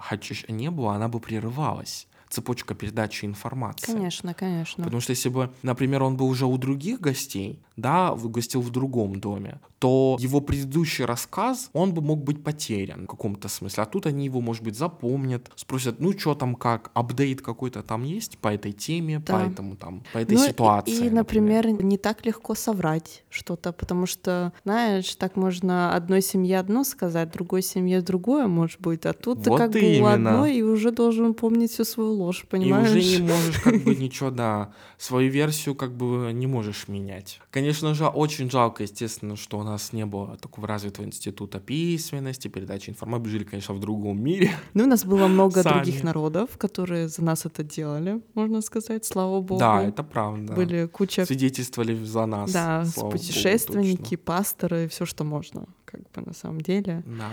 не 0.48 0.72
было, 0.72 0.96
она 0.96 1.08
бы 1.08 1.20
прерывалась 1.20 2.08
цепочка 2.36 2.76
передачи 2.76 3.26
информации. 3.26 3.94
Конечно, 3.94 4.34
конечно. 4.34 4.84
Потому 4.84 5.02
что 5.02 5.12
если 5.12 5.30
бы, 5.30 5.54
например, 5.64 6.04
он 6.04 6.18
был 6.18 6.28
уже 6.28 6.46
у 6.46 6.58
других 6.58 7.00
гостей, 7.00 7.60
да, 7.78 8.16
гостил 8.16 8.62
в 8.62 8.70
другом 8.70 9.20
доме, 9.20 9.60
то 9.80 10.18
его 10.20 10.42
предыдущий 10.42 11.06
рассказ, 11.06 11.70
он 11.74 11.94
бы 11.94 12.02
мог 12.02 12.24
быть 12.24 12.44
потерян 12.44 13.04
в 13.04 13.08
каком-то 13.08 13.50
смысле. 13.50 13.84
А 13.84 13.86
тут 13.86 14.06
они 14.06 14.26
его, 14.26 14.42
может 14.42 14.64
быть, 14.64 14.78
запомнят, 14.78 15.52
спросят, 15.56 16.00
ну 16.00 16.18
что 16.18 16.36
там 16.36 16.56
как, 16.56 16.92
апдейт 16.94 17.42
какой-то 17.42 17.84
там 17.84 18.04
есть 18.04 18.38
по 18.38 18.50
этой 18.50 18.72
теме, 18.72 19.20
да. 19.20 19.34
по 19.34 19.52
этому 19.52 19.76
там, 19.76 20.04
по 20.14 20.20
этой 20.20 20.38
ну, 20.38 20.46
ситуации. 20.46 21.06
И, 21.06 21.08
и 21.08 21.10
например, 21.10 21.66
например, 21.66 21.84
не 21.84 21.98
так 21.98 22.26
легко 22.26 22.56
соврать 22.56 23.24
что-то, 23.30 23.72
потому 23.72 24.06
что, 24.06 24.54
знаешь, 24.64 25.16
так 25.16 25.36
можно 25.36 25.96
одной 25.96 26.22
семье 26.22 26.60
одно 26.60 26.84
сказать, 26.84 27.32
другой 27.32 27.62
семье 27.62 28.02
другое, 28.02 28.48
может 28.48 28.82
быть, 28.82 29.06
а 29.06 29.14
тут 29.14 29.48
вот 29.48 29.58
ты 29.58 29.58
как 29.58 29.72
бы 29.72 30.00
у 30.02 30.06
одной 30.06 30.56
и 30.56 30.62
уже 30.62 30.92
должен 30.92 31.34
помнить 31.34 31.72
всю 31.72 31.84
свою 31.84 32.12
ложь, 32.12 32.46
понимаешь? 32.50 32.90
И 32.92 32.98
уже 32.98 33.22
не 33.22 33.28
можешь 33.28 33.60
как 33.60 33.84
бы 33.84 33.96
ничего, 33.96 34.32
да, 34.32 34.74
свою 34.98 35.30
версию 35.30 35.76
как 35.76 35.96
бы 35.96 36.32
не 36.34 36.48
можешь 36.48 36.88
менять. 36.88 37.40
Конечно 37.52 37.65
же, 37.72 38.08
очень 38.08 38.50
жалко, 38.50 38.84
естественно, 38.84 39.36
что 39.36 39.60
у 39.60 39.64
нас 39.64 39.94
не 39.94 40.06
было 40.06 40.38
такого 40.38 40.68
развитого 40.68 41.06
института 41.06 41.60
письменности, 41.60 42.48
передачи 42.48 42.90
информации. 42.90 43.24
Мы 43.24 43.30
жили, 43.30 43.44
конечно, 43.44 43.74
в 43.74 43.80
другом 43.80 44.22
мире. 44.22 44.52
Ну, 44.74 44.84
у 44.84 44.88
нас 44.88 45.06
было 45.06 45.28
много 45.28 45.62
Сами. 45.62 45.74
других 45.76 46.04
народов, 46.04 46.58
которые 46.58 47.08
за 47.08 47.24
нас 47.24 47.46
это 47.46 47.64
делали, 47.64 48.22
можно 48.34 48.62
сказать, 48.62 49.06
слава 49.06 49.42
богу. 49.42 49.60
Да, 49.60 49.82
это 49.84 50.04
правда. 50.04 50.54
Были 50.54 50.86
куча... 50.88 51.26
Свидетельствовали 51.26 51.96
за 52.04 52.26
нас. 52.26 52.52
Да, 52.52 52.86
путешественники, 52.96 54.16
богу, 54.16 54.24
пасторы, 54.26 54.88
все, 54.88 55.06
что 55.06 55.24
можно, 55.24 55.66
как 55.86 56.02
бы 56.12 56.22
на 56.22 56.34
самом 56.34 56.62
деле. 56.62 57.04
Да. 57.06 57.30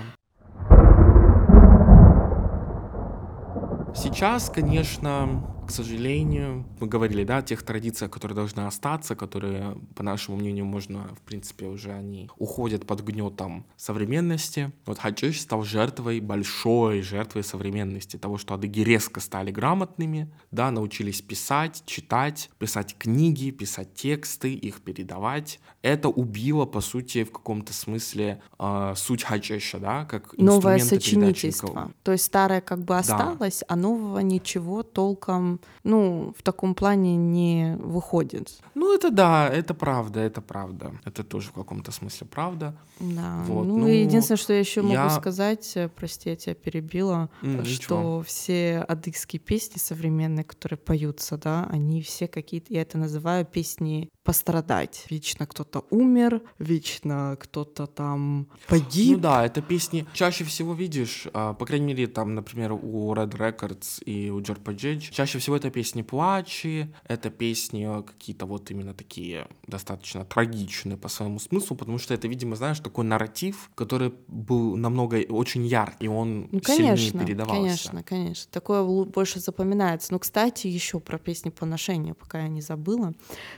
Сейчас, 3.94 4.48
конечно, 4.48 5.61
к 5.66 5.70
сожалению, 5.70 6.66
мы 6.80 6.86
говорили, 6.86 7.24
да, 7.24 7.38
о 7.38 7.42
тех 7.42 7.62
традициях, 7.62 8.10
которые 8.10 8.36
должны 8.36 8.60
остаться, 8.60 9.14
которые, 9.14 9.76
по 9.94 10.02
нашему 10.02 10.36
мнению, 10.36 10.64
можно, 10.64 11.08
в 11.14 11.20
принципе, 11.22 11.66
уже 11.66 11.92
они 11.92 12.28
уходят 12.36 12.86
под 12.86 13.02
гнетом 13.02 13.64
современности. 13.76 14.72
Вот 14.86 14.98
Хаджиш 14.98 15.40
стал 15.40 15.62
жертвой, 15.62 16.20
большой 16.20 17.02
жертвой 17.02 17.44
современности, 17.44 18.16
того, 18.16 18.38
что 18.38 18.54
адыги 18.54 18.80
резко 18.80 19.20
стали 19.20 19.50
грамотными, 19.50 20.30
да, 20.50 20.70
научились 20.70 21.22
писать, 21.22 21.82
читать, 21.86 22.50
писать 22.58 22.96
книги, 22.98 23.50
писать 23.50 23.94
тексты, 23.94 24.54
их 24.54 24.80
передавать. 24.80 25.60
Это 25.82 26.08
убило, 26.08 26.64
по 26.66 26.80
сути, 26.80 27.24
в 27.24 27.32
каком-то 27.32 27.72
смысле 27.72 28.40
э, 28.58 28.94
суть 28.96 29.24
Хаджиша, 29.24 29.78
да, 29.78 30.04
как 30.04 30.36
Новое 30.38 30.78
сочинительство. 30.78 31.92
То 32.02 32.12
есть 32.12 32.24
старое 32.24 32.60
как 32.60 32.84
бы 32.84 32.96
осталось, 32.96 33.60
да. 33.60 33.66
а 33.68 33.76
нового 33.76 34.18
ничего 34.20 34.82
толком 34.82 35.60
ну, 35.84 36.34
в 36.38 36.42
таком 36.42 36.74
плане 36.74 37.16
не 37.16 37.76
выходит. 37.78 38.60
Ну, 38.74 38.94
это 38.94 39.10
да, 39.10 39.48
это 39.48 39.74
правда, 39.74 40.20
это 40.20 40.40
правда. 40.40 40.92
Это 41.04 41.24
тоже 41.24 41.48
в 41.48 41.52
каком-то 41.52 41.90
смысле 41.92 42.26
правда. 42.26 42.74
Да. 43.00 43.42
Вот. 43.46 43.66
Ну, 43.66 43.78
ну, 43.78 43.86
единственное, 43.86 44.38
что 44.38 44.52
я 44.52 44.60
еще 44.60 44.80
я... 44.86 45.04
могу 45.04 45.14
сказать, 45.14 45.72
э, 45.76 45.88
прости, 45.88 46.30
я 46.30 46.36
тебя 46.36 46.54
перебила, 46.54 47.30
mm, 47.42 47.64
что 47.64 47.98
ничего. 47.98 48.22
все 48.22 48.84
адыгские 48.88 49.40
песни 49.40 49.78
современные, 49.78 50.44
которые 50.44 50.78
поются, 50.78 51.36
да, 51.36 51.66
они 51.70 52.02
все 52.02 52.28
какие-то, 52.28 52.72
я 52.72 52.82
это 52.82 52.98
называю 52.98 53.44
песни 53.44 54.10
пострадать. 54.24 55.06
Вечно 55.10 55.46
кто-то 55.46 55.84
умер, 55.90 56.42
вечно 56.58 57.36
кто-то 57.40 57.86
там 57.86 58.46
погиб. 58.68 59.16
Ну 59.16 59.22
да, 59.22 59.44
это 59.44 59.62
песни. 59.62 60.06
Чаще 60.12 60.44
всего 60.44 60.74
видишь, 60.74 61.26
а, 61.32 61.54
по 61.54 61.66
крайней 61.66 61.86
мере, 61.86 62.06
там, 62.06 62.34
например, 62.34 62.72
у 62.72 63.12
Red 63.14 63.32
Records 63.32 64.02
и 64.04 64.30
у 64.30 64.40
Джерпаджедж, 64.40 65.10
чаще 65.10 65.38
всего 65.38 65.56
это 65.56 65.70
песни 65.70 66.02
плачи, 66.02 66.92
это 67.06 67.30
песни 67.30 67.88
какие-то 68.06 68.46
вот 68.46 68.70
именно 68.70 68.94
такие 68.94 69.48
достаточно 69.66 70.24
трагичные 70.24 70.96
по 70.96 71.08
своему 71.08 71.38
смыслу, 71.38 71.76
потому 71.76 71.98
что 71.98 72.14
это, 72.14 72.28
видимо, 72.28 72.56
знаешь, 72.56 72.78
такой 72.78 73.04
нарратив, 73.04 73.70
который 73.74 74.12
был 74.28 74.76
намного 74.76 75.16
очень 75.28 75.66
яркий, 75.66 76.04
и 76.04 76.08
он 76.08 76.48
ну, 76.52 76.60
конечно, 76.60 76.96
сильнее 76.96 77.26
передавался. 77.26 77.60
Конечно, 77.60 78.02
конечно. 78.02 78.52
Такое 78.52 78.82
больше 78.84 79.40
запоминается. 79.40 80.12
Но, 80.12 80.18
кстати, 80.18 80.66
еще 80.68 81.00
про 81.00 81.18
песни 81.18 81.50
поношения, 81.50 82.14
пока 82.14 82.42
я 82.42 82.48
не 82.48 82.60
забыла, 82.60 83.14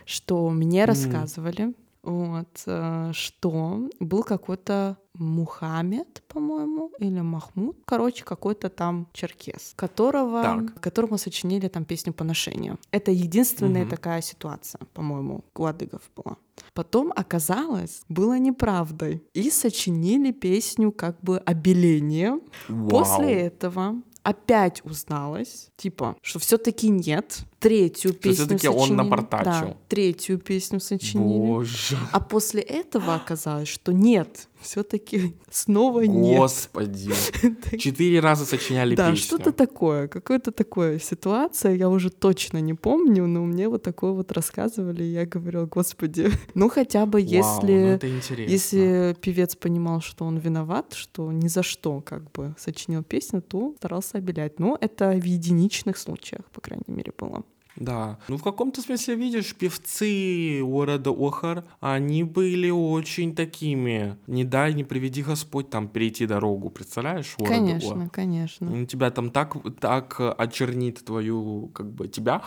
что 0.07 0.54
мне 0.55 0.83
mm. 0.83 0.87
рассказывали, 0.87 1.75
вот, 2.05 2.63
э, 2.67 3.11
что 3.13 3.89
был 3.99 4.23
какой-то 4.23 4.99
Мухаммед, 5.15 6.23
по-моему, 6.29 6.91
или 6.99 7.21
Махмуд, 7.21 7.77
короче, 7.85 8.25
какой-то 8.25 8.69
там 8.69 9.09
черкес, 9.13 9.73
которого, 9.77 10.43
так. 10.43 10.81
которому 10.81 11.19
сочинили 11.19 11.69
там 11.69 11.85
песню 11.85 12.13
поношения. 12.13 12.77
Это 12.91 13.11
единственная 13.11 13.83
угу. 13.83 13.91
такая 13.91 14.21
ситуация, 14.21 14.81
по-моему, 14.93 15.45
у 15.55 15.65
адыгов 15.65 16.03
была. 16.17 16.37
Потом 16.75 17.13
оказалось, 17.15 18.03
было 18.09 18.39
неправдой. 18.39 19.23
И 19.33 19.51
сочинили 19.51 20.33
песню 20.33 20.93
как 20.93 21.19
бы 21.21 21.39
обеление. 21.39 22.39
Вау. 22.69 22.89
После 22.89 23.33
этого 23.33 24.03
опять 24.25 24.85
узналось, 24.85 25.71
типа, 25.77 26.17
что 26.23 26.39
все-таки 26.39 26.89
нет. 26.89 27.45
Третью 27.65 28.13
песню 28.13 28.45
все-таки 28.45 28.69
он 28.69 28.95
напортачил. 28.95 29.69
Да, 29.69 29.77
третью 29.89 30.39
песню 30.39 30.81
сочинили. 30.81 31.39
Боже. 31.39 31.97
А 32.13 32.21
после 32.21 32.61
этого 32.61 33.15
оказалось, 33.15 33.69
что 33.69 33.91
нет, 33.91 34.49
все-таки 34.61 35.35
снова 35.51 36.03
нет. 36.03 36.37
Господи. 36.37 37.15
Четыре 37.79 38.21
раза 38.21 38.45
сочиняли 38.45 38.95
да, 38.95 39.11
песню. 39.11 39.39
Да, 39.39 39.43
что-то 39.43 39.53
такое, 39.53 40.09
какая-то 40.09 40.53
такая 40.53 40.99
ситуация, 40.99 41.75
я 41.75 41.89
уже 41.89 42.11
точно 42.11 42.59
не 42.59 42.75
помню, 42.75 43.27
но 43.27 43.43
мне 43.47 43.67
вот 43.71 43.83
такое 43.83 44.13
вот 44.13 44.31
рассказывали, 44.33 45.03
и 45.03 45.13
я 45.13 45.25
говорила, 45.25 45.65
господи, 45.65 46.31
ну 46.55 46.69
хотя 46.69 47.07
бы 47.07 47.19
если, 47.19 47.99
ну 48.03 48.45
если 48.47 49.17
певец 49.23 49.57
понимал, 49.57 50.03
что 50.03 50.27
он 50.27 50.37
виноват, 50.37 50.93
что 50.93 51.33
ни 51.33 51.49
за 51.49 51.63
что 51.63 52.03
как 52.03 52.31
бы 52.33 52.55
сочинил 52.59 53.03
песню, 53.03 53.41
то 53.41 53.75
старался 53.79 54.19
обелять. 54.19 54.59
Но 54.59 54.77
это 54.83 55.13
в 55.13 55.25
единичных 55.25 55.97
случаях, 55.97 56.45
по 56.53 56.61
крайней 56.61 56.85
мере, 56.89 57.11
было. 57.19 57.43
Да. 57.77 58.19
Ну, 58.29 58.37
в 58.37 58.43
каком-то 58.43 58.81
смысле, 58.83 59.17
видишь, 59.17 59.55
певцы 59.55 60.61
города 60.63 61.11
Охар, 61.11 61.65
они 61.81 62.23
были 62.23 62.71
очень 62.71 63.35
такими. 63.35 64.17
Не 64.27 64.45
дай, 64.45 64.75
не 64.75 64.85
приведи 64.85 65.23
Господь 65.23 65.71
там 65.71 65.89
перейти 65.89 66.27
дорогу, 66.27 66.71
представляешь? 66.71 67.35
Конечно, 67.39 67.95
Охар. 67.95 68.11
конечно. 68.11 68.73
Он 68.73 68.87
тебя 68.87 69.11
там 69.11 69.31
так, 69.31 69.57
так 69.81 70.21
очернит 70.39 71.05
твою, 71.05 71.69
как 71.69 71.91
бы, 71.91 72.09
тебя. 72.09 72.43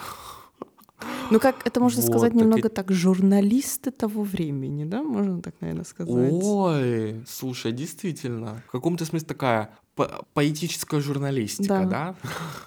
Ну, 1.30 1.40
как 1.40 1.68
это 1.68 1.80
можно 1.80 2.02
вот, 2.02 2.10
сказать, 2.10 2.34
так 2.34 2.42
немного 2.42 2.70
и... 2.70 2.72
так, 2.72 2.92
журналисты 2.92 3.92
того 3.92 4.24
времени, 4.24 4.86
да, 4.86 5.04
можно 5.04 5.42
так, 5.42 5.56
наверное, 5.60 5.84
сказать. 5.84 6.32
Ой, 6.32 7.24
слушай, 7.28 7.72
действительно, 7.72 8.64
в 8.68 8.72
каком-то 8.72 9.06
смысле 9.06 9.28
такая 9.28 9.70
по 9.98 10.26
поэтическая 10.36 11.02
журналистика, 11.02 11.86
да? 11.86 11.86
да? 11.86 12.16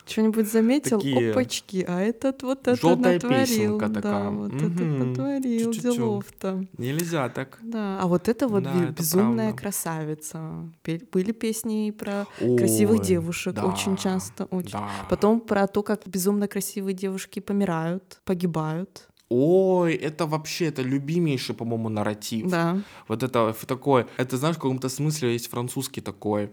Что-нибудь 0.06 0.50
заметил? 0.50 0.98
Такие... 0.98 1.30
Опачки, 1.30 1.84
а 1.88 2.00
этот 2.00 2.42
вот 2.42 2.66
это 2.66 2.76
Желтая 2.76 3.14
натворил. 3.14 3.46
песенка 3.46 3.88
да, 3.88 3.94
такая. 3.94 4.30
вот 4.30 4.52
угу. 4.52 4.66
это 4.66 4.82
натворил 4.82 5.72
делов-то. 5.72 6.64
Нельзя 6.76 7.28
так. 7.28 7.58
Да, 7.62 8.00
а 8.00 8.06
вот 8.06 8.28
это 8.28 8.48
вот 8.48 8.64
да, 8.64 8.74
безумная 8.86 9.50
это 9.50 9.58
красавица. 9.58 10.68
Были 11.12 11.30
песни 11.30 11.92
про 11.92 12.26
Ой, 12.40 12.58
красивых 12.58 13.00
девушек 13.02 13.54
да, 13.54 13.64
очень 13.64 13.96
часто. 13.96 14.46
Очень. 14.46 14.72
Да. 14.72 14.90
Потом 15.08 15.40
про 15.40 15.68
то, 15.68 15.84
как 15.84 16.06
безумно 16.06 16.48
красивые 16.48 16.94
девушки 16.94 17.38
помирают, 17.38 18.20
погибают. 18.24 19.09
Ой, 19.32 19.94
это 19.94 20.26
вообще, 20.26 20.66
это 20.66 20.82
любимейший, 20.82 21.54
по-моему, 21.54 21.88
нарратив. 21.88 22.50
Да. 22.50 22.82
Вот 23.06 23.22
это 23.22 23.52
в 23.52 23.64
такой, 23.64 24.06
это, 24.16 24.36
знаешь, 24.36 24.56
в 24.56 24.58
каком-то 24.58 24.88
смысле 24.88 25.32
есть 25.32 25.48
французский 25.48 26.00
такой, 26.00 26.50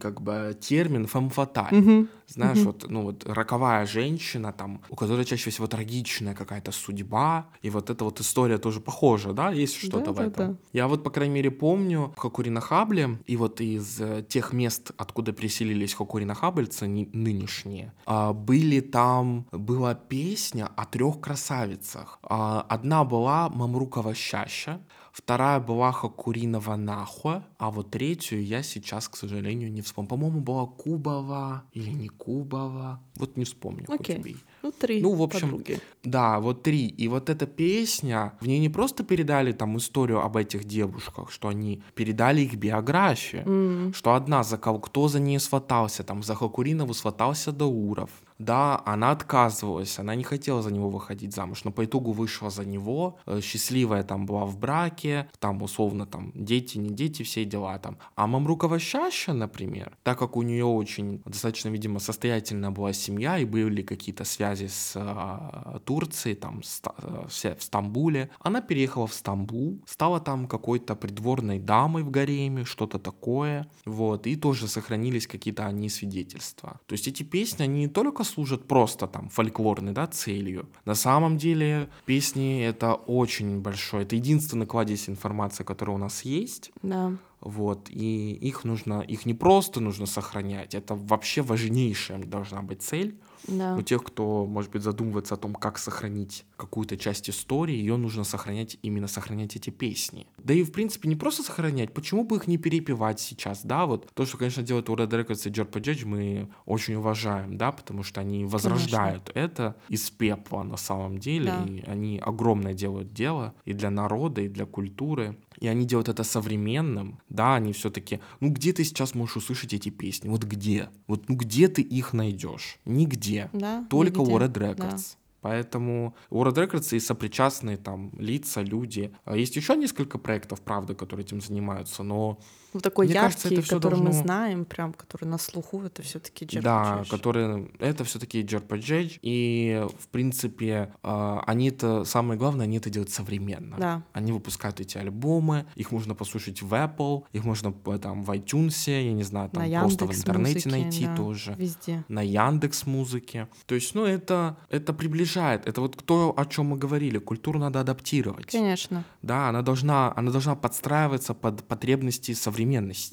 как 0.00 0.20
бы, 0.20 0.56
термин 0.60 1.06
фамфаталь. 1.06 1.72
Мгм. 1.74 2.08
Знаешь, 2.26 2.56
Мгм. 2.58 2.66
вот, 2.66 2.86
ну 2.90 3.02
вот 3.02 3.24
роковая 3.26 3.86
женщина, 3.86 4.52
там, 4.52 4.80
у 4.90 4.96
которой 4.96 5.24
чаще 5.24 5.50
всего 5.50 5.66
трагичная 5.68 6.34
какая-то 6.34 6.72
судьба, 6.72 7.46
и 7.62 7.70
вот 7.70 7.90
эта 7.90 8.04
вот 8.04 8.20
история 8.20 8.58
тоже 8.58 8.80
похожа, 8.80 9.32
да, 9.32 9.52
есть 9.52 9.76
что-то 9.76 10.12
в 10.12 10.16
Да-да-да. 10.16 10.44
этом. 10.44 10.58
Я 10.72 10.88
вот, 10.88 11.04
по 11.04 11.10
крайней 11.10 11.34
мере, 11.34 11.50
помню 11.50 12.12
Хакуринахабле, 12.16 13.18
и 13.26 13.36
вот 13.36 13.60
из 13.60 14.00
э, 14.00 14.24
тех 14.28 14.52
мест, 14.52 14.90
откуда 14.96 15.32
переселились 15.32 15.94
Хакуринахабльцы, 15.94 16.88
не- 16.88 17.08
нынешние, 17.12 17.92
а, 18.06 18.32
были 18.32 18.80
там, 18.80 19.46
была 19.52 19.94
песня 19.94 20.68
о 20.76 20.86
трех 20.86 21.20
красавицах. 21.20 21.83
А, 22.22 22.66
Одна 22.68 23.04
была 23.04 23.48
Мамрукова 23.48 24.14
Щаща, 24.14 24.80
вторая 25.12 25.60
была 25.60 25.92
Хакуринова 25.92 26.76
Нахуа, 26.76 27.42
а 27.58 27.70
вот 27.70 27.90
третью 27.90 28.44
я 28.44 28.62
сейчас, 28.62 29.08
к 29.08 29.16
сожалению, 29.16 29.72
не 29.72 29.82
вспомню. 29.82 30.08
По-моему, 30.08 30.40
была 30.40 30.66
Кубова 30.66 31.62
или 31.72 31.90
не 31.90 32.08
Кубова. 32.08 33.00
Вот 33.16 33.36
не 33.36 33.44
вспомню. 33.44 33.86
Окей. 33.88 34.18
убей. 34.18 34.36
Ну, 34.64 34.72
три 34.72 35.02
Ну, 35.02 35.14
в 35.14 35.22
общем, 35.22 35.40
подруги. 35.50 35.78
Да, 36.02 36.40
вот 36.40 36.62
три. 36.62 36.86
И 36.86 37.06
вот 37.08 37.28
эта 37.28 37.46
песня, 37.46 38.32
в 38.40 38.46
ней 38.46 38.58
не 38.60 38.70
просто 38.70 39.04
передали 39.04 39.52
там 39.52 39.76
историю 39.76 40.20
об 40.24 40.36
этих 40.36 40.64
девушках, 40.64 41.30
что 41.30 41.48
они 41.48 41.82
передали 41.94 42.40
их 42.40 42.54
биографию. 42.54 43.42
М, 43.46 43.92
Что 43.94 44.14
одна 44.14 44.42
за 44.42 44.56
кого, 44.56 44.78
кто 44.78 45.08
за 45.08 45.20
ней 45.20 45.38
сватался, 45.38 46.02
там 46.02 46.22
за 46.22 46.34
Хакуринову 46.34 46.94
сватался 46.94 47.52
Дауров. 47.52 48.10
Да, 48.38 48.82
она 48.86 49.10
отказывалась, 49.12 49.98
она 49.98 50.14
не 50.16 50.24
хотела 50.24 50.62
за 50.62 50.72
него 50.72 50.90
выходить 50.90 51.34
замуж, 51.34 51.64
но 51.64 51.70
по 51.70 51.84
итогу 51.84 52.12
вышла 52.12 52.50
за 52.50 52.64
него, 52.64 53.16
э, 53.26 53.40
счастливая 53.40 54.02
там 54.02 54.26
была 54.26 54.44
в 54.44 54.58
браке, 54.58 55.28
там 55.38 55.62
условно 55.62 56.06
там 56.06 56.32
дети, 56.34 56.78
не 56.78 56.88
дети, 56.90 57.22
все 57.22 57.44
дела 57.44 57.78
там. 57.78 57.96
А 58.16 58.26
Мамрукова 58.26 58.78
Щаща, 58.78 59.32
например, 59.34 59.92
так 60.02 60.18
как 60.18 60.36
у 60.36 60.42
нее 60.42 60.64
очень 60.64 61.20
достаточно, 61.26 61.68
видимо, 61.68 62.00
состоятельная 62.00 62.70
была 62.70 62.92
семья 62.92 63.38
и 63.38 63.44
были 63.44 63.82
какие-то 63.82 64.24
связи 64.24 64.53
с 64.62 64.92
э, 64.96 65.78
Турцией, 65.84 66.34
там, 66.34 66.62
ста- 66.62 66.94
э, 66.98 67.54
в 67.58 67.62
Стамбуле, 67.62 68.30
она 68.40 68.60
переехала 68.60 69.06
в 69.06 69.14
Стамбул, 69.14 69.80
стала 69.86 70.20
там 70.20 70.46
какой-то 70.46 70.94
придворной 70.96 71.58
дамой 71.58 72.02
в 72.02 72.10
гареме, 72.10 72.64
что-то 72.64 72.98
такое, 72.98 73.66
вот, 73.84 74.26
и 74.26 74.36
тоже 74.36 74.68
сохранились 74.68 75.26
какие-то 75.26 75.66
они 75.66 75.88
свидетельства. 75.88 76.80
То 76.86 76.92
есть 76.94 77.08
эти 77.08 77.22
песни, 77.22 77.64
они 77.64 77.80
не 77.80 77.88
только 77.88 78.24
служат 78.24 78.66
просто 78.68 79.06
там 79.06 79.28
фольклорной, 79.28 79.92
да, 79.92 80.06
целью. 80.06 80.66
На 80.84 80.94
самом 80.94 81.36
деле 81.38 81.88
песни 82.06 82.62
это 82.62 82.94
очень 82.94 83.60
большой, 83.60 84.02
это 84.04 84.16
единственный 84.16 84.66
кладезь 84.66 85.08
информации, 85.08 85.64
который 85.64 85.94
у 85.94 85.98
нас 85.98 86.22
есть, 86.24 86.70
Да. 86.82 87.12
вот, 87.40 87.88
и 87.90 88.32
их 88.32 88.64
нужно, 88.64 89.00
их 89.00 89.26
не 89.26 89.34
просто 89.34 89.80
нужно 89.80 90.06
сохранять, 90.06 90.74
это 90.74 90.94
вообще 90.94 91.42
важнейшая 91.42 92.24
должна 92.24 92.62
быть 92.62 92.82
цель. 92.82 93.18
Да. 93.48 93.76
У 93.76 93.82
тех, 93.82 94.02
кто, 94.02 94.46
может 94.46 94.70
быть, 94.70 94.82
задумывается 94.82 95.34
о 95.34 95.36
том, 95.36 95.54
как 95.54 95.78
сохранить 95.78 96.44
какую-то 96.56 96.96
часть 96.96 97.28
истории, 97.28 97.74
ее 97.76 97.96
нужно 97.96 98.24
сохранять, 98.24 98.78
именно 98.82 99.06
сохранять 99.08 99.56
эти 99.56 99.70
песни. 99.70 100.26
Да 100.38 100.54
и, 100.54 100.62
в 100.62 100.72
принципе, 100.72 101.08
не 101.08 101.16
просто 101.16 101.42
сохранять, 101.42 101.92
почему 101.92 102.24
бы 102.24 102.36
их 102.36 102.46
не 102.46 102.58
перепевать 102.58 103.20
сейчас, 103.20 103.62
да, 103.64 103.86
вот 103.86 104.10
то, 104.14 104.24
что, 104.26 104.38
конечно, 104.38 104.62
делают 104.62 104.88
Red 104.88 105.10
Records 105.10 105.48
и 105.48 105.50
Джордж 105.52 105.78
Джедж, 105.80 106.04
мы 106.06 106.48
очень 106.66 106.94
уважаем, 106.94 107.56
да, 107.56 107.72
потому 107.72 108.02
что 108.02 108.20
они 108.20 108.44
возрождают 108.44 109.30
это 109.34 109.76
из 109.88 110.10
пепла 110.10 110.62
на 110.62 110.76
самом 110.76 111.18
деле, 111.18 111.46
Да. 111.46 111.64
и 111.66 111.82
они 111.86 112.18
огромное 112.18 112.74
делают 112.74 113.12
дело 113.12 113.54
и 113.64 113.72
для 113.72 113.90
народа, 113.90 114.40
и 114.42 114.48
для 114.48 114.66
культуры, 114.66 115.36
и 115.60 115.68
они 115.68 115.84
делают 115.86 116.08
это 116.08 116.24
современным, 116.24 117.20
да, 117.28 117.54
они 117.56 117.72
все-таки, 117.72 118.20
ну 118.40 118.50
где 118.50 118.72
ты 118.72 118.84
сейчас 118.84 119.14
можешь 119.14 119.36
услышать 119.36 119.72
эти 119.74 119.88
песни, 119.88 120.28
вот 120.28 120.44
где, 120.44 120.88
вот 121.06 121.28
ну 121.28 121.36
где 121.36 121.68
ты 121.68 121.82
их 121.82 122.12
найдешь, 122.12 122.78
нигде, 122.84 123.50
Да. 123.52 123.86
только 123.90 124.20
у. 124.20 124.38
Red 124.38 124.52
Records. 124.52 125.16
Поэтому 125.40 126.16
у 126.30 126.42
Red 126.42 126.54
Records 126.54 126.96
и 126.96 127.00
сопричастные 127.00 127.76
там 127.76 128.12
лица, 128.18 128.62
люди. 128.62 129.12
А 129.26 129.36
Есть 129.36 129.56
еще 129.56 129.76
несколько 129.76 130.16
проектов, 130.16 130.62
правда, 130.62 130.94
которые 130.94 131.26
этим 131.26 131.42
занимаются, 131.42 132.02
но 132.02 132.38
Вот 132.74 132.82
такой 132.82 133.06
Мне 133.06 133.14
кажется, 133.14 133.48
яркий, 133.48 133.62
всё 133.62 133.76
который 133.76 133.98
мы 133.98 134.04
должно- 134.06 134.22
знаем, 134.22 134.64
прям, 134.64 134.92
который 134.92 135.26
на 135.26 135.38
слуху, 135.38 135.82
это 135.82 136.02
все-таки 136.02 136.44
Джерри 136.44 136.64
да, 136.64 136.98
Джеш. 137.00 137.08
которые 137.08 137.70
это 137.78 138.02
все-таки 138.04 138.42
JRPG, 138.42 139.20
и 139.22 139.86
в 139.98 140.08
принципе 140.08 140.92
а, 141.02 141.42
они 141.46 141.68
это 141.68 142.04
самое 142.04 142.36
главное, 142.38 142.64
они 142.66 142.78
это 142.78 142.90
делают 142.90 143.10
современно. 143.10 143.76
Да. 143.78 144.02
Они 144.12 144.32
выпускают 144.32 144.80
эти 144.80 144.98
альбомы, 144.98 145.66
их 145.76 145.92
можно 145.92 146.16
послушать 146.16 146.62
в 146.62 146.74
Apple, 146.74 147.22
их 147.32 147.44
можно 147.44 147.72
э, 147.86 147.98
там 147.98 148.24
в 148.24 148.30
iTunes, 148.32 148.90
я 148.90 149.12
не 149.12 149.22
знаю, 149.22 149.50
там 149.50 149.70
На 149.70 149.80
просто 149.80 150.06
в 150.06 150.12
интернете 150.12 150.68
Музыке, 150.68 150.70
найти 150.70 151.06
да, 151.06 151.16
тоже. 151.16 151.54
Везде. 151.56 152.04
на 152.08 152.22
Яндекс 152.22 152.86
Музыке. 152.86 153.48
То 153.66 153.76
есть, 153.76 153.94
ну, 153.94 154.04
это, 154.04 154.56
это 154.68 154.92
приближает. 154.92 155.66
Это 155.68 155.80
вот 155.80 155.96
то, 156.04 156.34
о 156.36 156.44
чем 156.46 156.66
мы 156.66 156.76
говорили. 156.76 157.18
Культуру 157.18 157.60
надо 157.60 157.80
адаптировать. 157.80 158.50
Конечно. 158.50 159.04
Да, 159.22 159.48
она 159.48 159.62
должна, 159.62 160.12
она 160.16 160.32
должна 160.32 160.56
подстраиваться 160.56 161.34
под 161.34 161.62
потребности 161.64 162.32
современности 162.34 162.63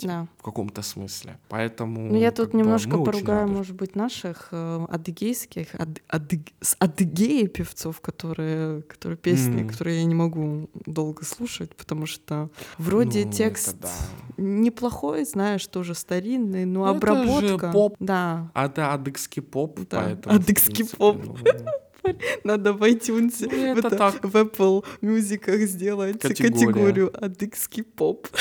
Да. 0.08 0.28
в 0.38 0.44
каком-то 0.44 0.82
смысле. 0.82 1.38
Поэтому. 1.50 2.10
Ну, 2.12 2.18
я 2.18 2.32
тут 2.32 2.54
немножко 2.54 2.98
поругаю, 2.98 3.42
рады. 3.42 3.52
может 3.52 3.76
быть, 3.76 3.96
наших 3.96 4.50
э, 4.52 4.86
адыгейских, 4.90 5.68
ад- 5.76 6.02
адыг- 6.10 6.52
с 6.62 6.76
адыгеи 6.80 7.48
певцов, 7.48 8.02
которые, 8.02 8.82
которые 8.84 9.18
песни, 9.18 9.62
М. 9.62 9.68
которые 9.70 10.00
я 10.00 10.06
не 10.06 10.16
могу 10.16 10.70
долго 10.86 11.26
слушать, 11.26 11.76
потому 11.76 12.06
что 12.06 12.50
вроде 12.78 13.26
Ну, 13.26 13.32
текст 13.32 13.78
да. 13.82 13.90
неплохой, 14.38 15.26
знаешь, 15.26 15.66
тоже 15.68 15.96
старинный, 15.96 16.66
но 16.66 16.86
Ну, 16.86 16.96
это 16.96 17.08
же 17.08 17.14
обработка... 17.14 17.72
поп. 17.72 17.96
Да, 18.00 18.52
А 18.54 18.66
это 18.66 18.94
адыгский 18.94 19.42
поп, 19.42 19.80
Да, 19.90 20.02
поэтому. 20.04 20.36
адыгский 20.36 20.74
принципе, 20.76 20.98
поп. 20.98 21.18
ну, 21.26 21.36
надо 22.44 22.74
в 22.74 22.82
iTunes, 22.84 23.36
Ну, 23.42 23.50
в, 23.76 23.78
это 23.78 23.90
так. 23.90 24.24
в 24.24 24.36
Apple 24.36 24.84
мюзиках 25.02 25.60
сделать 25.62 26.20
Категория. 26.20 26.52
категорию 26.54 27.26
адыгский 27.26 27.84
поп. 27.84 28.28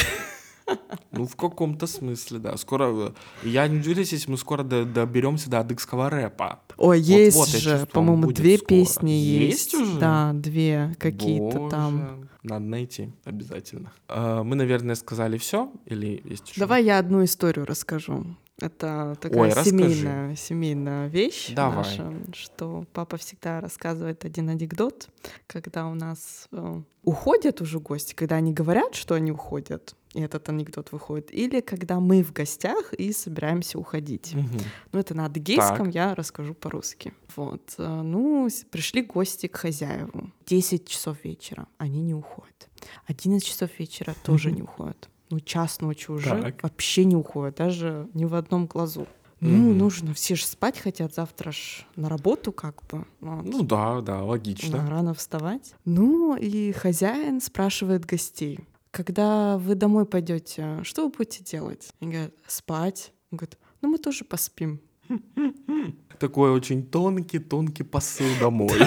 Ну, 1.12 1.26
в 1.26 1.36
каком-то 1.36 1.86
смысле, 1.86 2.38
да. 2.38 2.56
Скоро. 2.56 2.84
э, 2.92 3.10
Я 3.42 3.66
не 3.68 3.78
удивлюсь, 3.80 4.12
если 4.12 4.30
мы 4.30 4.36
скоро 4.38 4.62
до- 4.62 4.84
доберемся 4.84 5.50
до 5.50 5.60
адыгского 5.60 6.08
рэпа. 6.10 6.60
Вот- 6.76 6.94
есть 6.96 7.36
вот, 7.36 7.48
я 7.48 7.58
же, 7.58 7.86
по-моему, 7.92 8.30
две 8.32 8.56
скоро. 8.56 8.68
песни 8.68 9.10
Есть 9.10 9.72
есть. 9.72 9.74
уже? 9.74 9.98
Да, 9.98 10.32
две 10.34 10.94
какие-то 10.98 11.68
там. 11.68 12.28
Надо 12.42 12.64
найти 12.64 13.12
обязательно. 13.24 13.92
А, 14.08 14.42
Мы, 14.44 14.56
наверное, 14.56 14.94
сказали 14.94 15.36
все 15.36 15.70
или 15.86 16.22
есть 16.24 16.48
еще? 16.50 16.60
Давай 16.60 16.84
я 16.84 16.98
одну 16.98 17.22
историю 17.24 17.66
расскажу. 17.66 18.24
Это 18.60 19.16
такая 19.20 19.40
Ой, 19.40 19.48
расскажи. 19.48 19.70
семейная, 19.70 20.36
семейная 20.36 21.08
вещь 21.08 21.50
Давай. 21.54 21.76
наша, 21.78 22.12
что 22.32 22.84
папа 22.92 23.16
всегда 23.16 23.60
рассказывает 23.60 24.24
один 24.24 24.48
анекдот, 24.48 25.08
когда 25.46 25.86
у 25.86 25.94
нас 25.94 26.46
э, 26.52 26.82
уходят 27.04 27.60
уже 27.60 27.80
гости, 27.80 28.14
когда 28.14 28.36
они 28.36 28.52
говорят, 28.52 28.94
что 28.94 29.14
они 29.14 29.30
уходят, 29.32 29.94
и 30.12 30.20
этот 30.22 30.48
анекдот 30.48 30.90
выходит, 30.92 31.32
или 31.32 31.60
когда 31.60 32.00
мы 32.00 32.22
в 32.24 32.32
гостях 32.32 32.92
и 32.94 33.12
собираемся 33.12 33.78
уходить. 33.78 34.34
Мгм. 34.34 34.58
Ну, 34.92 34.98
это 34.98 35.14
на 35.14 35.26
адыгейском, 35.26 35.86
Так. 35.86 35.94
я 35.94 36.14
расскажу 36.14 36.54
по-русски. 36.54 37.12
Вот. 37.36 37.74
э, 37.78 38.02
Ну, 38.02 38.48
пришли 38.70 39.02
гости 39.02 39.46
к 39.46 39.56
хозяеву. 39.56 40.30
10 40.46 40.88
часов 40.88 41.16
вечера. 41.24 41.68
Они 41.78 42.02
не 42.02 42.14
уходят. 42.14 42.68
11 43.06 43.46
часов 43.46 43.70
вечера 43.78 44.14
тоже 44.24 44.50
не 44.52 44.62
уходят. 44.62 45.08
Ну, 45.30 45.40
час 45.40 45.80
ночи 45.80 46.10
уже 46.10 46.30
Так. 46.42 46.62
вообще 46.62 47.04
не 47.04 47.14
уходят, 47.16 47.56
даже 47.56 48.08
ни 48.14 48.24
в 48.24 48.34
одном 48.34 48.66
глазу. 48.66 49.06
Ну, 49.40 49.70
Мгм. 49.70 49.78
нужно, 49.78 50.12
все 50.14 50.34
же 50.34 50.44
спать 50.44 50.78
хотят 50.78 51.14
завтра 51.14 51.50
ж 51.52 51.86
на 51.96 52.08
работу 52.10 52.52
как 52.52 52.82
бы. 52.90 53.06
Вот. 53.20 53.44
Ну 53.44 53.62
да, 53.62 53.96
да, 54.00 54.18
Да, 54.18 54.24
логично. 54.24 54.90
рано 54.90 55.14
вставать. 55.14 55.74
Ну, 55.86 56.36
и 56.36 56.72
хозяин 56.72 57.40
спрашивает 57.40 58.04
гостей, 58.04 58.58
когда 58.90 59.56
вы 59.56 59.76
домой 59.76 60.04
пойдете, 60.04 60.80
что 60.82 61.04
вы 61.04 61.10
будете 61.16 61.42
делать? 61.44 61.90
Они 62.00 62.10
говорят, 62.10 62.34
спать. 62.46 63.12
Он 63.30 63.38
говорит, 63.38 63.56
ну 63.80 63.88
мы 63.88 63.98
тоже 63.98 64.24
поспим. 64.24 64.80
Такой 66.20 66.50
очень 66.50 66.82
тонкий, 66.82 67.38
тонкий 67.38 67.82
посыл 67.82 68.26
домой. 68.40 68.78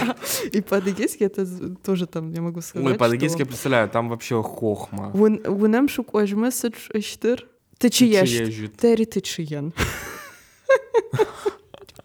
И 0.52 0.62
по-адыгейски 0.62 1.24
это 1.24 1.48
тоже 1.84 2.06
там, 2.06 2.32
я 2.32 2.42
могу 2.42 2.62
сказать, 2.62 2.88
Ой, 2.88 2.96
по-адыгейски 2.96 3.40
я 3.40 3.46
представляю, 3.48 3.90
там 3.90 4.10
вообще 4.10 4.42
хохма. 4.44 5.10
«Вун- 5.14 5.42
вунем 5.50 5.90
шук 5.90 6.14
ожмес 6.14 6.64
ыштыр, 6.94 7.48
ты 7.80 7.90
чиеш, 7.90 8.30
Чиежит. 8.30 8.78
тери 8.78 9.06
ты 9.06 9.22
чиен». 9.22 9.74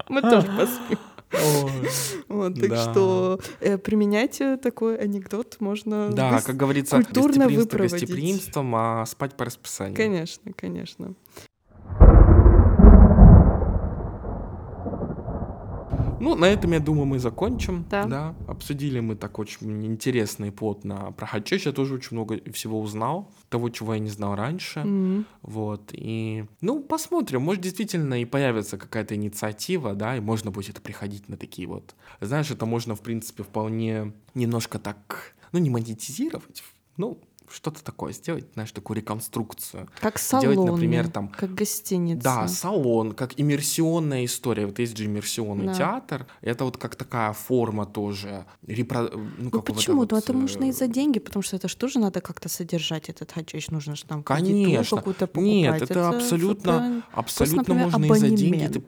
Мы 0.08 0.22
тоже 0.22 0.46
поспим. 0.46 0.98
Вот, 2.28 2.58
так 2.58 2.74
что 2.78 3.38
э, 3.60 3.76
применяйте 3.76 4.56
такой 4.56 4.96
анекдот, 4.96 5.58
можно... 5.60 6.08
Да, 6.10 6.40
как 6.40 6.56
говорится, 6.56 6.96
культурно 6.96 7.48
выпроводить. 7.48 7.92
гостеприимством, 7.92 8.74
а 8.74 9.04
спать 9.04 9.36
по 9.36 9.44
расписанию. 9.44 9.94
Конечно, 9.94 10.50
конечно. 10.54 11.12
Ну, 16.20 16.34
на 16.34 16.46
этом, 16.46 16.72
я 16.72 16.80
думаю, 16.80 17.06
мы 17.06 17.18
закончим. 17.18 17.84
Да. 17.90 18.34
Обсудили 18.46 19.00
мы 19.00 19.16
так 19.16 19.38
очень 19.38 19.86
интересно 19.86 20.46
и 20.46 20.50
плотно 20.50 21.12
про 21.16 21.26
Хачеш. 21.26 21.66
Я 21.66 21.72
тоже 21.72 21.94
очень 21.94 22.16
много 22.16 22.40
всего 22.52 22.80
узнал. 22.80 23.30
Того, 23.48 23.70
чего 23.70 23.94
я 23.94 24.00
не 24.00 24.10
знал 24.10 24.34
раньше. 24.34 24.80
Мгм. 24.80 25.26
Вот. 25.42 25.90
И, 25.92 26.44
ну, 26.60 26.82
посмотрим. 26.82 27.42
Может, 27.42 27.62
действительно 27.62 28.20
и 28.20 28.24
появится 28.24 28.76
какая-то 28.76 29.14
инициатива, 29.14 29.94
да, 29.94 30.16
и 30.16 30.20
можно 30.20 30.50
будет 30.50 30.80
приходить 30.82 31.28
на 31.28 31.36
такие 31.36 31.68
вот... 31.68 31.94
Знаешь, 32.20 32.50
это 32.50 32.66
можно, 32.66 32.94
в 32.94 33.00
принципе, 33.00 33.42
вполне 33.42 34.12
немножко 34.34 34.78
так, 34.78 35.34
ну, 35.52 35.58
не 35.58 35.70
монетизировать, 35.70 36.62
ну, 36.96 37.20
что-то 37.50 37.82
такое 37.82 38.12
сделать, 38.12 38.46
знаешь, 38.54 38.70
такую 38.72 38.96
реконструкцию. 38.96 39.88
Как 40.00 40.18
Сделать, 40.18 40.54
салон. 40.56 40.70
например, 40.72 41.08
там- 41.08 41.28
Как 41.28 41.54
гостиница. 41.54 42.22
Да, 42.22 42.48
салон, 42.48 43.12
как 43.12 43.32
иммерсионная 43.40 44.24
история. 44.24 44.66
Вот 44.66 44.78
есть 44.78 44.96
же 44.96 45.04
иммерсионный 45.06 45.66
Да. 45.66 45.74
театр. 45.74 46.26
Это 46.40 46.64
вот 46.64 46.76
как 46.76 46.96
такая 46.96 47.32
форма 47.32 47.86
тоже. 47.86 48.44
Репро... 48.66 49.10
Ну, 49.38 49.50
Ну 49.52 49.62
почему? 49.62 49.98
вот, 49.98 50.12
Ну 50.12 50.18
это 50.18 50.32
можно 50.32 50.64
и 50.64 50.70
э, 50.70 50.72
за 50.72 50.86
деньги, 50.86 51.18
потому 51.18 51.42
что 51.42 51.56
это 51.56 51.68
же 51.68 51.76
тоже 51.76 51.98
надо 51.98 52.20
как-то 52.20 52.48
содержать 52.48 53.08
этот 53.08 53.32
хачеш, 53.32 53.70
нужно 53.70 53.94
же 53.96 54.04
там 54.04 54.22
Конечно. 54.22 54.96
какую-то 54.98 55.26
покупать. 55.26 55.44
Нет, 55.52 55.82
это 55.82 56.08
абсолютно- 56.08 56.72
что-то- 56.72 57.02
Абсолютно 57.12 57.64
просто, 57.64 57.74
например, 57.74 58.08
можно 58.08 58.14
и 58.14 58.18
за 58.30 58.36
деньги. 58.36 58.66
ты. 58.68 58.82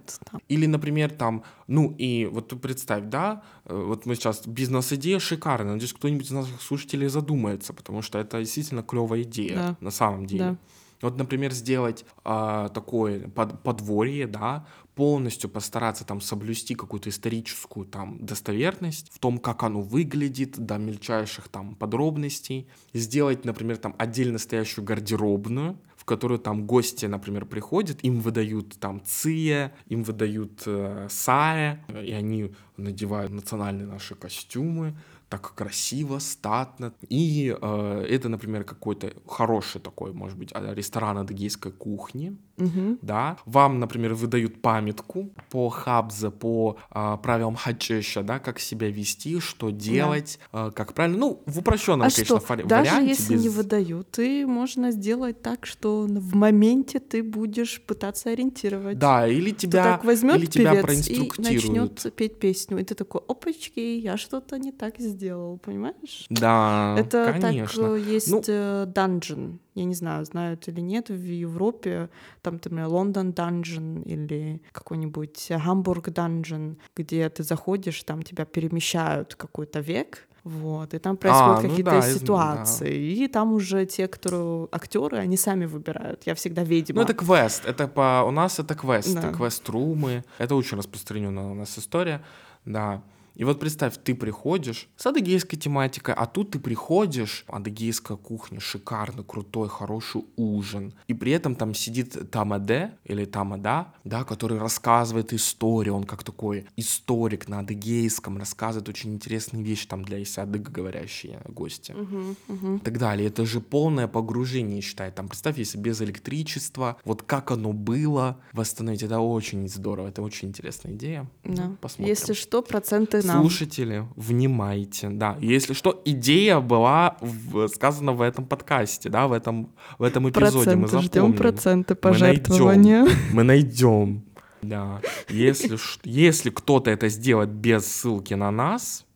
Или, 0.49 0.67
например, 0.67 1.11
там, 1.11 1.43
ну 1.67 1.95
и 1.99 2.27
вот 2.27 2.49
представь, 2.61 3.05
да, 3.07 3.43
э, 3.60 3.60
вот 3.71 4.07
мы 4.07 4.15
сейчас, 4.15 4.47
бизнес-идея 4.47 5.19
шикарная, 5.19 5.75
надеюсь, 5.75 5.93
кто-нибудь 5.93 6.27
из 6.27 6.31
наших 6.33 6.61
слушателей 6.63 7.09
задумается, 7.09 7.73
потому 7.73 8.03
что 8.03 8.19
это 8.19 8.39
действительно 8.39 8.83
клевая 8.83 9.23
идея 9.23 9.55
Да. 9.55 9.77
на 9.81 9.91
самом 9.91 10.27
деле. 10.27 10.41
Да. 10.45 10.57
Вот, 11.03 11.17
например, 11.17 11.53
сделать 11.53 12.05
а, 12.25 12.69
такое 12.69 13.27
под- 13.29 13.63
подворье, 13.63 14.27
да, 14.27 14.67
полностью 14.95 15.49
постараться 15.49 16.05
там 16.05 16.21
соблюсти 16.21 16.75
какую-то 16.75 17.09
историческую 17.09 17.87
там 17.87 18.19
достоверность 18.27 19.11
в 19.11 19.19
том, 19.19 19.39
как 19.39 19.63
оно 19.63 19.81
выглядит, 19.81 20.59
до 20.59 20.77
мельчайших 20.77 21.49
там 21.49 21.75
подробностей, 21.75 22.69
сделать, 22.93 23.47
например, 23.47 23.79
там 23.79 23.95
отдельно 23.97 24.39
стоящую 24.39 24.85
гардеробную, 24.85 25.79
которую 26.11 26.41
там 26.41 26.67
гости, 26.67 27.07
например, 27.07 27.47
приходят, 27.47 28.05
им 28.05 28.21
выдают 28.21 28.81
там 28.81 29.01
ция, 29.05 29.73
им 29.87 30.03
выдают 30.03 30.63
э, 30.67 31.07
сая, 31.09 31.85
и 31.89 32.11
они 32.11 32.51
надевают 32.77 33.33
национальные 33.33 33.87
наши 33.87 34.17
костюмы, 34.17 34.97
так 35.29 35.55
красиво, 35.55 36.19
статно. 36.19 36.93
И 37.09 37.57
э, 37.63 38.07
это, 38.11 38.29
например, 38.29 38.65
какой-то 38.65 39.13
хороший 39.25 39.81
такой, 39.81 40.13
может 40.13 40.37
быть, 40.37 40.51
а, 40.53 40.75
ресторан 40.75 41.19
адыгейской 41.19 41.71
кухни, 41.71 42.37
Мгм. 42.61 42.99
да. 43.03 43.37
Вам, 43.47 43.79
например, 43.81 44.15
выдают 44.15 44.61
памятку 44.63 45.31
по 45.51 45.69
хабзе, 45.69 46.31
по 46.31 46.77
а, 46.91 47.17
правилам 47.17 47.57
хаджеша, 47.57 48.23
да, 48.23 48.39
как 48.39 48.59
себя 48.61 48.89
вести, 48.91 49.41
что 49.41 49.71
делать, 49.71 50.39
а, 50.53 50.71
как 50.71 50.93
правильно. 50.95 51.19
Ну, 51.19 51.43
в 51.47 51.59
упрощенном, 51.59 52.03
А 52.03 52.11
конечно, 52.11 52.25
что, 52.25 52.37
фари- 52.39 52.67
даже 52.67 52.91
варианте. 52.91 53.11
если 53.11 53.37
не 53.37 53.45
без- 53.49 53.55
выдают, 53.55 54.11
ты 54.11 54.47
можно 54.47 54.91
сделать 54.91 55.43
так, 55.43 55.67
что 55.67 56.03
в 56.09 56.35
моменте 56.35 56.99
ты 56.99 57.23
будешь 57.23 57.81
пытаться 57.83 58.31
ориентировать. 58.31 58.99
Да, 58.99 59.27
или 59.27 59.51
Ты 59.51 59.57
тебя, 59.67 59.85
так 59.85 60.05
возьмет 60.05 60.37
или 60.37 60.47
тебя 60.47 60.71
певец 60.73 60.81
и 60.81 60.87
проинструктируют. 60.87 61.65
начнет 62.05 62.15
петь 62.15 62.39
песню, 62.39 62.79
и 62.79 62.85
ты 62.85 62.95
такой, 62.95 63.21
опачки, 63.29 63.81
я 63.81 64.17
что-то 64.17 64.59
не 64.59 64.73
так 64.73 64.99
сделал, 64.99 65.59
понимаешь? 65.59 66.27
Да, 66.31 66.97
Это 66.99 67.37
конечно. 67.41 67.83
так 67.83 67.93
э, 67.99 68.01
есть 68.15 68.29
Ну- 68.31 68.43
э, 68.47 68.87
dungeon. 68.95 69.59
Я 69.75 69.85
не 69.85 69.95
знаю, 69.95 70.25
знают 70.25 70.69
или 70.69 70.81
нет, 70.81 71.11
в 71.11 71.25
Европе 71.25 72.09
там, 72.43 72.55
например, 72.55 72.87
Лондон 72.87 73.31
Dungeon 73.31 74.03
или 74.05 74.61
какой-нибудь 74.73 75.47
Гамбург 75.51 76.09
Dungeon, 76.09 76.77
где 76.97 77.29
ты 77.29 77.43
заходишь, 77.43 78.03
там 78.03 78.23
тебя 78.23 78.45
перемещают 78.45 79.35
какой-то 79.37 79.81
век, 79.81 80.29
вот, 80.43 80.95
и 80.95 80.99
там 80.99 81.17
происходят 81.17 81.63
ну 81.63 81.69
какие-то 81.69 81.91
да, 81.91 82.03
ситуации, 82.03 83.13
и 83.13 83.29
там 83.29 83.53
уже 83.53 83.85
те, 83.87 84.09
кто 84.09 84.69
актеры, 84.73 85.19
они 85.19 85.37
сами 85.37 85.67
выбирают. 85.67 86.23
Я 86.27 86.35
всегда 86.35 86.65
ведьма. 86.65 86.97
Ну, 86.97 87.03
это 87.03 87.15
квест. 87.15 87.65
Это 87.67 87.87
по... 87.87 88.25
У 88.27 88.31
нас 88.31 88.59
это 88.59 88.75
квест. 88.75 89.15
Да. 89.15 89.33
Квест-румы. 89.33 90.25
Это 90.39 90.55
очень 90.55 90.79
распространенная 90.79 91.45
у 91.45 91.55
нас 91.55 91.79
история. 91.79 92.25
Да. 92.65 93.03
И 93.41 93.45
вот 93.45 93.59
представь, 93.59 93.95
ты 94.05 94.15
приходишь 94.15 94.87
с 94.97 95.07
адыгейской 95.07 95.59
тематикой, 95.59 96.15
а 96.15 96.27
тут 96.27 96.51
ты 96.51 96.59
приходишь, 96.59 97.47
адыгейская 97.49 98.19
кухня, 98.19 98.61
шикарный, 98.61 99.25
крутой, 99.25 99.71
хороший 99.71 100.27
ужин. 100.37 100.93
И 101.09 101.15
при 101.15 101.33
этом 101.33 101.55
там 101.55 101.75
сидит 101.75 102.31
Тамаде 102.31 102.93
или 103.07 103.25
Тамада, 103.25 103.95
да, 104.05 104.25
который 104.25 104.59
рассказывает 104.59 105.33
историю. 105.33 105.95
Он 105.95 106.05
как 106.05 106.23
такой 106.23 106.67
историк 106.77 107.49
на 107.49 107.61
адыгейском, 107.61 108.37
рассказывает 108.37 108.91
очень 108.91 109.15
интересные 109.15 109.63
вещи 109.63 109.89
там 109.89 110.05
для 110.05 110.19
если 110.19 110.43
адыгоговорящие 110.43 111.41
гости 111.49 111.93
Мгм, 111.93 112.37
мгм. 112.47 112.77
и 112.77 112.81
так 112.81 112.99
далее. 112.99 113.29
Это 113.29 113.47
же 113.47 113.63
полное 113.63 114.07
погружение, 114.07 114.83
считай. 114.83 115.11
Там, 115.13 115.29
представь, 115.29 115.57
если 115.57 115.79
без 115.79 116.03
электричества, 116.03 116.99
вот 117.07 117.23
как 117.23 117.51
оно 117.53 117.73
было 117.73 118.39
восстановить, 118.53 119.03
это 119.03 119.21
очень 119.21 119.67
здорово, 119.67 120.09
это 120.09 120.21
очень 120.21 120.49
интересная 120.49 120.93
идея. 120.93 121.27
Да. 121.43 121.75
Посмотрим. 121.81 122.15
Если 122.15 122.35
что, 122.35 122.61
проценты 122.61 123.30
нам. 123.33 123.41
Слушатели, 123.43 124.07
внимайте, 124.17 125.09
да. 125.09 125.37
Если 125.41 125.73
что, 125.75 126.01
идея 126.05 126.61
была 126.61 127.17
в- 127.21 127.69
сказана 127.69 128.13
в 128.13 128.21
этом 128.23 128.45
подкасте, 128.47 129.09
да, 129.09 129.27
в 129.27 129.33
этом, 129.33 129.71
в 129.99 130.03
этом 130.03 130.29
эпизоде. 130.29 130.75
Мы 130.77 130.83
Проценты, 130.83 130.99
ждем 131.07 131.13
запомним. 131.13 131.39
проценты 131.39 131.95
Мы 132.03 132.11
найдем. 132.11 132.43
пожертвования. 132.45 133.07
Мы 133.33 133.43
найдем. 133.43 134.23
Да. 134.63 135.01
Если, 135.29 135.79
если 136.05 136.51
кто-то 136.51 136.91
это 136.91 137.09
сделает 137.09 137.51
без 137.51 137.87
ссылки 137.87 138.35
на 138.35 138.51
нас, 138.51 139.07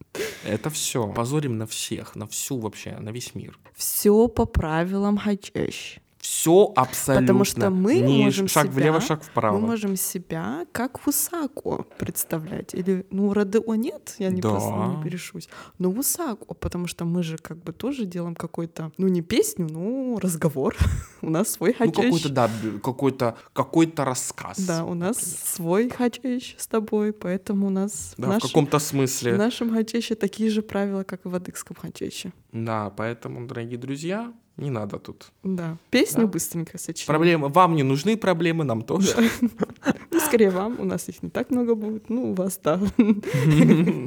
это 0.45 0.71
все. 0.71 1.09
Позорим 1.13 1.59
на 1.59 1.67
всех, 1.67 2.17
на 2.17 2.27
всю 2.27 2.59
вообще, 2.59 2.97
на 3.01 3.11
весь 3.11 3.35
мир. 3.35 3.59
Все 3.75 4.29
по 4.29 4.45
правилам 4.47 5.19
хачеш. 5.19 5.99
Все 6.25 6.73
абсолютно. 6.75 7.27
Потому 7.27 7.45
что 7.45 7.69
мы 7.71 8.01
Не 8.01 8.25
можем 8.25 8.49
шаг 8.49 8.65
себя- 8.65 8.73
влево, 8.75 9.01
шаг 9.03 9.23
вправо. 9.23 9.59
Мы 9.59 9.67
можем 9.67 9.95
себя 9.97 10.65
как 10.73 11.05
Высако 11.07 11.85
представлять. 11.99 12.73
Или, 12.75 13.05
ну, 13.11 13.35
Родео 13.35 13.75
нет, 13.75 14.15
я 14.19 14.31
не, 14.31 14.41
Да. 14.41 14.49
просто 14.53 14.71
не 14.97 15.03
перешусь. 15.03 15.51
Но 15.79 15.91
Высако, 15.91 16.55
потому 16.55 16.87
что 16.87 17.05
мы 17.05 17.23
же 17.23 17.37
как 17.37 17.59
бы 17.63 17.73
тоже 17.75 18.07
делаем 18.07 18.35
какой-то, 18.37 18.91
ну, 18.97 19.09
не 19.09 19.21
песню, 19.21 19.69
ну, 19.71 20.19
разговор. 20.19 20.75
у 21.21 21.29
нас 21.29 21.51
свой 21.53 21.77
Ну, 21.79 21.87
хачеш. 21.93 22.05
какой-то, 22.05 22.29
да, 22.31 22.51
какой-то, 22.83 23.37
какой-то 23.53 24.05
рассказ. 24.07 24.59
Да, 24.61 24.85
у 24.87 24.95
нас 24.95 25.17
например. 25.17 25.39
свой 25.45 25.89
хачеш 25.91 26.55
с 26.57 26.67
тобой, 26.67 27.13
поэтому 27.13 27.67
у 27.67 27.71
нас 27.71 28.15
Да, 28.17 28.25
в, 28.25 28.27
в 28.31 28.33
нашем- 28.33 28.49
каком-то 28.49 28.79
в 28.79 28.83
смысле. 28.83 29.37
нашем 29.37 29.71
хачеше 29.75 30.15
такие 30.15 30.49
же 30.49 30.63
правила, 30.63 31.03
как 31.05 31.27
и 31.27 31.29
в 31.29 31.35
адыгском 31.35 31.77
хачеше. 31.77 32.33
Да, 32.53 32.89
поэтому, 32.97 33.47
дорогие 33.47 33.77
друзья, 33.79 34.33
не 34.57 34.71
надо 34.71 34.99
тут. 34.99 35.33
Да. 35.43 35.77
Песню 35.91 36.23
Да. 36.23 36.27
быстренько 36.29 36.79
сочиним. 36.79 37.07
Проблемы. 37.07 37.49
Вам 37.49 37.75
не 37.77 37.83
нужны 37.83 38.17
проблемы, 38.17 38.65
нам 38.65 38.83
тоже. 38.83 39.15
Ну, 40.11 40.21
скорее 40.21 40.51
вам, 40.51 40.79
у 40.81 40.85
нас 40.85 41.09
их 41.09 41.23
не 41.23 41.31
так 41.31 41.51
много 41.51 41.75
будет. 41.75 42.09
Ну, 42.11 42.31
у 42.31 42.35
вас, 42.35 42.59
да. 42.63 42.81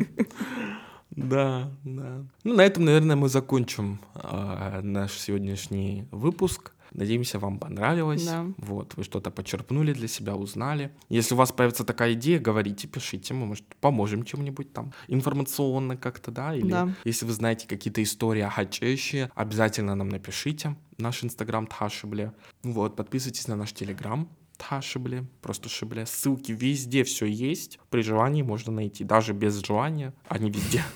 Да, 1.10 1.72
да. 1.84 2.26
Ну, 2.43 2.54
на 2.56 2.62
этом, 2.62 2.86
наверное, 2.86 3.16
мы 3.16 3.28
закончим 3.28 4.00
а, 4.14 4.82
наш 4.84 5.14
сегодняшний 5.14 6.06
выпуск. 6.12 6.74
Надеемся, 6.98 7.38
вам 7.38 7.60
понравилось. 7.60 8.26
Да. 8.26 8.48
Вот, 8.58 8.95
вы 8.98 9.04
что-то 9.04 9.30
почерпнули 9.32 9.93
для 9.93 10.08
себя, 10.08 10.36
узнали. 10.36 10.91
Если 11.10 11.36
у 11.36 11.38
вас 11.38 11.52
появится 11.52 11.84
такая 11.86 12.14
идея, 12.14 12.39
говорите, 12.39 12.88
пишите, 12.88 13.36
мы, 13.36 13.45
может, 13.45 13.64
поможем 13.80 14.24
чем-нибудь 14.24 14.74
там 14.74 14.91
информационно 15.08 15.95
как-то, 15.95 16.32
да, 16.32 16.56
или 16.56 16.70
Да. 16.72 16.89
если 17.06 17.26
вы 17.28 17.34
знаете 17.34 17.68
какие-то 17.68 18.02
истории 18.02 18.41
о 18.41 18.50
хачеше, 18.50 19.30
обязательно 19.36 19.93
нам 19.95 20.10
напишите. 20.10 20.76
Наш 20.98 21.24
инстаграм 21.24 21.68
Тхашибле. 21.68 22.34
Вот, 22.64 22.95
подписывайтесь 22.95 23.48
на 23.48 23.56
наш 23.56 23.72
телеграм 23.74 24.28
Тхашибле, 24.58 25.28
просто 25.43 25.70
Шибле. 25.70 26.08
Ссылки 26.08 26.52
везде 26.52 27.04
все 27.04 27.28
есть. 27.28 27.78
При 27.91 28.02
желании 28.02 28.41
можно 28.41 28.72
найти, 28.72 29.04
даже 29.04 29.34
без 29.34 29.64
желания, 29.64 30.14
они 30.28 30.50
везде. 30.50 30.82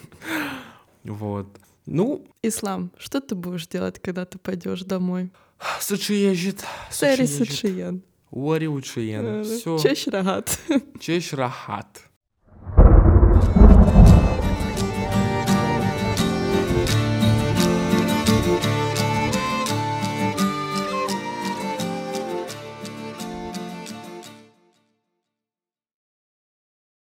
Вот. 1.04 1.60
Ну, 1.86 2.28
Ислам, 2.43 2.91
что 2.97 3.22
ты 3.22 3.34
будешь 3.36 3.68
делать, 3.68 3.99
когда 3.99 4.26
ты 4.26 4.38
пойдешь 4.38 4.82
домой? 4.84 5.32
Сычиежит. 5.80 6.64
Сэри 6.89 7.26
Сачиян. 7.26 8.03
Уари 8.32 8.68
учиен. 8.68 9.43
Все. 9.43 9.78
Чеш 9.78 10.07
рагат. 10.07 10.59
Чеш 10.99 11.34
рахат. 11.34 12.11